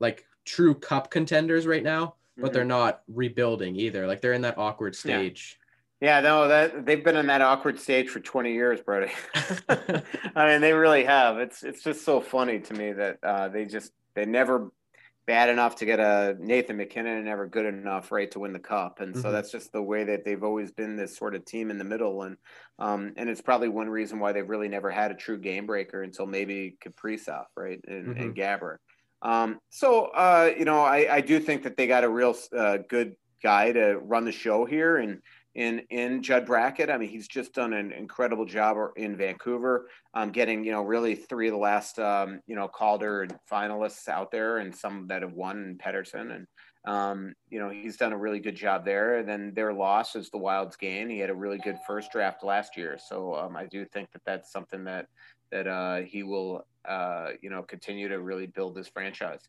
like 0.00 0.26
true 0.44 0.74
cup 0.74 1.10
contenders 1.10 1.66
right 1.66 1.82
now, 1.82 2.14
but 2.36 2.46
mm-hmm. 2.46 2.54
they're 2.54 2.64
not 2.64 3.02
rebuilding 3.08 3.76
either. 3.76 4.06
Like 4.06 4.20
they're 4.20 4.32
in 4.32 4.42
that 4.42 4.58
awkward 4.58 4.94
stage. 4.94 5.58
Yeah. 5.58 5.63
Yeah, 6.00 6.20
no, 6.20 6.48
that 6.48 6.84
they've 6.84 7.02
been 7.02 7.16
in 7.16 7.28
that 7.28 7.40
awkward 7.40 7.78
stage 7.78 8.10
for 8.10 8.20
20 8.20 8.52
years, 8.52 8.80
Brody. 8.80 9.12
I 9.68 10.46
mean, 10.48 10.60
they 10.60 10.72
really 10.72 11.04
have. 11.04 11.38
It's 11.38 11.62
it's 11.62 11.82
just 11.82 12.04
so 12.04 12.20
funny 12.20 12.60
to 12.60 12.74
me 12.74 12.92
that 12.92 13.18
uh, 13.22 13.48
they 13.48 13.64
just 13.64 13.92
they 14.14 14.26
never 14.26 14.70
bad 15.26 15.48
enough 15.48 15.76
to 15.76 15.86
get 15.86 16.00
a 16.00 16.36
Nathan 16.38 16.76
MacKinnon 16.76 17.16
and 17.16 17.24
never 17.24 17.46
good 17.46 17.64
enough, 17.64 18.12
right, 18.12 18.30
to 18.32 18.40
win 18.40 18.52
the 18.52 18.58
cup. 18.58 19.00
And 19.00 19.14
mm-hmm. 19.14 19.22
so 19.22 19.32
that's 19.32 19.50
just 19.50 19.72
the 19.72 19.82
way 19.82 20.04
that 20.04 20.24
they've 20.24 20.42
always 20.42 20.70
been 20.70 20.96
this 20.96 21.16
sort 21.16 21.34
of 21.34 21.44
team 21.44 21.70
in 21.70 21.78
the 21.78 21.84
middle. 21.84 22.22
And 22.22 22.36
um, 22.78 23.12
and 23.16 23.30
it's 23.30 23.40
probably 23.40 23.68
one 23.68 23.88
reason 23.88 24.18
why 24.18 24.32
they've 24.32 24.48
really 24.48 24.68
never 24.68 24.90
had 24.90 25.10
a 25.10 25.14
true 25.14 25.38
game 25.38 25.66
breaker 25.66 26.02
until 26.02 26.26
maybe 26.26 26.76
Kaprizov, 26.84 27.44
right, 27.56 27.80
and, 27.86 28.08
mm-hmm. 28.08 28.22
and 28.22 28.36
Gaborik. 28.36 28.78
Um, 29.22 29.58
so 29.70 30.06
uh, 30.06 30.50
you 30.56 30.64
know, 30.64 30.82
I, 30.82 31.16
I 31.16 31.20
do 31.20 31.40
think 31.40 31.62
that 31.62 31.76
they 31.76 31.86
got 31.86 32.04
a 32.04 32.08
real 32.08 32.36
uh, 32.56 32.78
good 32.88 33.16
guy 33.42 33.72
to 33.72 33.98
run 33.98 34.24
the 34.24 34.32
show 34.32 34.64
here, 34.64 34.96
and 34.96 35.20
in 35.54 35.80
in 35.90 36.22
Judd 36.22 36.46
Brackett. 36.46 36.90
I 36.90 36.98
mean, 36.98 37.08
he's 37.08 37.28
just 37.28 37.54
done 37.54 37.72
an 37.72 37.92
incredible 37.92 38.44
job 38.44 38.76
in 38.96 39.16
Vancouver, 39.16 39.88
um, 40.14 40.30
getting 40.30 40.64
you 40.64 40.72
know 40.72 40.82
really 40.82 41.14
three 41.14 41.48
of 41.48 41.52
the 41.52 41.58
last 41.58 41.98
um, 41.98 42.40
you 42.46 42.56
know 42.56 42.68
Calder 42.68 43.28
finalists 43.50 44.08
out 44.08 44.30
there, 44.30 44.58
and 44.58 44.74
some 44.74 45.06
that 45.08 45.22
have 45.22 45.32
won 45.32 45.58
in 45.58 45.78
Pettersson, 45.78 46.34
and 46.34 46.46
um, 46.86 47.34
you 47.50 47.60
know 47.60 47.70
he's 47.70 47.96
done 47.96 48.12
a 48.12 48.18
really 48.18 48.40
good 48.40 48.56
job 48.56 48.84
there. 48.84 49.18
And 49.18 49.28
then 49.28 49.52
their 49.54 49.72
loss 49.72 50.16
is 50.16 50.30
the 50.30 50.38
Wild's 50.38 50.76
gain. 50.76 51.08
He 51.08 51.18
had 51.18 51.30
a 51.30 51.34
really 51.34 51.58
good 51.58 51.78
first 51.86 52.10
draft 52.10 52.42
last 52.42 52.76
year, 52.76 52.98
so 52.98 53.34
um, 53.34 53.56
I 53.56 53.66
do 53.66 53.84
think 53.84 54.10
that 54.12 54.22
that's 54.26 54.50
something 54.52 54.84
that 54.84 55.06
that 55.52 55.68
uh, 55.68 55.98
he 55.98 56.24
will 56.24 56.66
uh, 56.88 57.28
you 57.40 57.50
know 57.50 57.62
continue 57.62 58.08
to 58.08 58.20
really 58.20 58.46
build 58.46 58.74
this 58.74 58.88
franchise. 58.88 59.48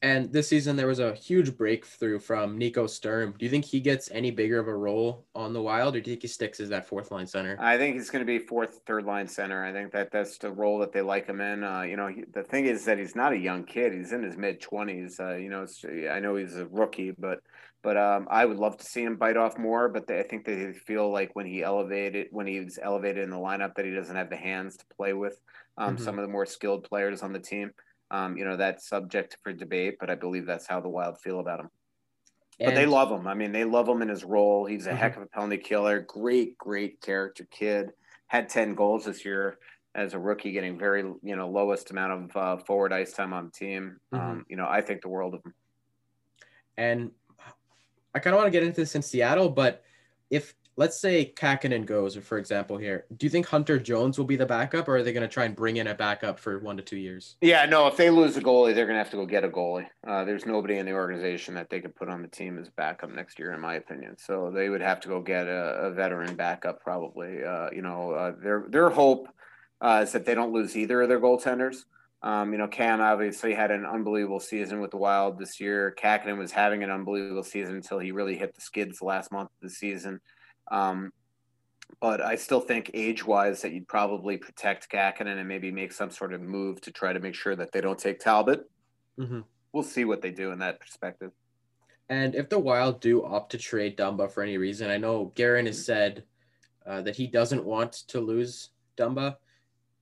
And 0.00 0.32
this 0.32 0.48
season, 0.48 0.76
there 0.76 0.86
was 0.86 1.00
a 1.00 1.14
huge 1.14 1.56
breakthrough 1.56 2.20
from 2.20 2.56
Nico 2.56 2.86
Sturm. 2.86 3.34
Do 3.36 3.44
you 3.44 3.50
think 3.50 3.64
he 3.64 3.80
gets 3.80 4.08
any 4.12 4.30
bigger 4.30 4.60
of 4.60 4.68
a 4.68 4.74
role 4.74 5.26
on 5.34 5.52
the 5.52 5.60
Wild, 5.60 5.96
or 5.96 6.00
do 6.00 6.10
you 6.10 6.14
think 6.14 6.22
he 6.22 6.28
sticks 6.28 6.60
as 6.60 6.68
that 6.68 6.86
fourth 6.86 7.10
line 7.10 7.26
center? 7.26 7.56
I 7.60 7.76
think 7.76 7.96
he's 7.96 8.08
going 8.08 8.24
to 8.24 8.26
be 8.26 8.38
fourth, 8.38 8.80
third 8.86 9.06
line 9.06 9.26
center. 9.26 9.64
I 9.64 9.72
think 9.72 9.90
that 9.92 10.12
that's 10.12 10.38
the 10.38 10.52
role 10.52 10.78
that 10.78 10.92
they 10.92 11.00
like 11.00 11.26
him 11.26 11.40
in. 11.40 11.64
Uh, 11.64 11.82
you 11.82 11.96
know, 11.96 12.06
he, 12.06 12.22
the 12.32 12.44
thing 12.44 12.66
is 12.66 12.84
that 12.84 12.98
he's 12.98 13.16
not 13.16 13.32
a 13.32 13.38
young 13.38 13.64
kid; 13.64 13.92
he's 13.92 14.12
in 14.12 14.22
his 14.22 14.36
mid 14.36 14.60
twenties. 14.60 15.18
Uh, 15.18 15.34
you 15.34 15.50
know, 15.50 15.66
I 16.10 16.20
know 16.20 16.36
he's 16.36 16.56
a 16.56 16.66
rookie, 16.66 17.10
but 17.18 17.40
but 17.82 17.96
um, 17.96 18.28
I 18.30 18.44
would 18.44 18.58
love 18.58 18.76
to 18.76 18.84
see 18.84 19.02
him 19.02 19.16
bite 19.16 19.36
off 19.36 19.58
more. 19.58 19.88
But 19.88 20.06
they, 20.06 20.20
I 20.20 20.22
think 20.22 20.44
they 20.44 20.72
feel 20.74 21.10
like 21.10 21.34
when 21.34 21.46
he 21.46 21.64
elevated, 21.64 22.28
when 22.30 22.46
he's 22.46 22.78
elevated 22.80 23.24
in 23.24 23.30
the 23.30 23.36
lineup, 23.36 23.74
that 23.74 23.84
he 23.84 23.92
doesn't 23.92 24.14
have 24.14 24.30
the 24.30 24.36
hands 24.36 24.76
to 24.76 24.84
play 24.96 25.12
with 25.12 25.40
um, 25.76 25.96
mm-hmm. 25.96 26.04
some 26.04 26.20
of 26.20 26.22
the 26.22 26.32
more 26.32 26.46
skilled 26.46 26.84
players 26.84 27.22
on 27.22 27.32
the 27.32 27.40
team. 27.40 27.72
Um, 28.10 28.36
you 28.36 28.44
know, 28.44 28.56
that's 28.56 28.88
subject 28.88 29.36
for 29.42 29.52
debate, 29.52 29.96
but 30.00 30.10
I 30.10 30.14
believe 30.14 30.46
that's 30.46 30.66
how 30.66 30.80
the 30.80 30.88
Wild 30.88 31.20
feel 31.20 31.40
about 31.40 31.60
him. 31.60 31.70
And, 32.60 32.70
but 32.70 32.74
they 32.74 32.86
love 32.86 33.10
him. 33.10 33.26
I 33.26 33.34
mean, 33.34 33.52
they 33.52 33.64
love 33.64 33.88
him 33.88 34.02
in 34.02 34.08
his 34.08 34.24
role. 34.24 34.64
He's 34.66 34.86
a 34.86 34.90
mm-hmm. 34.90 34.98
heck 34.98 35.16
of 35.16 35.22
a 35.22 35.26
penalty 35.26 35.58
killer. 35.58 36.00
Great, 36.00 36.58
great 36.58 37.00
character 37.00 37.46
kid. 37.50 37.92
Had 38.26 38.48
10 38.48 38.74
goals 38.74 39.04
this 39.04 39.24
year 39.24 39.58
as 39.94 40.14
a 40.14 40.18
rookie, 40.18 40.52
getting 40.52 40.78
very, 40.78 41.02
you 41.22 41.36
know, 41.36 41.48
lowest 41.48 41.90
amount 41.90 42.12
of 42.12 42.36
uh, 42.36 42.62
forward 42.64 42.92
ice 42.92 43.12
time 43.12 43.32
on 43.32 43.46
the 43.46 43.50
team. 43.50 44.00
Mm-hmm. 44.12 44.30
Um, 44.30 44.46
you 44.48 44.56
know, 44.56 44.66
I 44.68 44.80
think 44.80 45.02
the 45.02 45.08
world 45.08 45.34
of 45.34 45.44
him. 45.44 45.54
And 46.76 47.10
I 48.14 48.18
kind 48.18 48.34
of 48.34 48.38
want 48.38 48.48
to 48.48 48.52
get 48.52 48.62
into 48.62 48.80
this 48.80 48.94
in 48.94 49.02
Seattle, 49.02 49.50
but 49.50 49.84
if 50.30 50.54
let's 50.78 50.98
say 50.98 51.34
Kahkonen 51.36 51.84
goes, 51.84 52.16
for 52.16 52.38
example, 52.38 52.78
here. 52.78 53.04
Do 53.16 53.26
you 53.26 53.30
think 53.30 53.46
Hunter 53.46 53.80
Jones 53.80 54.16
will 54.16 54.24
be 54.24 54.36
the 54.36 54.46
backup, 54.46 54.86
or 54.88 54.98
are 54.98 55.02
they 55.02 55.12
going 55.12 55.28
to 55.28 55.32
try 55.32 55.44
and 55.44 55.54
bring 55.54 55.76
in 55.76 55.88
a 55.88 55.94
backup 55.94 56.38
for 56.38 56.60
one 56.60 56.76
to 56.76 56.82
two 56.84 56.96
years? 56.96 57.36
Yeah, 57.40 57.66
no. 57.66 57.88
If 57.88 57.96
they 57.96 58.10
lose 58.10 58.36
a 58.36 58.40
goalie, 58.40 58.74
they're 58.74 58.86
going 58.86 58.94
to 58.94 59.02
have 59.02 59.10
to 59.10 59.16
go 59.16 59.26
get 59.26 59.44
a 59.44 59.48
goalie. 59.48 59.88
Uh, 60.06 60.24
there's 60.24 60.46
nobody 60.46 60.78
in 60.78 60.86
the 60.86 60.92
organization 60.92 61.54
that 61.54 61.68
they 61.68 61.80
could 61.80 61.96
put 61.96 62.08
on 62.08 62.22
the 62.22 62.28
team 62.28 62.58
as 62.58 62.70
backup 62.70 63.10
next 63.10 63.40
year, 63.40 63.52
in 63.52 63.60
my 63.60 63.74
opinion. 63.74 64.16
So 64.18 64.52
they 64.54 64.68
would 64.68 64.80
have 64.80 65.00
to 65.00 65.08
go 65.08 65.20
get 65.20 65.48
a, 65.48 65.88
a 65.88 65.90
veteran 65.90 66.36
backup, 66.36 66.80
probably. 66.80 67.42
Uh, 67.44 67.70
you 67.72 67.82
know, 67.82 68.12
uh, 68.12 68.32
their 68.40 68.66
their 68.70 68.88
hope 68.88 69.28
uh, 69.80 70.02
is 70.04 70.12
that 70.12 70.24
they 70.24 70.36
don't 70.36 70.52
lose 70.52 70.76
either 70.76 71.02
of 71.02 71.08
their 71.08 71.20
goaltenders. 71.20 71.78
Um, 72.22 72.52
you 72.52 72.58
know, 72.58 72.68
Cam 72.68 73.00
obviously 73.00 73.52
had 73.52 73.72
an 73.72 73.84
unbelievable 73.84 74.40
season 74.40 74.80
with 74.80 74.92
the 74.92 74.96
Wild 74.96 75.38
this 75.38 75.60
year. 75.60 75.94
Kahkonen 76.00 76.38
was 76.38 76.50
having 76.52 76.84
an 76.84 76.90
unbelievable 76.90 77.44
season 77.44 77.76
until 77.76 77.98
he 77.98 78.12
really 78.12 78.36
hit 78.36 78.54
the 78.54 78.60
skids 78.60 79.02
last 79.02 79.32
month 79.32 79.50
of 79.50 79.68
the 79.68 79.74
season. 79.74 80.20
Um, 80.70 81.12
but 82.00 82.20
I 82.20 82.36
still 82.36 82.60
think 82.60 82.90
age 82.94 83.24
wise 83.24 83.62
that 83.62 83.72
you'd 83.72 83.88
probably 83.88 84.36
protect 84.36 84.90
Kahkonen 84.90 85.38
and 85.38 85.48
maybe 85.48 85.70
make 85.70 85.92
some 85.92 86.10
sort 86.10 86.32
of 86.32 86.40
move 86.40 86.80
to 86.82 86.92
try 86.92 87.12
to 87.12 87.20
make 87.20 87.34
sure 87.34 87.56
that 87.56 87.72
they 87.72 87.80
don't 87.80 87.98
take 87.98 88.20
Talbot. 88.20 88.68
Mm-hmm. 89.18 89.40
We'll 89.72 89.82
see 89.82 90.04
what 90.04 90.22
they 90.22 90.30
do 90.30 90.52
in 90.52 90.58
that 90.60 90.80
perspective. 90.80 91.32
And 92.08 92.34
if 92.34 92.48
the 92.48 92.58
Wild 92.58 93.00
do 93.00 93.24
opt 93.24 93.52
to 93.52 93.58
trade 93.58 93.98
Dumba 93.98 94.30
for 94.30 94.42
any 94.42 94.58
reason, 94.58 94.90
I 94.90 94.96
know 94.96 95.32
Guerin 95.34 95.66
has 95.66 95.84
said 95.84 96.24
uh, 96.86 97.02
that 97.02 97.16
he 97.16 97.26
doesn't 97.26 97.64
want 97.64 97.92
to 98.08 98.20
lose 98.20 98.70
Dumba. 98.96 99.36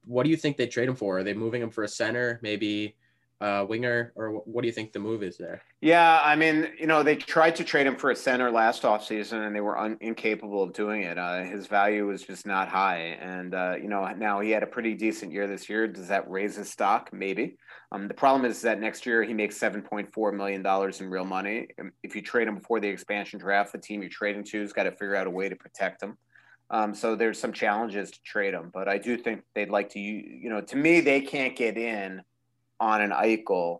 What 0.04 0.22
do 0.22 0.30
you 0.30 0.36
think 0.36 0.56
they 0.56 0.68
trade 0.68 0.88
him 0.88 0.94
for? 0.94 1.18
Are 1.18 1.24
they 1.24 1.34
moving 1.34 1.62
him 1.62 1.70
for 1.70 1.82
a 1.82 1.88
center, 1.88 2.38
maybe 2.42 2.96
uh, 3.40 3.66
winger, 3.68 4.12
or 4.16 4.30
what 4.30 4.62
do 4.62 4.66
you 4.66 4.72
think 4.72 4.92
the 4.92 4.98
move 4.98 5.22
is 5.22 5.36
there? 5.36 5.62
Yeah, 5.82 6.20
I 6.22 6.36
mean, 6.36 6.68
you 6.78 6.86
know, 6.86 7.02
they 7.02 7.16
tried 7.16 7.54
to 7.56 7.64
trade 7.64 7.86
him 7.86 7.96
for 7.96 8.10
a 8.10 8.16
center 8.16 8.50
last 8.50 8.82
offseason 8.82 9.46
and 9.46 9.54
they 9.54 9.60
were 9.60 9.78
un- 9.78 9.98
incapable 10.00 10.62
of 10.62 10.72
doing 10.72 11.02
it. 11.02 11.18
Uh, 11.18 11.42
his 11.42 11.66
value 11.66 12.06
was 12.06 12.22
just 12.22 12.46
not 12.46 12.68
high. 12.68 13.18
And, 13.20 13.54
uh, 13.54 13.74
you 13.80 13.88
know, 13.88 14.06
now 14.16 14.40
he 14.40 14.50
had 14.50 14.62
a 14.62 14.66
pretty 14.66 14.94
decent 14.94 15.32
year 15.32 15.46
this 15.46 15.68
year. 15.68 15.86
Does 15.86 16.08
that 16.08 16.28
raise 16.30 16.56
his 16.56 16.70
stock? 16.70 17.10
Maybe. 17.12 17.58
Um, 17.92 18.08
the 18.08 18.14
problem 18.14 18.50
is 18.50 18.62
that 18.62 18.80
next 18.80 19.04
year 19.04 19.22
he 19.22 19.34
makes 19.34 19.58
$7.4 19.58 20.34
million 20.34 20.94
in 20.98 21.10
real 21.10 21.24
money. 21.24 21.68
Um, 21.78 21.92
if 22.02 22.16
you 22.16 22.22
trade 22.22 22.48
him 22.48 22.54
before 22.54 22.80
the 22.80 22.88
expansion 22.88 23.38
draft, 23.38 23.72
the 23.72 23.78
team 23.78 24.00
you're 24.00 24.10
trading 24.10 24.44
to 24.44 24.62
has 24.62 24.72
got 24.72 24.84
to 24.84 24.92
figure 24.92 25.14
out 25.14 25.26
a 25.26 25.30
way 25.30 25.48
to 25.50 25.56
protect 25.56 26.02
him. 26.02 26.16
Um, 26.70 26.94
so 26.94 27.14
there's 27.14 27.38
some 27.38 27.52
challenges 27.52 28.10
to 28.10 28.22
trade 28.22 28.54
him, 28.54 28.70
but 28.72 28.88
I 28.88 28.98
do 28.98 29.16
think 29.16 29.42
they'd 29.54 29.70
like 29.70 29.90
to, 29.90 30.00
you 30.00 30.48
know, 30.50 30.60
to 30.62 30.76
me, 30.76 31.00
they 31.00 31.20
can't 31.20 31.54
get 31.54 31.78
in 31.78 32.22
on 32.80 33.00
an 33.00 33.10
Eichel 33.10 33.78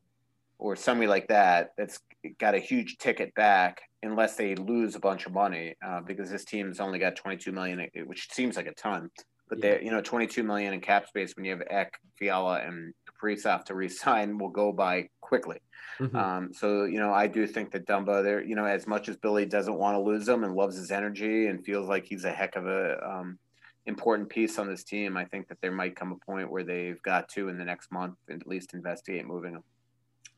or 0.59 0.77
somebody 0.77 1.07
like 1.07 1.29
that 1.29 1.71
that's 1.77 2.01
got 2.39 2.55
a 2.55 2.59
huge 2.59 2.99
ticket 2.99 3.35
back 3.35 3.81
unless 4.03 4.37
they 4.37 4.55
lose 4.55 4.95
a 4.95 5.01
bunch 5.01 5.27
of 5.27 5.33
money 5.33 5.75
uh, 5.87 6.01
because 6.01 6.31
this 6.31 6.45
team's 6.45 6.81
only 6.81 6.99
got 6.99 7.17
22 7.17 7.53
million 7.53 7.87
which 8.07 8.29
seems 8.33 8.57
like 8.57 8.67
a 8.67 8.75
ton 8.75 9.11
but 9.49 9.59
yeah. 9.59 9.79
they 9.79 9.85
you 9.85 9.91
know 9.91 10.01
22 10.01 10.43
million 10.43 10.73
in 10.73 10.81
cap 10.81 11.07
space 11.07 11.35
when 11.37 11.45
you 11.45 11.53
have 11.53 11.63
Ek, 11.71 11.93
Fiala 12.19 12.61
and 12.61 12.93
Kaprizov 13.17 13.65
to 13.65 13.75
resign 13.75 14.39
will 14.39 14.49
go 14.49 14.73
by 14.73 15.09
quickly. 15.21 15.59
Mm-hmm. 16.01 16.17
Um, 16.17 16.53
so 16.53 16.85
you 16.85 16.99
know, 16.99 17.13
I 17.13 17.27
do 17.27 17.47
think 17.47 17.71
that 17.73 17.87
Dumba, 17.87 18.23
there, 18.23 18.45
you 18.45 18.55
know, 18.55 18.65
as 18.65 18.87
much 18.87 19.09
as 19.09 19.17
Billy 19.17 19.47
doesn't 19.47 19.79
want 19.79 19.95
to 19.97 20.01
lose 20.01 20.29
him 20.29 20.45
and 20.45 20.55
loves 20.55 20.77
his 20.77 20.91
energy 20.91 21.47
and 21.47 21.65
feels 21.65 21.89
like 21.89 22.05
he's 22.05 22.25
a 22.25 22.31
heck 22.31 22.57
of 22.57 22.67
a 22.67 22.99
um, 23.05 23.39
important 23.87 24.29
piece 24.29 24.59
on 24.59 24.69
this 24.69 24.85
team, 24.85 25.17
I 25.17 25.25
think 25.25 25.49
that 25.49 25.59
there 25.61 25.73
might 25.73 25.97
come 25.97 26.13
a 26.13 26.25
point 26.25 26.51
where 26.51 26.65
they've 26.65 27.01
got 27.03 27.29
to 27.31 27.49
in 27.49 27.59
the 27.59 27.65
next 27.65 27.91
month 27.91 28.17
and 28.29 28.41
at 28.41 28.49
least 28.49 28.75
investigate 28.75 29.27
moving 29.27 29.55
him. 29.55 29.63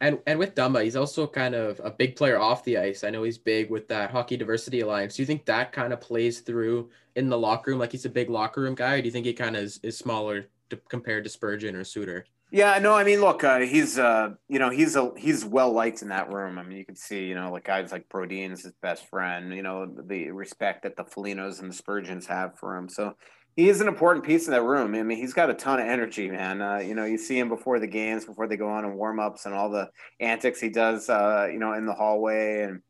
And 0.01 0.20
and 0.26 0.38
with 0.38 0.55
Dumba, 0.55 0.84
he's 0.84 0.94
also 0.94 1.26
kind 1.26 1.57
of 1.57 1.80
a 1.82 1.90
big 1.90 2.14
player 2.14 2.38
off 2.38 2.62
the 2.62 2.78
ice. 2.78 3.03
I 3.03 3.11
know 3.11 3.24
he's 3.24 3.38
big 3.38 3.68
with 3.68 3.88
that 3.88 4.11
Hockey 4.11 4.36
Diversity 4.36 4.80
Alliance. 4.80 5.16
Do 5.16 5.22
you 5.22 5.26
think 5.26 5.44
that 5.46 5.72
kind 5.72 5.92
of 5.92 6.01
plays 6.01 6.40
through 6.40 6.90
in 7.16 7.28
the 7.28 7.38
locker 7.38 7.72
room? 7.72 7.80
Like 7.80 7.90
he's 7.90 8.05
a 8.05 8.11
big 8.11 8.30
locker 8.30 8.61
room 8.61 8.76
guy, 8.76 8.94
or 8.94 9.01
do 9.01 9.07
you 9.07 9.11
think 9.11 9.26
he 9.26 9.32
kind 9.32 9.57
of 9.57 9.62
is, 9.62 9.80
is 9.82 9.99
smaller 9.99 10.46
to, 10.70 10.76
compared 10.88 11.24
to 11.24 11.30
Spurgeon 11.30 11.74
or 11.74 11.82
Suter? 11.82 12.26
Yeah, 12.51 12.78
no, 12.78 12.94
I 12.94 13.05
mean, 13.05 13.20
look, 13.20 13.44
uh, 13.44 13.59
he's 13.59 13.99
uh, 13.99 14.30
you 14.49 14.59
know, 14.59 14.70
he's 14.70 14.96
a 14.96 15.12
he's 15.18 15.44
well 15.44 15.72
liked 15.72 16.01
in 16.01 16.09
that 16.09 16.32
room. 16.32 16.59
I 16.59 16.62
mean, 16.62 16.78
you 16.78 16.84
can 16.84 16.96
see, 16.96 17.26
you 17.26 17.34
know, 17.34 17.53
like 17.53 17.64
guys 17.64 17.92
like 17.92 18.09
Brodin's 18.09 18.62
his 18.62 18.72
best 18.80 19.07
friend. 19.11 19.53
You 19.53 19.62
know, 19.62 19.84
the 19.84 20.30
respect 20.30 20.84
that 20.84 20.96
the 20.96 21.05
Folignos 21.05 21.61
and 21.61 21.70
the 21.70 21.74
Spurgeons 21.74 22.26
have 22.26 22.59
for 22.59 22.76
him. 22.76 22.88
So 22.88 23.16
he 23.59 23.69
is 23.69 23.81
an 23.81 23.89
important 23.89 24.25
piece 24.25 24.47
in 24.47 24.53
that 24.53 24.63
room. 24.63 24.95
I 24.95 25.03
mean, 25.03 25.19
he's 25.19 25.33
got 25.33 25.51
a 25.51 25.55
ton 25.55 25.81
of 25.81 25.87
energy, 25.89 26.31
man. 26.31 26.63
Uh, 26.63 26.77
you 26.77 26.95
know, 26.95 27.05
you 27.05 27.19
see 27.19 27.37
him 27.37 27.49
before 27.49 27.81
the 27.81 27.89
games, 27.89 28.25
before 28.25 28.47
they 28.47 28.57
go 28.57 28.69
on 28.69 28.85
and 28.85 28.95
warm 28.95 29.19
ups, 29.19 29.47
and 29.47 29.55
all 29.55 29.69
the 29.69 29.91
antics 30.21 30.61
he 30.61 30.69
does, 30.69 31.11
uh, 31.11 31.49
you 31.51 31.59
know, 31.59 31.73
in 31.73 31.85
the 31.85 31.93
hallway, 31.93 32.63
and 32.63 32.81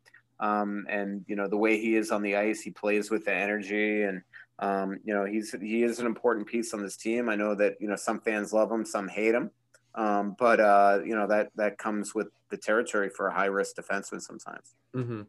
um, 0.41 0.85
and 0.91 1.25
you 1.27 1.37
know 1.37 1.49
the 1.49 1.57
way 1.57 1.81
he 1.81 1.97
is 1.97 2.11
on 2.11 2.21
the 2.21 2.37
ice. 2.37 2.61
He 2.61 2.71
plays 2.71 3.11
with 3.11 3.25
the 3.25 3.33
energy, 3.33 4.03
and 4.03 4.21
um, 4.59 4.99
you 5.07 5.14
know, 5.14 5.25
he's 5.25 5.53
he 5.59 5.85
is 5.85 6.01
an 6.01 6.07
important 6.07 6.47
piece 6.47 6.75
on 6.75 6.83
this 6.83 6.99
team. 6.99 7.31
I 7.31 7.35
know 7.35 7.55
that 7.55 7.77
you 7.81 7.89
know 7.89 7.97
some 7.97 8.21
fans 8.21 8.53
love 8.53 8.71
him, 8.71 8.85
some 8.85 9.09
hate 9.09 9.35
him, 9.35 9.51
um, 9.95 10.37
but 10.39 10.61
uh, 10.61 11.01
you 11.03 11.16
know 11.16 11.27
that 11.29 11.49
that 11.57 11.79
comes 11.79 12.14
with 12.14 12.29
the 12.51 12.59
territory 12.59 13.09
for 13.09 13.29
a 13.29 13.33
high 13.33 13.47
risk 13.47 13.77
defenseman 13.77 14.21
sometimes. 14.21 14.75
Mm-hmm. 14.95 15.23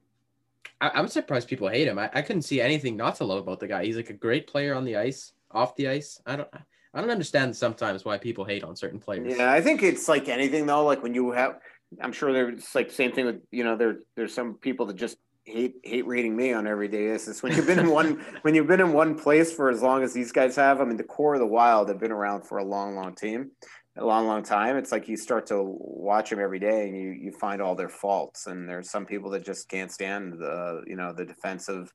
I, 0.81 0.99
am 0.99 1.07
surprised 1.07 1.47
people 1.47 1.67
hate 1.67 1.87
him. 1.87 1.99
I, 1.99 2.09
I 2.13 2.21
couldn't 2.21 2.43
see 2.43 2.61
anything 2.61 2.95
not 2.95 3.15
to 3.15 3.25
love 3.25 3.39
about 3.39 3.59
the 3.59 3.67
guy. 3.67 3.85
He's 3.85 3.97
like 3.97 4.09
a 4.09 4.13
great 4.13 4.47
player 4.47 4.73
on 4.73 4.85
the 4.85 4.95
ice, 4.95 5.33
off 5.51 5.75
the 5.75 5.89
ice. 5.89 6.21
I 6.25 6.37
don't 6.37 6.49
I 6.93 7.01
don't 7.01 7.11
understand 7.11 7.55
sometimes 7.55 8.03
why 8.03 8.17
people 8.17 8.45
hate 8.45 8.63
on 8.63 8.75
certain 8.75 8.99
players. 8.99 9.35
Yeah, 9.37 9.51
I 9.51 9.61
think 9.61 9.83
it's 9.83 10.07
like 10.07 10.27
anything 10.27 10.65
though. 10.65 10.83
Like 10.83 11.03
when 11.03 11.13
you 11.13 11.31
have, 11.31 11.59
I'm 12.01 12.11
sure 12.11 12.33
there's 12.33 12.73
like 12.73 12.91
same 12.91 13.11
thing 13.11 13.25
with 13.25 13.41
you 13.51 13.63
know 13.63 13.75
there 13.75 13.99
there's 14.15 14.33
some 14.33 14.55
people 14.55 14.85
that 14.87 14.95
just 14.95 15.17
hate 15.45 15.75
hate 15.83 16.07
reading 16.07 16.35
me 16.35 16.53
on 16.53 16.65
everyday 16.65 17.07
basis. 17.07 17.43
When 17.43 17.55
you've 17.55 17.67
been 17.67 17.79
in 17.79 17.91
one 17.91 18.23
when 18.41 18.55
you've 18.55 18.67
been 18.67 18.79
in 18.79 18.93
one 18.93 19.17
place 19.17 19.51
for 19.51 19.69
as 19.69 19.81
long 19.81 20.03
as 20.03 20.13
these 20.13 20.31
guys 20.31 20.55
have, 20.55 20.81
I 20.81 20.85
mean, 20.85 20.97
the 20.97 21.03
core 21.03 21.35
of 21.35 21.39
the 21.39 21.47
Wild 21.47 21.89
have 21.89 21.99
been 21.99 22.11
around 22.11 22.43
for 22.43 22.57
a 22.57 22.63
long, 22.63 22.95
long 22.95 23.13
team, 23.13 23.51
a 23.97 24.05
long, 24.05 24.27
long 24.27 24.43
time. 24.43 24.77
It's 24.77 24.91
like 24.91 25.07
you 25.07 25.17
start 25.17 25.47
to 25.47 25.61
watch 25.61 26.29
them 26.29 26.39
every 26.39 26.59
day, 26.59 26.87
and 26.87 26.95
you 26.95 27.09
you 27.09 27.31
find 27.31 27.61
all 27.61 27.75
their 27.75 27.89
faults. 27.89 28.47
And 28.47 28.67
there's 28.67 28.89
some 28.89 29.05
people 29.05 29.29
that 29.31 29.43
just 29.43 29.69
can't 29.69 29.91
stand 29.91 30.33
the 30.33 30.83
you 30.87 30.95
know 30.95 31.13
the 31.13 31.25
defensive. 31.25 31.91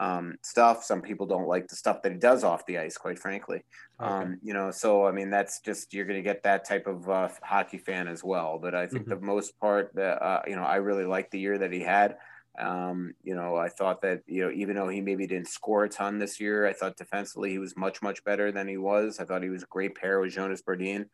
Um, 0.00 0.36
stuff. 0.42 0.84
Some 0.84 1.02
people 1.02 1.26
don't 1.26 1.48
like 1.48 1.66
the 1.66 1.74
stuff 1.74 2.02
that 2.02 2.12
he 2.12 2.18
does 2.18 2.44
off 2.44 2.64
the 2.66 2.78
ice, 2.78 2.96
quite 2.96 3.18
frankly. 3.18 3.64
Okay. 4.00 4.08
Um, 4.08 4.38
you 4.44 4.54
know, 4.54 4.70
so 4.70 5.04
I 5.04 5.10
mean, 5.10 5.28
that's 5.28 5.58
just 5.58 5.92
you're 5.92 6.04
going 6.04 6.20
to 6.20 6.22
get 6.22 6.44
that 6.44 6.64
type 6.68 6.86
of 6.86 7.10
uh, 7.10 7.28
hockey 7.42 7.78
fan 7.78 8.06
as 8.06 8.22
well. 8.22 8.60
But 8.62 8.76
I 8.76 8.86
think 8.86 9.08
mm-hmm. 9.08 9.18
the 9.18 9.26
most 9.26 9.58
part 9.58 9.90
that 9.94 10.22
uh, 10.22 10.42
you 10.46 10.54
know, 10.54 10.62
I 10.62 10.76
really 10.76 11.04
liked 11.04 11.32
the 11.32 11.40
year 11.40 11.58
that 11.58 11.72
he 11.72 11.80
had. 11.80 12.14
Um, 12.58 13.14
you 13.22 13.36
know, 13.36 13.56
I 13.56 13.68
thought 13.68 14.02
that, 14.02 14.22
you 14.26 14.44
know, 14.44 14.50
even 14.50 14.74
though 14.74 14.88
he 14.88 15.00
maybe 15.00 15.26
didn't 15.26 15.48
score 15.48 15.84
a 15.84 15.88
ton 15.88 16.18
this 16.18 16.40
year, 16.40 16.66
I 16.66 16.72
thought 16.72 16.96
defensively 16.96 17.50
he 17.50 17.58
was 17.58 17.76
much, 17.76 18.02
much 18.02 18.24
better 18.24 18.50
than 18.50 18.66
he 18.66 18.76
was. 18.76 19.20
I 19.20 19.24
thought 19.24 19.44
he 19.44 19.48
was 19.48 19.62
a 19.62 19.66
great 19.66 19.94
pair 19.94 20.18
with 20.20 20.32
Jonas 20.32 20.62
Brodin. 20.62 21.06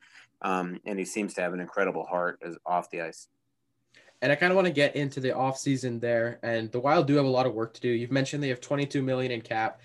Um, 0.45 0.79
and 0.85 0.99
he 0.99 1.05
seems 1.05 1.35
to 1.35 1.41
have 1.41 1.55
an 1.55 1.61
incredible 1.61 2.05
heart 2.05 2.39
as 2.45 2.57
off 2.65 2.91
the 2.91 3.01
ice. 3.01 3.29
And 4.23 4.31
I 4.31 4.37
kind 4.37 4.53
of 4.53 4.57
want 4.57 4.67
to 4.67 4.73
get 4.73 4.95
into 4.95 5.19
the 5.19 5.31
offseason 5.31 6.01
there. 6.01 6.39
And 6.43 6.71
the 6.71 6.81
Wild 6.81 7.07
do 7.07 7.17
have 7.17 7.25
a 7.25 7.29
lot 7.29 7.47
of 7.47 7.55
work 7.55 7.75
to 7.75 7.81
do. 7.81 7.89
You've 7.89 8.13
mentioned 8.13 8.43
they 8.43 8.49
have 8.49 8.61
22 8.61 9.03
million 9.03 9.33
in 9.33 9.41
cap. 9.41 9.81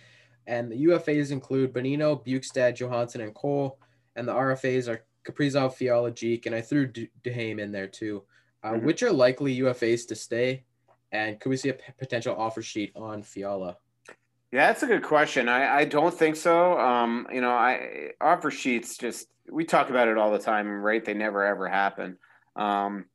And 0.48 0.72
the 0.72 0.86
UFAs 0.86 1.32
include 1.32 1.74
Bonino, 1.74 2.26
Bjugstad, 2.26 2.76
Johansson, 2.76 3.22
and 3.22 3.34
Cole. 3.34 3.80
And 4.16 4.28
the 4.28 4.34
RFAs 4.34 4.88
are 4.88 5.04
Kaprizov, 5.26 5.74
Fiala, 5.74 6.12
Jeek, 6.12 6.46
and 6.46 6.56
I 6.56 6.62
threw 6.62 6.88
Duhaime 6.88 7.60
in 7.60 7.72
there 7.72 7.88
too. 7.88 8.24
Uh, 8.64 8.74
mm-hmm. 8.74 8.86
Which 8.86 9.04
are 9.04 9.12
likely 9.12 9.60
UFAs 9.60 10.08
to 10.08 10.16
stay? 10.16 10.64
And 11.12 11.40
could 11.40 11.50
we 11.50 11.58
see 11.58 11.70
a 11.70 11.74
p- 11.74 11.94
potential 11.98 12.36
offer 12.38 12.62
sheet 12.62 12.92
on 12.96 13.24
Fiala? 13.24 13.78
Yeah, 14.52 14.68
that's 14.68 14.82
a 14.82 14.88
good 14.88 15.04
question. 15.04 15.48
I, 15.48 15.80
I 15.80 15.86
don't 15.86 16.14
think 16.14 16.36
so. 16.36 16.80
Um, 16.80 17.28
you 17.32 17.42
know, 17.42 17.52
I 17.52 18.12
offer 18.20 18.50
sheets 18.50 18.98
just 18.98 19.28
we 19.52 19.64
talk 19.64 19.90
about 19.90 20.08
it 20.08 20.18
all 20.18 20.32
the 20.32 20.40
time, 20.40 20.68
right? 20.68 21.04
They 21.04 21.14
never 21.14 21.46
ever 21.46 21.68
happen. 21.68 22.18
Um, 22.56 23.06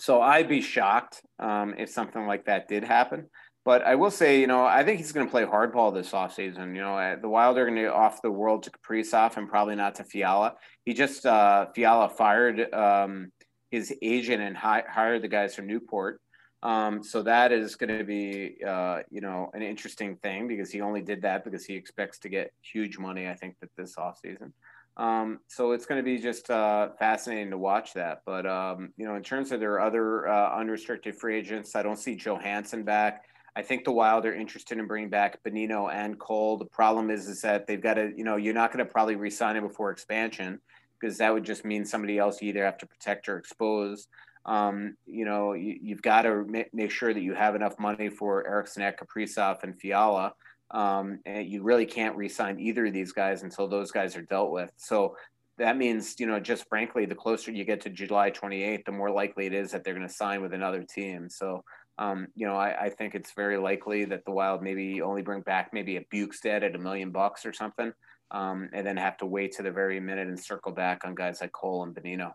so 0.00 0.20
I'd 0.20 0.48
be 0.48 0.60
shocked 0.60 1.22
um, 1.38 1.74
if 1.78 1.90
something 1.90 2.26
like 2.26 2.46
that 2.46 2.66
did 2.68 2.82
happen. 2.82 3.28
But 3.64 3.82
I 3.82 3.94
will 3.94 4.10
say, 4.10 4.40
you 4.40 4.46
know, 4.46 4.64
I 4.64 4.84
think 4.84 4.98
he's 4.98 5.12
going 5.12 5.26
to 5.26 5.30
play 5.30 5.44
hardball 5.44 5.94
this 5.94 6.10
offseason. 6.10 6.74
You 6.74 6.82
know, 6.82 7.16
the 7.20 7.28
Wild 7.28 7.56
are 7.56 7.64
going 7.64 7.82
to 7.82 7.92
off 7.92 8.20
the 8.20 8.30
world 8.30 8.64
to 8.64 8.70
Kaprizov 8.70 9.36
and 9.38 9.48
probably 9.48 9.74
not 9.74 9.94
to 9.96 10.04
Fiala. 10.04 10.54
He 10.84 10.92
just 10.92 11.24
uh, 11.24 11.66
Fiala 11.74 12.10
fired 12.10 12.72
um, 12.74 13.32
his 13.70 13.94
agent 14.02 14.42
and 14.42 14.56
hi- 14.56 14.84
hired 14.86 15.22
the 15.22 15.28
guys 15.28 15.54
from 15.54 15.66
Newport. 15.66 16.20
Um, 16.64 17.04
so 17.04 17.22
that 17.22 17.52
is 17.52 17.76
going 17.76 17.96
to 17.96 18.04
be, 18.04 18.56
uh, 18.66 19.00
you 19.10 19.20
know, 19.20 19.50
an 19.52 19.62
interesting 19.62 20.16
thing 20.16 20.48
because 20.48 20.70
he 20.70 20.80
only 20.80 21.02
did 21.02 21.20
that 21.22 21.44
because 21.44 21.66
he 21.66 21.74
expects 21.74 22.18
to 22.20 22.30
get 22.30 22.52
huge 22.62 22.98
money. 22.98 23.28
I 23.28 23.34
think 23.34 23.56
that 23.60 23.68
this 23.76 23.96
offseason. 23.96 24.52
Um, 24.96 25.40
so 25.48 25.72
it's 25.72 25.84
going 25.84 25.98
to 25.98 26.04
be 26.04 26.18
just 26.18 26.50
uh, 26.50 26.90
fascinating 26.98 27.50
to 27.50 27.58
watch 27.58 27.92
that. 27.94 28.22
But 28.24 28.46
um, 28.46 28.94
you 28.96 29.06
know, 29.06 29.16
in 29.16 29.22
terms 29.22 29.52
of 29.52 29.60
their 29.60 29.78
other 29.78 30.26
uh, 30.26 30.58
unrestricted 30.58 31.16
free 31.16 31.36
agents, 31.36 31.76
I 31.76 31.82
don't 31.82 31.98
see 31.98 32.16
Johansson 32.16 32.82
back. 32.82 33.24
I 33.56 33.62
think 33.62 33.84
the 33.84 33.92
Wild 33.92 34.24
are 34.24 34.34
interested 34.34 34.78
in 34.78 34.86
bringing 34.86 35.10
back 35.10 35.42
Bonino 35.44 35.92
and 35.92 36.18
Cole. 36.18 36.56
The 36.56 36.64
problem 36.64 37.10
is, 37.10 37.28
is 37.28 37.40
that 37.42 37.66
they've 37.66 37.80
got 37.80 37.94
to, 37.94 38.12
you 38.16 38.24
know, 38.24 38.36
you're 38.36 38.54
not 38.54 38.72
going 38.72 38.84
to 38.84 38.90
probably 38.90 39.14
re-sign 39.14 39.56
him 39.56 39.66
before 39.68 39.90
expansion 39.90 40.60
because 40.98 41.18
that 41.18 41.32
would 41.32 41.44
just 41.44 41.64
mean 41.64 41.84
somebody 41.84 42.18
else 42.18 42.42
you 42.42 42.48
either 42.48 42.64
have 42.64 42.78
to 42.78 42.86
protect 42.86 43.28
or 43.28 43.36
expose. 43.36 44.08
Um, 44.46 44.96
you 45.06 45.24
know, 45.24 45.54
you, 45.54 45.94
have 45.94 46.02
got 46.02 46.22
to 46.22 46.44
ma- 46.46 46.62
make 46.72 46.90
sure 46.90 47.14
that 47.14 47.22
you 47.22 47.34
have 47.34 47.54
enough 47.54 47.78
money 47.78 48.10
for 48.10 48.46
Eriksson, 48.46 48.82
Kaprizov, 48.82 49.62
and 49.62 49.78
Fiala. 49.78 50.34
Um, 50.70 51.20
and 51.24 51.46
you 51.46 51.62
really 51.62 51.86
can't 51.86 52.16
re-sign 52.16 52.58
either 52.58 52.86
of 52.86 52.92
these 52.92 53.12
guys 53.12 53.42
until 53.42 53.68
those 53.68 53.90
guys 53.90 54.16
are 54.16 54.22
dealt 54.22 54.50
with. 54.50 54.70
So 54.76 55.16
that 55.56 55.76
means, 55.76 56.18
you 56.18 56.26
know, 56.26 56.40
just 56.40 56.68
frankly, 56.68 57.06
the 57.06 57.14
closer 57.14 57.52
you 57.52 57.64
get 57.64 57.80
to 57.82 57.90
July 57.90 58.30
28th, 58.30 58.84
the 58.84 58.92
more 58.92 59.10
likely 59.10 59.46
it 59.46 59.54
is 59.54 59.70
that 59.70 59.84
they're 59.84 59.94
going 59.94 60.06
to 60.06 60.12
sign 60.12 60.42
with 60.42 60.52
another 60.52 60.82
team. 60.82 61.28
So, 61.30 61.62
um, 61.98 62.26
you 62.34 62.46
know, 62.46 62.56
I, 62.56 62.86
I, 62.86 62.90
think 62.90 63.14
it's 63.14 63.32
very 63.36 63.56
likely 63.56 64.04
that 64.06 64.24
the 64.24 64.32
Wild 64.32 64.62
maybe 64.62 65.00
only 65.00 65.22
bring 65.22 65.42
back 65.42 65.70
maybe 65.72 65.96
a 65.96 66.04
Bjugstad 66.12 66.64
at 66.64 66.74
a 66.74 66.78
million 66.78 67.12
bucks 67.12 67.46
or 67.46 67.52
something, 67.52 67.92
um, 68.32 68.68
and 68.72 68.84
then 68.84 68.96
have 68.96 69.16
to 69.18 69.26
wait 69.26 69.52
to 69.52 69.62
the 69.62 69.70
very 69.70 70.00
minute 70.00 70.26
and 70.26 70.40
circle 70.40 70.72
back 70.72 71.04
on 71.04 71.14
guys 71.14 71.40
like 71.40 71.52
Cole 71.52 71.84
and 71.84 71.94
Bonino 71.94 72.32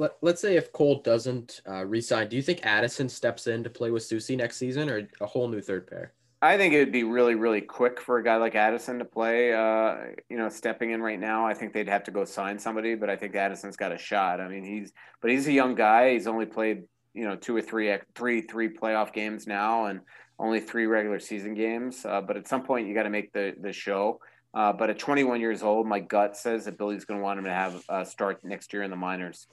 let, 0.00 0.16
let's 0.22 0.40
say 0.40 0.56
if 0.56 0.72
Cole 0.72 1.02
doesn't 1.02 1.60
uh, 1.68 1.84
resign, 1.84 2.28
do 2.28 2.36
you 2.36 2.42
think 2.42 2.60
Addison 2.64 3.08
steps 3.08 3.46
in 3.46 3.62
to 3.62 3.70
play 3.70 3.90
with 3.90 4.02
Soucy 4.02 4.34
next 4.34 4.56
season 4.56 4.88
or 4.88 5.06
a 5.20 5.26
whole 5.26 5.46
new 5.46 5.60
third 5.60 5.86
pair? 5.86 6.14
I 6.40 6.56
think 6.56 6.72
it 6.72 6.78
would 6.78 6.90
be 6.90 7.04
really, 7.04 7.34
really 7.34 7.60
quick 7.60 8.00
for 8.00 8.16
a 8.16 8.24
guy 8.24 8.36
like 8.36 8.54
Addison 8.54 8.98
to 8.98 9.04
play. 9.04 9.52
Uh, 9.52 9.96
you 10.30 10.38
know, 10.38 10.48
stepping 10.48 10.92
in 10.92 11.02
right 11.02 11.20
now, 11.20 11.46
I 11.46 11.52
think 11.52 11.74
they'd 11.74 11.86
have 11.86 12.02
to 12.04 12.10
go 12.10 12.24
sign 12.24 12.58
somebody, 12.58 12.94
but 12.94 13.10
I 13.10 13.16
think 13.16 13.36
Addison's 13.36 13.76
got 13.76 13.92
a 13.92 13.98
shot. 13.98 14.40
I 14.40 14.48
mean, 14.48 14.64
he's, 14.64 14.90
but 15.20 15.30
he's 15.30 15.46
a 15.48 15.52
young 15.52 15.74
guy. 15.74 16.14
He's 16.14 16.26
only 16.26 16.46
played, 16.46 16.84
you 17.12 17.24
know, 17.24 17.36
two 17.36 17.54
or 17.54 17.60
three, 17.60 17.94
three, 18.14 18.40
three 18.40 18.70
playoff 18.70 19.12
games 19.12 19.46
now, 19.46 19.84
and 19.84 20.00
only 20.38 20.60
three 20.60 20.86
regular 20.86 21.20
season 21.20 21.52
games. 21.52 22.06
Uh, 22.06 22.22
but 22.22 22.38
at 22.38 22.48
some 22.48 22.62
point, 22.62 22.88
you 22.88 22.94
got 22.94 23.02
to 23.02 23.10
make 23.10 23.34
the 23.34 23.54
the 23.60 23.74
show. 23.74 24.18
Uh, 24.54 24.72
but 24.72 24.88
at 24.88 24.98
21 24.98 25.40
years 25.40 25.62
old, 25.62 25.86
my 25.86 26.00
gut 26.00 26.38
says 26.38 26.64
that 26.64 26.78
Billy's 26.78 27.04
going 27.04 27.20
to 27.20 27.22
want 27.22 27.38
him 27.38 27.44
to 27.44 27.52
have 27.52 27.84
a 27.88 28.04
start 28.04 28.42
next 28.42 28.72
year 28.72 28.82
in 28.82 28.90
the 28.90 28.96
minors. 28.96 29.46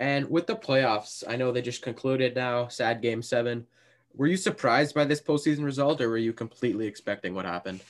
And 0.00 0.30
with 0.30 0.46
the 0.46 0.56
playoffs, 0.56 1.24
I 1.26 1.36
know 1.36 1.50
they 1.50 1.62
just 1.62 1.82
concluded 1.82 2.36
now, 2.36 2.68
sad 2.68 3.02
game 3.02 3.22
seven. 3.22 3.66
Were 4.14 4.26
you 4.26 4.36
surprised 4.36 4.94
by 4.94 5.04
this 5.04 5.20
postseason 5.20 5.64
result 5.64 6.00
or 6.00 6.08
were 6.08 6.18
you 6.18 6.32
completely 6.32 6.86
expecting 6.86 7.34
what 7.34 7.44
happened? 7.44 7.80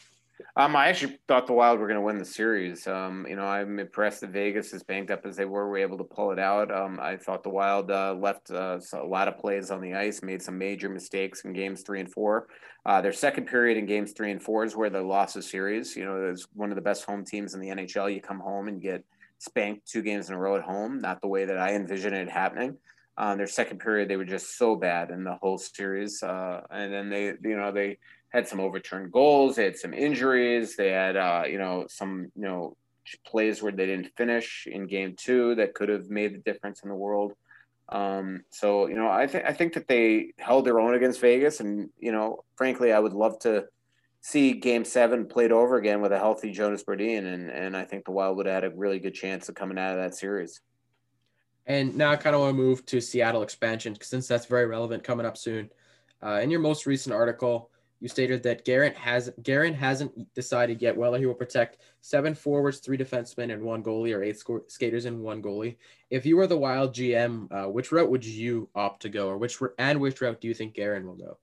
Um, 0.57 0.75
I 0.75 0.89
actually 0.89 1.19
thought 1.29 1.47
the 1.47 1.53
Wild 1.53 1.79
were 1.79 1.87
going 1.87 1.99
to 1.99 2.05
win 2.05 2.19
the 2.19 2.25
series. 2.25 2.87
Um, 2.87 3.27
you 3.29 3.37
know, 3.37 3.45
I'm 3.45 3.79
impressed 3.79 4.21
that 4.23 4.31
Vegas, 4.31 4.73
as 4.73 4.83
banged 4.83 5.11
up 5.11 5.27
as 5.27 5.37
they 5.37 5.45
were, 5.45 5.69
were 5.69 5.79
able 5.79 5.99
to 5.99 6.05
pull 6.05 6.33
it 6.33 6.39
out. 6.39 6.73
Um, 6.73 6.99
I 7.01 7.17
thought 7.17 7.43
the 7.43 7.49
Wild 7.49 7.91
uh, 7.91 8.15
left 8.15 8.51
uh, 8.51 8.79
a 8.93 9.05
lot 9.05 9.29
of 9.29 9.39
plays 9.39 9.71
on 9.71 9.81
the 9.81 9.95
ice, 9.95 10.23
made 10.23 10.43
some 10.43 10.59
major 10.59 10.89
mistakes 10.89 11.45
in 11.45 11.53
games 11.53 11.83
three 11.83 12.01
and 12.01 12.13
four. 12.13 12.49
Uh, 12.87 13.01
their 13.01 13.13
second 13.13 13.47
period 13.47 13.79
in 13.79 13.87
games 13.87 14.13
three 14.13 14.31
and 14.31 14.43
four 14.43 14.65
is 14.65 14.77
where 14.77 14.91
they 14.91 15.01
lost 15.01 15.35
the 15.35 15.43
series. 15.43 15.97
You 15.97 16.05
know, 16.05 16.29
it's 16.29 16.47
one 16.55 16.71
of 16.71 16.77
the 16.77 16.83
best 16.83 17.05
home 17.05 17.25
teams 17.25 17.55
in 17.55 17.61
the 17.61 17.69
NHL. 17.69 18.13
You 18.13 18.21
come 18.21 18.41
home 18.41 18.69
and 18.69 18.81
get– 18.81 19.05
spanked 19.39 19.87
two 19.87 20.03
games 20.03 20.29
in 20.29 20.35
a 20.35 20.39
row 20.39 20.57
at 20.57 20.63
home, 20.63 20.99
not 20.99 21.21
the 21.21 21.29
way 21.29 21.45
that 21.45 21.59
I 21.59 21.75
envisioned 21.75 22.15
it 22.15 22.31
happening. 22.31 22.77
Uh, 23.17 23.35
their 23.35 23.47
second 23.49 23.79
period, 23.81 24.09
they 24.09 24.17
were 24.17 24.25
just 24.25 24.57
so 24.57 24.77
bad 24.77 25.11
in 25.11 25.25
the 25.25 25.35
whole 25.35 25.59
series. 25.59 26.23
Uh, 26.23 26.61
and 26.71 26.93
then 26.93 27.09
they, 27.11 27.27
you 27.43 27.57
know, 27.57 27.73
they 27.73 27.99
had 28.29 28.47
some 28.47 28.61
overturned 28.61 29.11
goals. 29.11 29.57
They 29.57 29.65
had 29.65 29.77
some 29.77 29.93
injuries. 29.93 30.77
They 30.77 30.91
had, 30.91 31.17
uh, 31.17 31.43
you 31.49 31.59
know, 31.59 31.87
some, 31.89 32.31
you 32.37 32.43
know, 32.43 32.77
plays 33.25 33.63
where 33.63 33.73
they 33.73 33.87
didn't 33.87 34.15
finish 34.17 34.67
in 34.71 34.87
game 34.87 35.15
two 35.17 35.55
that 35.57 35.75
could 35.75 35.89
have 35.89 36.11
made 36.11 36.35
the 36.35 36.39
difference 36.39 36.83
in 36.83 36.89
the 36.89 36.95
world. 36.95 37.33
Um, 37.89 38.45
so 38.51 38.87
you 38.87 38.97
know, 38.97 39.09
I 39.09 39.27
think 39.27 39.45
I 39.47 39.53
think 39.53 39.73
that 39.75 39.89
they 39.89 40.33
held 40.39 40.67
their 40.67 40.79
own 40.79 40.95
against 40.95 41.21
Vegas, 41.21 41.61
and 41.61 41.89
you 41.99 42.13
know, 42.13 42.45
frankly, 42.57 42.93
I 42.93 42.99
would 42.99 43.15
love 43.15 43.39
to 43.41 43.65
see 44.29 44.53
Game 44.53 44.85
Seven 44.85 45.27
played 45.27 45.53
over 45.53 45.77
again 45.77 46.03
with 46.03 46.13
a 46.13 46.19
healthy 46.19 46.53
Jonas 46.53 46.85
Brodin, 46.85 47.25
and 47.33 47.51
and 47.51 47.75
I 47.77 47.85
think 47.85 48.05
the 48.05 48.11
Wild 48.11 48.37
would 48.37 48.47
have 48.47 48.63
had 48.63 48.73
a 48.73 48.77
really 48.77 48.99
good 48.99 49.15
chance 49.15 49.49
of 49.49 49.55
coming 49.55 49.79
out 49.79 49.93
of 49.93 49.99
that 49.99 50.15
series. 50.15 50.61
And 51.67 51.97
now 51.97 52.11
I 52.11 52.17
kind 52.17 52.37
of 52.37 52.43
want 52.43 52.57
to 52.57 52.63
move 52.63 52.85
to 52.87 53.01
Seattle 53.01 53.43
expansion 53.43 53.97
since 54.01 54.29
that's 54.29 54.47
very 54.47 54.67
relevant 54.67 55.05
coming 55.05 55.27
up 55.27 55.37
soon. 55.37 55.71
Uh, 56.23 56.41
in 56.43 56.51
your 56.51 56.61
most 56.61 56.87
recent 56.87 57.15
article, 57.15 57.71
you 58.01 58.09
stated 58.09 58.43
that 58.43 58.67
Guerin 58.67 58.95
has 58.95 59.31
Guerin 59.43 59.73
hasn't 59.73 60.35
decided 60.35 60.83
yet 60.83 60.97
whether 60.97 61.17
he 61.17 61.25
will 61.25 61.35
protect 61.35 61.79
seven 62.03 62.35
forwards, 62.35 62.81
three 62.81 62.99
defensemen, 62.99 63.51
and 63.51 63.63
one 63.63 63.83
goalie, 63.83 64.15
or 64.15 64.23
eight 64.23 64.43
skaters 64.71 65.07
and 65.07 65.23
one 65.23 65.43
goalie. 65.43 65.79
If 66.11 66.27
you 66.27 66.37
were 66.37 66.47
the 66.47 66.59
Wild 66.59 66.95
GM, 66.95 67.51
uh, 67.51 67.71
which 67.71 67.93
route 67.93 68.11
would 68.11 68.27
you 68.27 68.69
opt 68.75 69.03
to 69.03 69.09
go, 69.09 69.29
or 69.29 69.39
which 69.39 69.59
and 69.79 70.01
which 70.01 70.21
route 70.21 70.41
do 70.43 70.49
you 70.49 70.55
think 70.55 70.75
Guerin 70.75 71.07
will 71.07 71.17
go? 71.17 71.39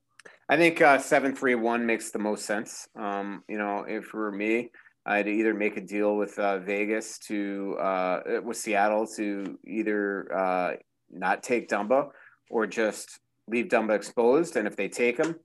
I 0.48 0.56
think 0.56 0.80
uh, 0.80 0.98
seven 0.98 1.34
three 1.34 1.54
one 1.54 1.86
makes 1.86 2.10
the 2.10 2.18
most 2.18 2.44
sense. 2.44 2.88
Um, 2.96 3.42
you 3.48 3.58
know, 3.58 3.84
if 3.88 4.06
for 4.06 4.30
me, 4.30 4.70
I'd 5.04 5.28
either 5.28 5.54
make 5.54 5.76
a 5.76 5.80
deal 5.80 6.16
with 6.16 6.38
uh, 6.38 6.58
Vegas 6.58 7.18
to 7.20 7.76
uh, 7.80 8.20
with 8.44 8.56
Seattle 8.56 9.06
to 9.16 9.58
either 9.66 10.34
uh, 10.34 10.72
not 11.10 11.42
take 11.42 11.68
Dumba 11.68 12.10
or 12.50 12.66
just 12.66 13.18
leave 13.48 13.66
Dumba 13.66 13.96
exposed, 13.96 14.56
and 14.56 14.66
if 14.66 14.76
they 14.76 14.88
take 14.88 15.18
him 15.18 15.36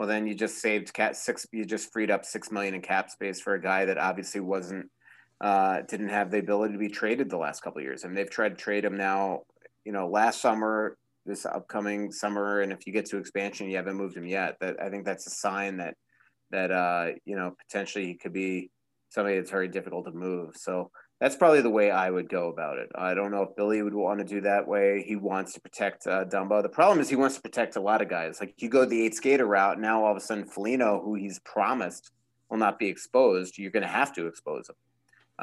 well 0.00 0.08
then 0.08 0.26
you 0.26 0.34
just 0.34 0.58
saved 0.58 0.92
cat 0.94 1.14
six 1.14 1.46
you 1.52 1.64
just 1.64 1.92
freed 1.92 2.10
up 2.10 2.24
six 2.24 2.50
million 2.50 2.74
in 2.74 2.80
cap 2.80 3.10
space 3.10 3.38
for 3.38 3.52
a 3.52 3.60
guy 3.60 3.84
that 3.84 3.98
obviously 3.98 4.40
wasn't 4.40 4.90
uh, 5.42 5.82
didn't 5.88 6.08
have 6.08 6.30
the 6.30 6.38
ability 6.38 6.72
to 6.72 6.78
be 6.78 6.88
traded 6.88 7.28
the 7.28 7.36
last 7.36 7.62
couple 7.62 7.82
years 7.82 8.04
and 8.04 8.16
they've 8.16 8.30
tried 8.30 8.50
to 8.50 8.54
trade 8.54 8.84
him 8.84 8.96
now 8.96 9.42
you 9.84 9.92
know 9.92 10.08
last 10.08 10.40
summer 10.40 10.96
this 11.26 11.46
upcoming 11.46 12.10
summer 12.10 12.60
and 12.60 12.72
if 12.72 12.86
you 12.86 12.92
get 12.92 13.06
to 13.06 13.18
expansion 13.18 13.68
you 13.68 13.76
haven't 13.76 13.96
moved 13.96 14.16
him 14.16 14.26
yet 14.26 14.56
that 14.60 14.76
i 14.82 14.88
think 14.88 15.04
that's 15.04 15.26
a 15.26 15.30
sign 15.30 15.76
that 15.76 15.94
that 16.50 16.70
uh 16.70 17.08
you 17.24 17.36
know 17.36 17.54
potentially 17.66 18.06
he 18.06 18.14
could 18.14 18.32
be 18.32 18.70
somebody 19.10 19.36
that's 19.36 19.50
very 19.50 19.68
difficult 19.68 20.06
to 20.06 20.12
move 20.12 20.56
so 20.56 20.90
that's 21.20 21.36
probably 21.36 21.60
the 21.60 21.70
way 21.70 21.90
I 21.90 22.10
would 22.10 22.30
go 22.30 22.48
about 22.48 22.78
it. 22.78 22.88
I 22.94 23.12
don't 23.12 23.30
know 23.30 23.42
if 23.42 23.54
Billy 23.54 23.82
would 23.82 23.94
want 23.94 24.20
to 24.20 24.24
do 24.24 24.40
that 24.40 24.66
way. 24.66 25.04
He 25.06 25.16
wants 25.16 25.52
to 25.52 25.60
protect 25.60 26.06
uh, 26.06 26.24
Dumba. 26.24 26.62
The 26.62 26.70
problem 26.70 26.98
is 26.98 27.10
he 27.10 27.16
wants 27.16 27.36
to 27.36 27.42
protect 27.42 27.76
a 27.76 27.80
lot 27.80 28.00
of 28.00 28.08
guys. 28.08 28.40
Like 28.40 28.54
you 28.62 28.70
go 28.70 28.86
the 28.86 29.04
eight 29.04 29.14
skater 29.14 29.44
route, 29.44 29.78
now 29.78 30.02
all 30.02 30.12
of 30.12 30.16
a 30.16 30.20
sudden 30.20 30.46
Foligno, 30.46 31.02
who 31.02 31.14
he's 31.14 31.38
promised 31.40 32.10
will 32.48 32.56
not 32.56 32.78
be 32.78 32.88
exposed, 32.88 33.58
you're 33.58 33.70
going 33.70 33.82
to 33.82 33.88
have 33.88 34.14
to 34.14 34.26
expose 34.26 34.70
him. 34.70 34.76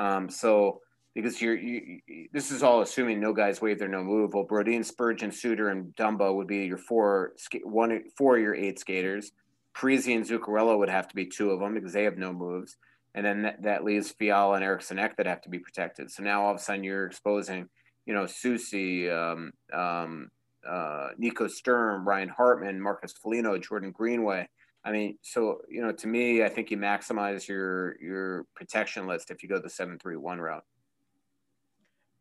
Um, 0.04 0.30
so 0.30 0.82
because 1.18 1.42
you're 1.42 1.58
you, 1.58 2.00
this 2.32 2.52
is 2.52 2.64
all 2.64 2.82
assuming 2.82 3.20
no 3.20 3.34
guys 3.34 3.62
waive 3.62 3.80
their 3.80 3.88
no 3.88 4.04
move. 4.04 4.34
Well, 4.34 4.46
Brodin, 4.46 4.86
Spurgeon, 4.86 5.32
Suter, 5.32 5.70
and 5.70 5.96
Dumba 5.96 6.34
would 6.34 6.48
be 6.48 6.66
your 6.66 6.78
four 6.78 7.34
one 7.64 8.04
four 8.18 8.38
your 8.38 8.56
eight 8.56 8.80
skaters. 8.80 9.32
Parise 9.76 10.16
and 10.16 10.26
Zuccarello 10.26 10.78
would 10.78 10.90
have 10.90 11.08
to 11.08 11.16
be 11.16 11.26
two 11.26 11.52
of 11.52 11.60
them 11.60 11.74
because 11.74 11.94
they 11.94 12.04
have 12.04 12.18
no 12.18 12.34
moves 12.34 12.78
and 13.18 13.26
then 13.26 13.42
that, 13.42 13.64
that 13.64 13.84
leaves 13.84 14.12
Fiala 14.12 14.56
and 14.56 14.64
Eriksson 14.64 15.00
Ek 15.00 15.18
that 15.18 15.26
have 15.26 15.42
to 15.42 15.50
be 15.50 15.58
protected. 15.58 16.12
So 16.12 16.22
now 16.22 16.44
all 16.44 16.52
of 16.52 16.58
a 16.58 16.60
sudden 16.60 16.84
you're 16.84 17.08
exposing, 17.08 17.68
you 18.06 18.14
know, 18.14 18.26
Soucy, 18.26 19.12
um, 19.12 19.52
um, 19.74 20.30
uh, 20.70 21.08
Nico 21.18 21.48
Sturm, 21.48 22.08
Ryan 22.08 22.30
Hartman, 22.30 22.80
Marcus 22.80 23.14
Foligno, 23.14 23.58
Jordan 23.58 23.92
Greenway. 23.92 24.48
I 24.86 24.92
mean, 24.92 25.18
so 25.24 25.62
you 25.68 25.82
know, 25.82 25.92
to 25.94 26.08
me, 26.08 26.44
I 26.44 26.50
think 26.50 26.70
you 26.70 26.78
maximize 26.78 27.48
your 27.48 28.00
your 28.00 28.46
protection 28.56 29.08
list 29.08 29.32
if 29.32 29.42
you 29.42 29.50
go 29.50 29.60
the 29.60 29.70
seven 29.70 29.98
three 29.98 30.16
one 30.16 30.40
route. 30.40 30.64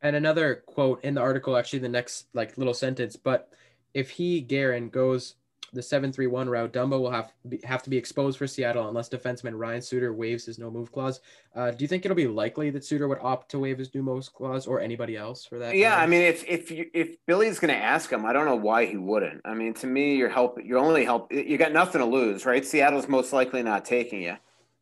And 0.03 0.15
another 0.15 0.63
quote 0.67 1.03
in 1.05 1.15
the 1.15 1.21
article, 1.21 1.57
actually, 1.57 1.81
the 1.81 1.89
next 1.89 2.27
like 2.35 2.59
little 2.59 2.75
sentence, 2.75 3.17
but 3.17 3.51
if 3.95 4.11
he 4.11 4.41
Guerin 4.41 4.91
goes 4.91 5.37
the 5.73 5.81
7-3-1 5.81 6.49
route, 6.49 6.73
Dumba 6.73 6.99
will 6.99 7.11
have 7.11 7.33
be, 7.49 7.61
have 7.65 7.83
to 7.83 7.91
be 7.91 7.97
exposed 7.97 8.39
for 8.39 8.47
Seattle 8.47 8.89
unless 8.89 9.09
defenseman 9.09 9.59
Ryan 9.59 9.83
Suter 9.83 10.13
waives 10.13 10.47
his 10.47 10.59
no 10.59 10.71
move 10.71 10.93
clause. 10.93 11.21
Uh, 11.55 11.71
do 11.71 11.85
you 11.85 11.89
think 11.89 12.05
it'll 12.05 12.17
be 12.17 12.27
likely 12.27 12.71
that 12.71 12.85
Suter 12.85 13.09
would 13.09 13.19
opt 13.21 13.51
to 13.51 13.59
waive 13.59 13.79
his 13.79 13.95
no 13.95 14.03
move 14.03 14.33
clause 14.33 14.67
or 14.67 14.81
anybody 14.81 15.17
else 15.17 15.45
for 15.45 15.59
that? 15.59 15.75
Yeah, 15.75 15.97
I 15.97 16.07
mean, 16.07 16.23
if 16.23 16.45
if 16.49 16.71
you, 16.71 16.87
if 16.95 17.17
Billy's 17.27 17.59
going 17.59 17.75
to 17.75 17.81
ask 17.81 18.11
him, 18.11 18.25
I 18.25 18.33
don't 18.33 18.47
know 18.47 18.57
why 18.57 18.87
he 18.87 18.97
wouldn't. 18.97 19.43
I 19.45 19.55
mean, 19.55 19.75
to 19.75 19.87
me, 19.87 20.17
you're 20.17 20.29
help. 20.29 20.59
You're 20.63 20.79
only 20.79 21.05
help. 21.05 21.33
You 21.33 21.59
got 21.59 21.73
nothing 21.73 22.01
to 22.01 22.07
lose, 22.07 22.47
right? 22.47 22.65
Seattle's 22.65 23.09
most 23.09 23.33
likely 23.33 23.63
not 23.63 23.85
taking 23.85 24.23
you. 24.23 24.37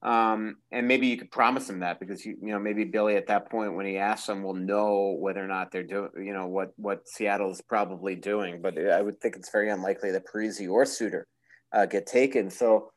Um, 0.05 0.57
and 0.71 0.87
maybe 0.87 1.07
you 1.07 1.17
could 1.17 1.31
promise 1.31 1.71
him 1.71 1.81
that 1.81 1.99
because 1.99 2.27
you, 2.27 2.37
you 2.43 2.53
know 2.53 2.59
maybe 2.59 2.85
Billy 2.85 3.17
at 3.17 3.27
that 3.29 3.51
point 3.51 3.75
when 3.75 3.87
he 3.87 3.97
asks 3.97 4.27
them 4.27 4.43
will 4.43 4.53
know 4.53 5.17
whether 5.19 5.43
or 5.43 5.49
not 5.49 5.73
they're 5.73 5.83
doing 5.83 6.11
you 6.19 6.35
know 6.35 6.47
what 6.47 6.73
what 6.77 7.09
Seattle's 7.09 7.63
probably 7.63 8.15
doing. 8.15 8.61
But 8.61 8.79
I 8.79 9.01
would 9.01 9.19
think 9.21 9.35
it's 9.35 9.51
very 9.51 9.71
unlikely 9.71 10.11
that 10.13 10.27
Parise 10.27 10.69
or 10.69 10.85
Suter 10.85 11.27
uh, 11.73 11.87
get 11.87 12.07
taken. 12.07 12.51
So 12.51 12.93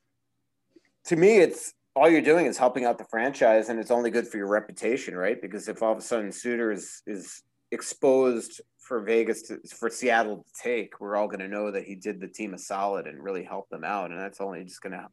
to 1.06 1.16
me, 1.16 1.38
it's 1.38 1.74
all 1.96 2.10
you're 2.10 2.22
doing 2.22 2.46
is 2.46 2.58
helping 2.58 2.84
out 2.84 2.98
the 2.98 3.06
franchise, 3.06 3.70
and 3.70 3.80
it's 3.80 3.90
only 3.90 4.12
good 4.12 4.28
for 4.28 4.36
your 4.38 4.50
reputation, 4.50 5.16
right? 5.16 5.42
Because 5.42 5.70
if 5.70 5.82
all 5.82 5.94
of 5.94 5.98
a 5.98 6.02
sudden 6.02 6.34
Suter 6.34 6.74
is 6.74 7.04
is 7.08 7.42
exposed 7.72 8.60
for 8.80 9.02
Vegas 9.02 9.44
to, 9.44 9.60
for 9.80 9.90
Seattle 9.90 10.38
to 10.38 10.62
take, 10.62 11.00
we're 11.00 11.16
all 11.16 11.28
going 11.28 11.40
to 11.40 11.48
know 11.48 11.72
that 11.72 11.84
he 11.84 11.96
did 11.96 12.20
the 12.20 12.28
team 12.28 12.54
a 12.54 12.58
solid 12.58 13.08
and 13.08 13.24
really 13.24 13.44
helped 13.44 13.70
them 13.70 13.86
out, 13.86 14.12
and 14.12 14.20
that's 14.20 14.42
only 14.42 14.64
just 14.66 14.82
going 14.82 14.92
to 14.92 15.08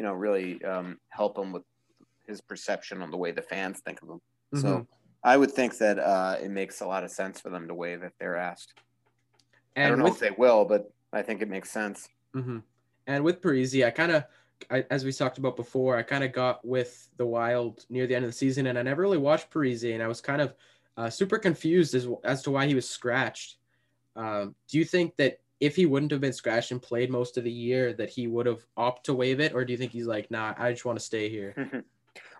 you 0.00 0.06
know, 0.06 0.14
really 0.14 0.64
um, 0.64 0.98
help 1.10 1.36
him 1.36 1.52
with 1.52 1.62
his 2.26 2.40
perception 2.40 3.02
on 3.02 3.10
the 3.10 3.18
way 3.18 3.32
the 3.32 3.42
fans 3.42 3.80
think 3.80 4.00
of 4.00 4.08
him. 4.08 4.20
Mm-hmm. 4.54 4.60
So 4.60 4.86
I 5.22 5.36
would 5.36 5.52
think 5.52 5.76
that 5.76 5.98
uh, 5.98 6.38
it 6.42 6.50
makes 6.50 6.80
a 6.80 6.86
lot 6.86 7.04
of 7.04 7.10
sense 7.10 7.38
for 7.38 7.50
them 7.50 7.68
to 7.68 7.74
waive 7.74 8.02
if 8.02 8.16
they're 8.18 8.38
asked. 8.38 8.72
And 9.76 9.84
I 9.84 9.88
don't 9.90 9.98
know 9.98 10.04
with, 10.04 10.14
if 10.14 10.20
they 10.20 10.30
will, 10.30 10.64
but 10.64 10.90
I 11.12 11.20
think 11.20 11.42
it 11.42 11.50
makes 11.50 11.70
sense. 11.70 12.08
Mm-hmm. 12.34 12.60
And 13.08 13.24
with 13.24 13.42
Parise, 13.42 13.84
I 13.86 13.90
kind 13.90 14.12
of, 14.12 14.24
as 14.90 15.04
we 15.04 15.12
talked 15.12 15.36
about 15.36 15.54
before, 15.54 15.98
I 15.98 16.02
kind 16.02 16.24
of 16.24 16.32
got 16.32 16.64
with 16.64 17.10
the 17.18 17.26
Wild 17.26 17.84
near 17.90 18.06
the 18.06 18.14
end 18.14 18.24
of 18.24 18.30
the 18.30 18.36
season, 18.36 18.68
and 18.68 18.78
I 18.78 18.82
never 18.82 19.02
really 19.02 19.18
watched 19.18 19.50
Parise, 19.50 19.92
and 19.92 20.02
I 20.02 20.08
was 20.08 20.22
kind 20.22 20.40
of 20.40 20.54
uh, 20.96 21.10
super 21.10 21.36
confused 21.36 21.94
as 21.94 22.08
as 22.24 22.40
to 22.44 22.50
why 22.52 22.66
he 22.66 22.74
was 22.74 22.88
scratched. 22.88 23.56
Um, 24.16 24.54
do 24.66 24.78
you 24.78 24.86
think 24.86 25.16
that 25.16 25.40
if 25.60 25.76
he 25.76 25.86
wouldn't 25.86 26.10
have 26.10 26.20
been 26.20 26.32
scratched 26.32 26.70
and 26.70 26.80
played 26.80 27.10
most 27.10 27.36
of 27.36 27.44
the 27.44 27.52
year, 27.52 27.92
that 27.92 28.08
he 28.08 28.26
would 28.26 28.46
have 28.46 28.64
opted 28.76 29.04
to 29.04 29.14
waive 29.14 29.40
it, 29.40 29.54
or 29.54 29.64
do 29.64 29.72
you 29.72 29.78
think 29.78 29.92
he's 29.92 30.06
like, 30.06 30.30
nah, 30.30 30.54
I 30.58 30.72
just 30.72 30.84
want 30.84 30.98
to 30.98 31.04
stay 31.04 31.28
here? 31.28 31.84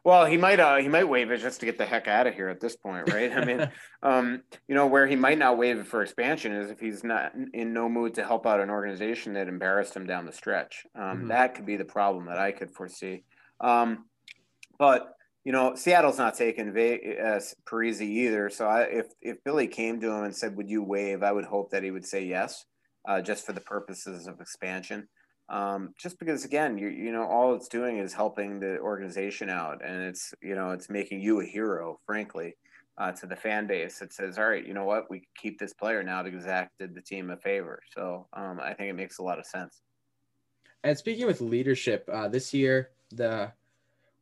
well, 0.05 0.25
he 0.25 0.39
might 0.39 0.59
uh, 0.59 0.77
he 0.77 0.89
might 0.89 1.09
waive 1.09 1.31
it 1.31 1.39
just 1.39 1.61
to 1.61 1.67
get 1.67 1.77
the 1.77 1.85
heck 1.85 2.09
out 2.09 2.27
of 2.27 2.35
here 2.35 2.49
at 2.49 2.61
this 2.61 2.77
point, 2.77 3.13
right? 3.13 3.31
I 3.33 3.45
mean, 3.45 3.71
um, 4.03 4.43
you 4.67 4.75
know, 4.75 4.87
where 4.87 5.07
he 5.07 5.17
might 5.17 5.39
not 5.39 5.59
waive 5.59 5.79
it 5.79 5.87
for 5.87 6.03
expansion 6.03 6.53
is 6.53 6.71
if 6.71 6.81
he's 6.81 7.05
not 7.05 7.33
in 7.53 7.75
no 7.75 7.89
mood 7.89 8.15
to 8.15 8.25
help 8.25 8.47
out 8.47 8.61
an 8.61 8.71
organization 8.71 9.35
that 9.35 9.49
embarrassed 9.49 9.95
him 9.95 10.07
down 10.07 10.25
the 10.25 10.33
stretch. 10.33 10.87
Um, 10.95 11.03
mm-hmm. 11.03 11.29
That 11.29 11.55
could 11.55 11.67
be 11.67 11.77
the 11.77 11.85
problem 11.85 12.27
that 12.27 12.39
I 12.39 12.53
could 12.53 12.71
foresee. 12.71 13.25
Um, 13.61 14.07
but 14.79 15.15
you 15.45 15.53
know, 15.53 15.75
Seattle's 15.75 16.19
not 16.19 16.35
taking 16.35 16.69
uh, 16.71 17.41
Parise 17.67 18.01
either. 18.01 18.49
So 18.49 18.67
I, 18.67 18.83
if 18.83 19.07
if 19.21 19.45
Billy 19.45 19.67
came 19.67 20.01
to 20.01 20.11
him 20.11 20.25
and 20.25 20.35
said, 20.35 20.57
"Would 20.57 20.71
you 20.71 20.83
waive?" 20.83 21.23
I 21.23 21.33
would 21.33 21.45
hope 21.45 21.71
that 21.71 21.83
he 21.83 21.91
would 21.91 22.07
say 22.07 22.25
yes 22.25 22.65
uh, 23.09 23.21
just 23.21 23.47
for 23.47 23.53
the 23.53 23.61
purposes 23.61 24.27
of 24.27 24.41
expansion. 24.41 25.09
Um, 25.49 25.95
just 25.99 26.19
because 26.19 26.45
again, 26.45 26.79
you 26.79 26.89
you 26.89 27.13
know, 27.13 27.25
all 27.25 27.55
it's 27.55 27.69
doing 27.69 27.99
is 27.99 28.13
helping 28.13 28.61
the 28.61 28.79
organization 28.79 29.51
out, 29.51 29.85
and 29.85 30.03
it's 30.03 30.33
you 30.43 30.55
know, 30.55 30.71
it's 30.71 30.89
making 30.89 31.21
you 31.21 31.41
a 31.41 31.45
hero, 31.45 31.99
frankly, 32.07 32.55
uh, 32.99 33.11
to 33.13 33.27
the 33.27 33.35
fan 33.35 33.67
base. 33.67 34.01
It 34.01 34.13
says, 34.13 34.39
all 34.39 34.49
right, 34.49 34.65
you 34.65 34.75
know 34.75 34.85
what, 34.85 35.11
we 35.11 35.23
keep 35.37 35.59
this 35.59 35.73
player 35.73 36.03
now 36.03 36.23
because 36.23 36.45
Zach 36.45 36.71
did 36.79 36.95
the 36.95 37.03
team 37.03 37.31
a 37.31 37.37
favor. 37.37 37.81
So 37.95 38.29
um, 38.33 38.61
I 38.63 38.75
think 38.75 38.91
it 38.91 38.95
makes 38.95 39.19
a 39.19 39.23
lot 39.23 39.39
of 39.39 39.47
sense. 39.47 39.81
And 40.85 40.97
speaking 40.97 41.27
with 41.27 41.41
leadership, 41.41 42.09
uh, 42.13 42.29
this 42.29 42.55
year 42.55 42.91
the 43.11 43.53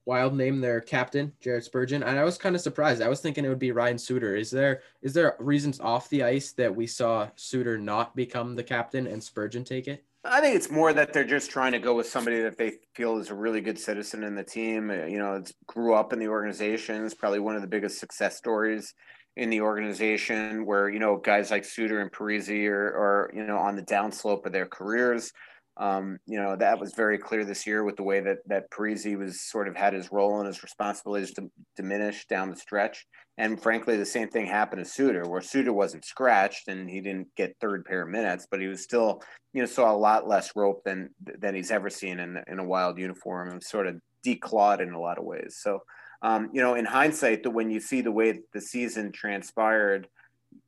Wild 0.09 0.35
named 0.35 0.65
their 0.65 0.81
captain, 0.81 1.35
Jared 1.39 1.65
Spurgeon, 1.65 2.03
and 2.03 2.19
I 2.19 2.25
was 2.25 2.39
kind 2.39 2.57
of 2.57 2.63
surprised. 2.63 3.03
I 3.03 3.11
was 3.11 3.21
thinking 3.21 3.45
it 3.45 3.51
would 3.51 3.59
be 3.59 3.73
Ryan 3.73 3.99
Suter. 3.99 4.35
Is 4.37 4.51
there 4.51 4.81
is 5.03 5.13
there 5.13 5.37
reasons 5.39 5.81
off 5.81 6.09
the 6.09 6.23
ice 6.23 6.53
that 6.53 6.75
we 6.75 6.87
saw 6.87 7.29
Suter 7.37 7.77
not 7.77 8.17
become 8.17 8.57
the 8.57 8.63
captain 8.63 9.07
and 9.07 9.23
Spurgeon 9.23 9.65
take 9.65 9.87
it? 9.87 10.03
I 10.25 10.41
think 10.41 10.57
it's 10.57 10.71
more 10.71 10.95
that 10.95 11.13
they're 11.13 11.25
just 11.25 11.51
trying 11.51 11.73
to 11.73 11.79
go 11.79 11.95
with 11.95 12.09
somebody 12.09 12.41
that 12.41 12.57
they 12.57 12.79
feel 12.95 13.19
is 13.19 13.29
a 13.29 13.35
really 13.35 13.61
good 13.61 13.79
citizen 13.79 14.25
in 14.25 14.35
the 14.35 14.43
team. 14.43 14.91
Uh, 14.91 15.05
you 15.05 15.19
know, 15.19 15.35
it's 15.35 15.53
grew 15.67 15.93
up 15.93 16.15
in 16.15 16.19
the 16.19 16.29
organization. 16.29 17.05
It's 17.05 17.13
probably 17.15 17.41
one 17.41 17.55
of 17.55 17.61
the 17.61 17.69
biggest 17.69 18.01
success 18.01 18.35
stories 18.39 18.95
in 19.37 19.51
the 19.51 19.61
organization 19.61 20.65
where, 20.65 20.89
you 20.89 21.01
know, 21.01 21.19
guys 21.19 21.51
like 21.51 21.67
Suter 21.67 22.01
and 22.01 22.11
Parise 22.11 22.67
are, 22.67 22.87
are 22.87 23.31
you 23.35 23.45
know, 23.45 23.59
on 23.59 23.77
the 23.77 23.83
downslope 23.83 24.47
of 24.47 24.53
their 24.53 24.67
careers. 24.67 25.35
Um, 25.79 26.19
you 26.27 26.41
know, 26.41 26.57
that 26.57 26.81
was 26.81 26.93
very 26.95 27.19
clear 27.19 27.45
this 27.45 27.67
year 27.67 27.85
with 27.85 27.97
the 27.97 28.03
way 28.03 28.21
that 28.21 28.39
that 28.47 28.71
Parise 28.71 29.17
was 29.17 29.41
sort 29.41 29.69
of 29.69 29.77
had 29.77 29.95
his 29.95 30.11
role 30.11 30.39
and 30.39 30.47
his 30.47 30.63
responsibilities 30.63 31.33
to, 31.35 31.51
diminish 31.77 32.27
down 32.27 32.51
the 32.51 32.57
stretch. 32.57 33.07
And 33.39 33.63
frankly, 33.63 33.97
the 33.97 34.05
same 34.05 34.29
thing 34.29 34.47
happened 34.47 34.85
to 34.85 34.91
Suter, 34.91 35.29
where 35.29 35.41
Suter 35.41 35.73
wasn't 35.73 36.05
scratched 36.05 36.67
and 36.67 36.91
he 36.91 37.01
didn't 37.01 37.29
get 37.37 37.57
third 37.61 37.85
pair 37.85 38.05
minutes, 38.05 38.49
but 38.51 38.61
he 38.61 38.67
was 38.67 38.83
still, 38.83 39.23
you 39.53 39.63
know, 39.63 39.67
saw 39.67 39.93
a 39.93 39.97
lot 39.97 40.27
less 40.27 40.51
rope 40.57 40.83
than 40.85 41.11
than 41.39 41.55
he's 41.55 41.71
ever 41.71 41.89
seen 41.91 42.19
in 42.19 42.43
in 42.49 42.59
a 42.59 42.65
wild 42.65 42.99
uniform 42.99 43.51
and 43.51 43.63
sort 43.63 43.87
of 43.87 44.01
declawed 44.27 44.81
in 44.81 44.93
a 44.93 45.01
lot 45.01 45.19
of 45.19 45.25
ways. 45.25 45.59
So 45.63 45.83
um, 46.23 46.51
you 46.53 46.61
know, 46.61 46.75
in 46.75 46.85
hindsight, 46.85 47.43
that 47.45 47.51
when 47.51 47.71
you 47.71 47.81
see 47.81 48.01
the 48.01 48.13
way 48.13 48.41
the 48.53 48.61
season 48.61 49.13
transpired, 49.13 50.09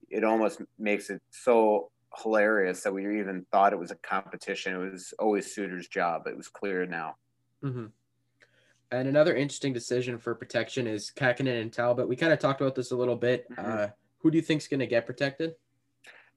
it 0.08 0.24
almost 0.24 0.60
makes 0.78 1.10
it 1.10 1.20
so 1.30 1.90
hilarious 2.22 2.82
that 2.82 2.92
we 2.92 3.20
even 3.20 3.46
thought 3.52 3.72
it 3.72 3.78
was 3.78 3.90
a 3.90 3.96
competition. 3.96 4.74
It 4.74 4.92
was 4.92 5.14
always 5.18 5.54
Suter's 5.54 5.88
job. 5.88 6.26
It 6.26 6.36
was 6.36 6.48
clear 6.48 6.86
now. 6.86 7.16
Mm-hmm. 7.64 7.86
And 8.92 9.08
another 9.08 9.36
interesting 9.36 9.72
decision 9.72 10.18
for 10.18 10.34
protection 10.34 10.86
is 10.86 11.12
Kahkonen 11.14 11.60
and 11.60 11.72
Talbot. 11.72 12.08
We 12.08 12.16
kind 12.16 12.32
of 12.32 12.40
talked 12.40 12.60
about 12.60 12.74
this 12.74 12.90
a 12.90 12.96
little 12.96 13.16
bit. 13.16 13.48
Mm-hmm. 13.50 13.72
Uh, 13.72 13.86
who 14.18 14.30
do 14.30 14.36
you 14.36 14.42
think's 14.42 14.66
going 14.66 14.80
to 14.80 14.86
get 14.86 15.06
protected? 15.06 15.54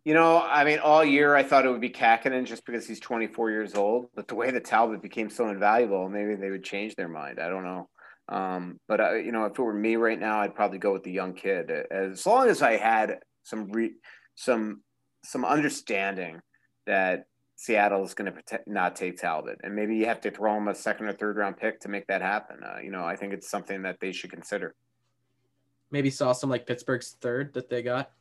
You 0.05 0.13
know, 0.13 0.41
I 0.41 0.63
mean, 0.65 0.79
all 0.79 1.03
year 1.03 1.35
I 1.35 1.43
thought 1.43 1.65
it 1.65 1.71
would 1.71 1.81
be 1.81 1.89
Kahkonen 1.89 2.45
just 2.45 2.65
because 2.65 2.85
he's 2.85 2.99
24 2.99 3.51
years 3.51 3.73
old. 3.73 4.07
But 4.13 4.27
the 4.27 4.35
way 4.35 4.51
that 4.51 4.65
Talbot 4.65 5.01
became 5.01 5.29
so 5.29 5.49
invaluable, 5.49 6.09
maybe 6.09 6.35
they 6.35 6.51
would 6.51 6.63
change 6.63 6.95
their 6.95 7.07
mind. 7.07 7.39
I 7.39 7.47
don't 7.47 7.63
know. 7.63 7.89
Um, 8.29 8.79
but 8.87 8.99
uh, 8.99 9.13
you 9.15 9.31
know, 9.31 9.45
if 9.45 9.57
it 9.57 9.61
were 9.61 9.73
me 9.73 9.95
right 9.95 10.19
now, 10.19 10.39
I'd 10.39 10.55
probably 10.55 10.77
go 10.77 10.93
with 10.93 11.03
the 11.03 11.11
young 11.11 11.33
kid. 11.33 11.71
As 11.91 12.25
long 12.25 12.49
as 12.49 12.61
I 12.61 12.77
had 12.77 13.19
some 13.43 13.71
re- 13.71 13.95
some 14.35 14.81
some 15.23 15.45
understanding 15.45 16.41
that 16.85 17.25
Seattle 17.55 18.03
is 18.03 18.13
going 18.13 18.33
to 18.33 18.59
not 18.67 18.95
take 18.95 19.17
Talbot, 19.17 19.59
and 19.63 19.75
maybe 19.75 19.95
you 19.95 20.05
have 20.05 20.21
to 20.21 20.31
throw 20.31 20.57
him 20.57 20.67
a 20.67 20.75
second 20.75 21.07
or 21.07 21.13
third 21.13 21.37
round 21.37 21.57
pick 21.57 21.79
to 21.81 21.89
make 21.89 22.07
that 22.07 22.21
happen. 22.21 22.57
Uh, 22.63 22.79
you 22.83 22.91
know, 22.91 23.05
I 23.05 23.15
think 23.15 23.33
it's 23.33 23.49
something 23.49 23.83
that 23.83 23.99
they 23.99 24.11
should 24.11 24.31
consider. 24.31 24.75
Maybe 25.91 26.09
saw 26.09 26.33
some 26.33 26.49
like 26.49 26.65
Pittsburgh's 26.65 27.15
third 27.21 27.53
that 27.53 27.69
they 27.69 27.83
got. 27.83 28.11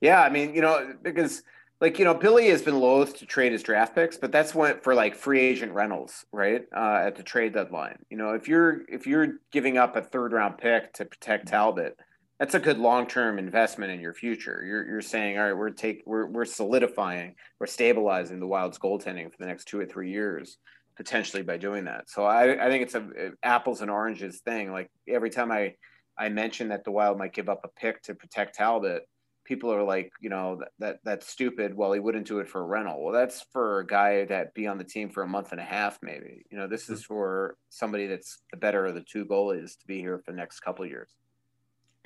Yeah, 0.00 0.22
I 0.22 0.30
mean, 0.30 0.54
you 0.54 0.62
know, 0.62 0.94
because 1.02 1.42
like 1.80 1.98
you 1.98 2.04
know, 2.04 2.14
Billy 2.14 2.48
has 2.48 2.62
been 2.62 2.80
loath 2.80 3.16
to 3.18 3.26
trade 3.26 3.52
his 3.52 3.62
draft 3.62 3.94
picks, 3.94 4.16
but 4.16 4.32
that's 4.32 4.54
what 4.54 4.82
for 4.82 4.94
like 4.94 5.14
free 5.14 5.40
agent 5.40 5.72
rentals, 5.72 6.24
right? 6.32 6.64
Uh, 6.74 7.02
at 7.06 7.16
the 7.16 7.22
trade 7.22 7.52
deadline, 7.52 7.98
you 8.10 8.16
know, 8.16 8.30
if 8.30 8.48
you're 8.48 8.82
if 8.88 9.06
you're 9.06 9.34
giving 9.52 9.78
up 9.78 9.96
a 9.96 10.02
third 10.02 10.32
round 10.32 10.58
pick 10.58 10.92
to 10.94 11.04
protect 11.04 11.48
Talbot, 11.48 11.98
that's 12.38 12.54
a 12.54 12.60
good 12.60 12.78
long 12.78 13.06
term 13.06 13.38
investment 13.38 13.92
in 13.92 14.00
your 14.00 14.14
future. 14.14 14.62
You're 14.64 14.86
you're 14.86 15.02
saying, 15.02 15.38
all 15.38 15.44
right, 15.44 15.52
we're 15.52 15.70
take 15.70 16.02
we're 16.06 16.26
we're 16.26 16.44
solidifying, 16.44 17.34
we're 17.58 17.66
stabilizing 17.66 18.40
the 18.40 18.46
Wild's 18.46 18.78
goaltending 18.78 19.30
for 19.30 19.38
the 19.38 19.46
next 19.46 19.66
two 19.66 19.78
or 19.78 19.86
three 19.86 20.10
years, 20.10 20.58
potentially 20.96 21.42
by 21.42 21.56
doing 21.56 21.84
that. 21.84 22.08
So 22.08 22.24
I 22.24 22.66
I 22.66 22.68
think 22.68 22.82
it's 22.82 22.94
a, 22.94 23.02
a 23.02 23.30
apples 23.42 23.80
and 23.80 23.90
oranges 23.90 24.40
thing. 24.40 24.72
Like 24.72 24.90
every 25.08 25.30
time 25.30 25.50
I 25.50 25.74
I 26.16 26.28
mention 26.28 26.68
that 26.68 26.84
the 26.84 26.90
Wild 26.90 27.18
might 27.18 27.34
give 27.34 27.48
up 27.48 27.60
a 27.64 27.80
pick 27.80 28.02
to 28.02 28.14
protect 28.14 28.56
Talbot 28.56 29.02
people 29.48 29.72
are 29.72 29.82
like, 29.82 30.12
you 30.20 30.28
know, 30.28 30.56
that, 30.56 30.68
that 30.78 30.98
that's 31.04 31.26
stupid. 31.26 31.74
Well, 31.74 31.92
he 31.92 32.00
wouldn't 32.00 32.26
do 32.26 32.38
it 32.40 32.48
for 32.48 32.60
a 32.60 32.64
rental. 32.64 33.02
Well, 33.02 33.14
that's 33.14 33.46
for 33.50 33.80
a 33.80 33.86
guy 33.86 34.26
that 34.26 34.52
be 34.52 34.66
on 34.66 34.76
the 34.76 34.84
team 34.84 35.08
for 35.08 35.22
a 35.22 35.26
month 35.26 35.52
and 35.52 35.60
a 35.60 35.64
half, 35.64 35.98
maybe. 36.02 36.44
You 36.50 36.58
know, 36.58 36.68
this 36.68 36.90
is 36.90 37.00
mm. 37.02 37.06
for 37.06 37.56
somebody 37.70 38.06
that's 38.06 38.42
the 38.50 38.58
better 38.58 38.84
of 38.84 38.94
the 38.94 39.00
two 39.00 39.24
goalies 39.24 39.78
to 39.78 39.86
be 39.86 40.00
here 40.00 40.18
for 40.18 40.32
the 40.32 40.36
next 40.36 40.60
couple 40.60 40.84
years. 40.84 41.10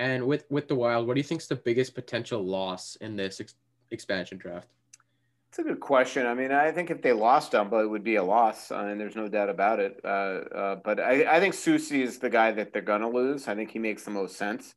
And 0.02 0.26
with 0.26 0.46
with 0.50 0.66
the 0.66 0.74
Wild, 0.74 1.06
what 1.06 1.14
do 1.14 1.20
you 1.20 1.24
think 1.24 1.42
is 1.42 1.46
the 1.46 1.54
biggest 1.54 1.94
potential 1.94 2.42
loss 2.42 2.96
in 2.96 3.14
this 3.14 3.40
ex- 3.40 3.54
expansion 3.92 4.36
draft? 4.36 4.66
It's 5.48 5.60
a 5.60 5.62
good 5.62 5.78
question. 5.78 6.26
I 6.26 6.34
mean, 6.34 6.50
I 6.50 6.72
think 6.72 6.90
if 6.90 7.02
they 7.02 7.12
lost 7.12 7.52
Dumba, 7.52 7.84
it 7.84 7.86
would 7.86 8.02
be 8.02 8.16
a 8.16 8.22
loss, 8.24 8.72
uh, 8.72 8.78
and 8.78 9.00
there's 9.00 9.14
no 9.14 9.28
doubt 9.28 9.48
about 9.48 9.78
it. 9.78 10.00
Uh, 10.04 10.08
uh, 10.08 10.76
but 10.84 10.98
I, 10.98 11.36
I 11.36 11.38
think 11.38 11.54
Soucy 11.54 12.02
is 12.02 12.18
the 12.18 12.30
guy 12.30 12.50
that 12.50 12.72
they're 12.72 12.82
gonna 12.82 13.08
lose. 13.08 13.46
I 13.46 13.54
think 13.54 13.70
he 13.70 13.78
makes 13.78 14.02
the 14.02 14.10
most 14.10 14.36
sense. 14.36 14.74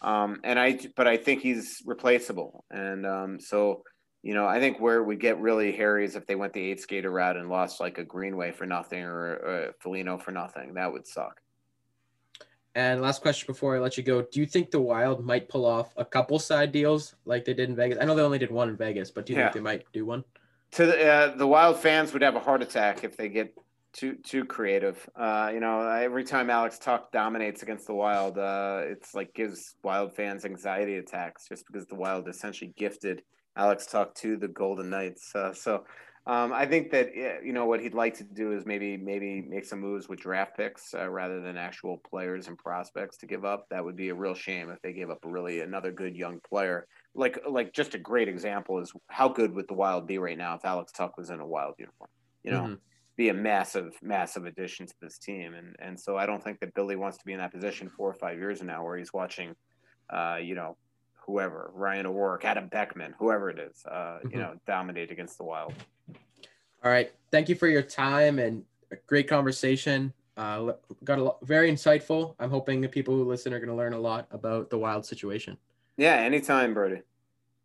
Um, 0.00 0.38
and 0.44 0.60
I, 0.60 0.78
but 0.94 1.08
I 1.08 1.16
think 1.16 1.42
he's 1.42 1.82
replaceable. 1.84 2.64
And 2.70 3.04
um, 3.04 3.40
so, 3.40 3.82
you 4.22 4.34
know, 4.34 4.46
I 4.46 4.60
think 4.60 4.78
where 4.78 5.02
we 5.02 5.16
get 5.16 5.40
really 5.40 5.72
hairy 5.72 6.04
is 6.04 6.14
if 6.14 6.24
they 6.24 6.36
went 6.36 6.52
the 6.52 6.70
eight 6.70 6.80
skater 6.80 7.10
route 7.10 7.36
and 7.36 7.48
lost 7.48 7.80
like 7.80 7.98
a 7.98 8.04
Greenway 8.04 8.52
for 8.52 8.64
nothing 8.64 9.02
or 9.02 9.34
a 9.34 9.72
Foligno 9.80 10.18
for 10.18 10.30
nothing. 10.30 10.74
That 10.74 10.92
would 10.92 11.08
suck. 11.08 11.40
And 12.78 13.02
last 13.02 13.22
question 13.22 13.44
before 13.48 13.74
I 13.74 13.80
let 13.80 13.96
you 13.96 14.04
go: 14.04 14.22
Do 14.22 14.38
you 14.38 14.46
think 14.46 14.70
the 14.70 14.80
Wild 14.80 15.24
might 15.24 15.48
pull 15.48 15.66
off 15.66 15.92
a 15.96 16.04
couple 16.04 16.38
side 16.38 16.70
deals 16.70 17.16
like 17.24 17.44
they 17.44 17.52
did 17.52 17.70
in 17.70 17.74
Vegas? 17.74 17.98
I 18.00 18.04
know 18.04 18.14
they 18.14 18.22
only 18.22 18.38
did 18.38 18.52
one 18.52 18.68
in 18.68 18.76
Vegas, 18.76 19.10
but 19.10 19.26
do 19.26 19.32
you 19.32 19.38
yeah. 19.40 19.46
think 19.46 19.54
they 19.54 19.60
might 19.60 19.82
do 19.92 20.06
one? 20.06 20.22
To 20.72 20.86
the 20.86 21.04
uh, 21.04 21.36
the 21.36 21.46
Wild 21.46 21.76
fans 21.78 22.12
would 22.12 22.22
have 22.22 22.36
a 22.36 22.38
heart 22.38 22.62
attack 22.62 23.02
if 23.02 23.16
they 23.16 23.28
get 23.28 23.52
too 23.92 24.14
too 24.22 24.44
creative. 24.44 25.10
Uh, 25.16 25.50
you 25.52 25.58
know, 25.58 25.80
every 25.88 26.22
time 26.22 26.50
Alex 26.50 26.78
Tuch 26.78 27.02
dominates 27.12 27.64
against 27.64 27.88
the 27.88 27.94
Wild, 27.94 28.38
uh, 28.38 28.82
it's 28.84 29.12
like 29.12 29.34
gives 29.34 29.74
Wild 29.82 30.12
fans 30.12 30.44
anxiety 30.44 30.98
attacks 30.98 31.48
just 31.48 31.66
because 31.66 31.84
the 31.88 31.96
Wild 31.96 32.28
essentially 32.28 32.72
gifted 32.76 33.22
Alex 33.56 33.86
Tuch 33.86 34.14
to 34.18 34.36
the 34.36 34.46
Golden 34.46 34.88
Knights. 34.88 35.34
Uh, 35.34 35.52
so 35.52 35.82
um, 36.28 36.52
I 36.52 36.66
think 36.66 36.90
that 36.90 37.16
you 37.42 37.54
know 37.54 37.64
what 37.64 37.80
he'd 37.80 37.94
like 37.94 38.14
to 38.18 38.24
do 38.24 38.52
is 38.52 38.66
maybe 38.66 38.98
maybe 38.98 39.40
make 39.40 39.64
some 39.64 39.80
moves 39.80 40.08
with 40.08 40.20
draft 40.20 40.56
picks 40.58 40.92
uh, 40.92 41.08
rather 41.08 41.40
than 41.40 41.56
actual 41.56 41.96
players 42.08 42.48
and 42.48 42.58
prospects 42.58 43.16
to 43.18 43.26
give 43.26 43.46
up. 43.46 43.66
That 43.70 43.82
would 43.82 43.96
be 43.96 44.10
a 44.10 44.14
real 44.14 44.34
shame 44.34 44.68
if 44.68 44.80
they 44.82 44.92
gave 44.92 45.08
up 45.08 45.18
really 45.24 45.60
another 45.60 45.90
good 45.90 46.14
young 46.14 46.38
player. 46.46 46.86
Like 47.14 47.40
like 47.48 47.72
just 47.72 47.94
a 47.94 47.98
great 47.98 48.28
example 48.28 48.78
is 48.78 48.92
how 49.08 49.28
good 49.28 49.54
would 49.54 49.68
the 49.68 49.74
Wild 49.74 50.06
be 50.06 50.18
right 50.18 50.36
now 50.36 50.54
if 50.54 50.66
Alex 50.66 50.92
Tuch 50.92 51.12
was 51.16 51.30
in 51.30 51.40
a 51.40 51.46
Wild 51.46 51.74
uniform? 51.78 52.10
You 52.44 52.52
know. 52.52 52.62
Mm-hmm 52.62 52.74
be 53.18 53.30
a 53.30 53.34
massive, 53.34 53.92
massive 54.00 54.46
addition 54.46 54.86
to 54.86 54.94
this 55.02 55.18
team. 55.18 55.54
And 55.54 55.74
and 55.80 55.98
so 55.98 56.16
I 56.16 56.24
don't 56.24 56.42
think 56.42 56.60
that 56.60 56.72
Billy 56.74 56.94
wants 56.94 57.18
to 57.18 57.24
be 57.24 57.32
in 57.32 57.40
that 57.40 57.52
position 57.52 57.90
four 57.90 58.08
or 58.08 58.14
five 58.14 58.38
years 58.38 58.58
from 58.58 58.68
now 58.68 58.84
where 58.84 58.96
he's 58.96 59.12
watching, 59.12 59.56
uh, 60.08 60.36
you 60.40 60.54
know, 60.54 60.76
whoever 61.28 61.70
Ryan 61.74 62.06
O'Rourke, 62.06 62.46
Adam 62.46 62.68
Beckman, 62.68 63.14
whoever 63.18 63.50
it 63.50 63.58
is, 63.58 63.84
uh, 63.86 63.90
mm-hmm. 63.94 64.30
you 64.32 64.38
know, 64.38 64.54
dominate 64.66 65.10
against 65.10 65.36
the 65.36 65.44
Wild. 65.44 65.74
All 66.82 66.90
right, 66.90 67.12
thank 67.30 67.48
you 67.50 67.54
for 67.54 67.68
your 67.68 67.82
time 67.82 68.38
and 68.38 68.64
a 68.90 68.96
great 69.06 69.28
conversation. 69.28 70.14
Uh, 70.38 70.72
got 71.04 71.18
a 71.18 71.22
lot, 71.22 71.38
very 71.42 71.70
insightful. 71.70 72.34
I'm 72.40 72.48
hoping 72.48 72.80
the 72.80 72.88
people 72.88 73.14
who 73.14 73.24
listen 73.24 73.52
are 73.52 73.58
going 73.58 73.68
to 73.68 73.74
learn 73.74 73.92
a 73.92 73.98
lot 74.00 74.26
about 74.30 74.70
the 74.70 74.78
Wild 74.78 75.04
situation. 75.04 75.58
Yeah, 75.98 76.14
anytime, 76.14 76.72
Brody. 76.72 77.02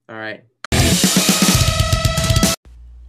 All 0.09 0.18
right. 0.18 0.43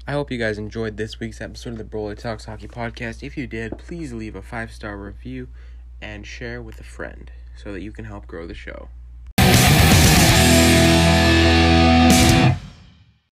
I 0.06 0.12
hope 0.12 0.30
you 0.30 0.38
guys 0.38 0.58
enjoyed 0.58 0.98
this 0.98 1.18
week's 1.18 1.40
episode 1.40 1.70
of 1.70 1.78
the 1.78 1.84
Brody 1.84 2.20
Talks 2.20 2.44
Hockey 2.44 2.68
Podcast. 2.68 3.22
If 3.22 3.36
you 3.36 3.46
did, 3.46 3.78
please 3.78 4.12
leave 4.12 4.36
a 4.36 4.42
five 4.42 4.70
star 4.70 4.98
review 4.98 5.48
and 6.00 6.26
share 6.26 6.62
with 6.62 6.78
a 6.78 6.84
friend 6.84 7.32
so 7.56 7.72
that 7.72 7.80
you 7.80 7.90
can 7.90 8.04
help 8.04 8.26
grow 8.26 8.46
the 8.46 8.54
show. 8.54 8.88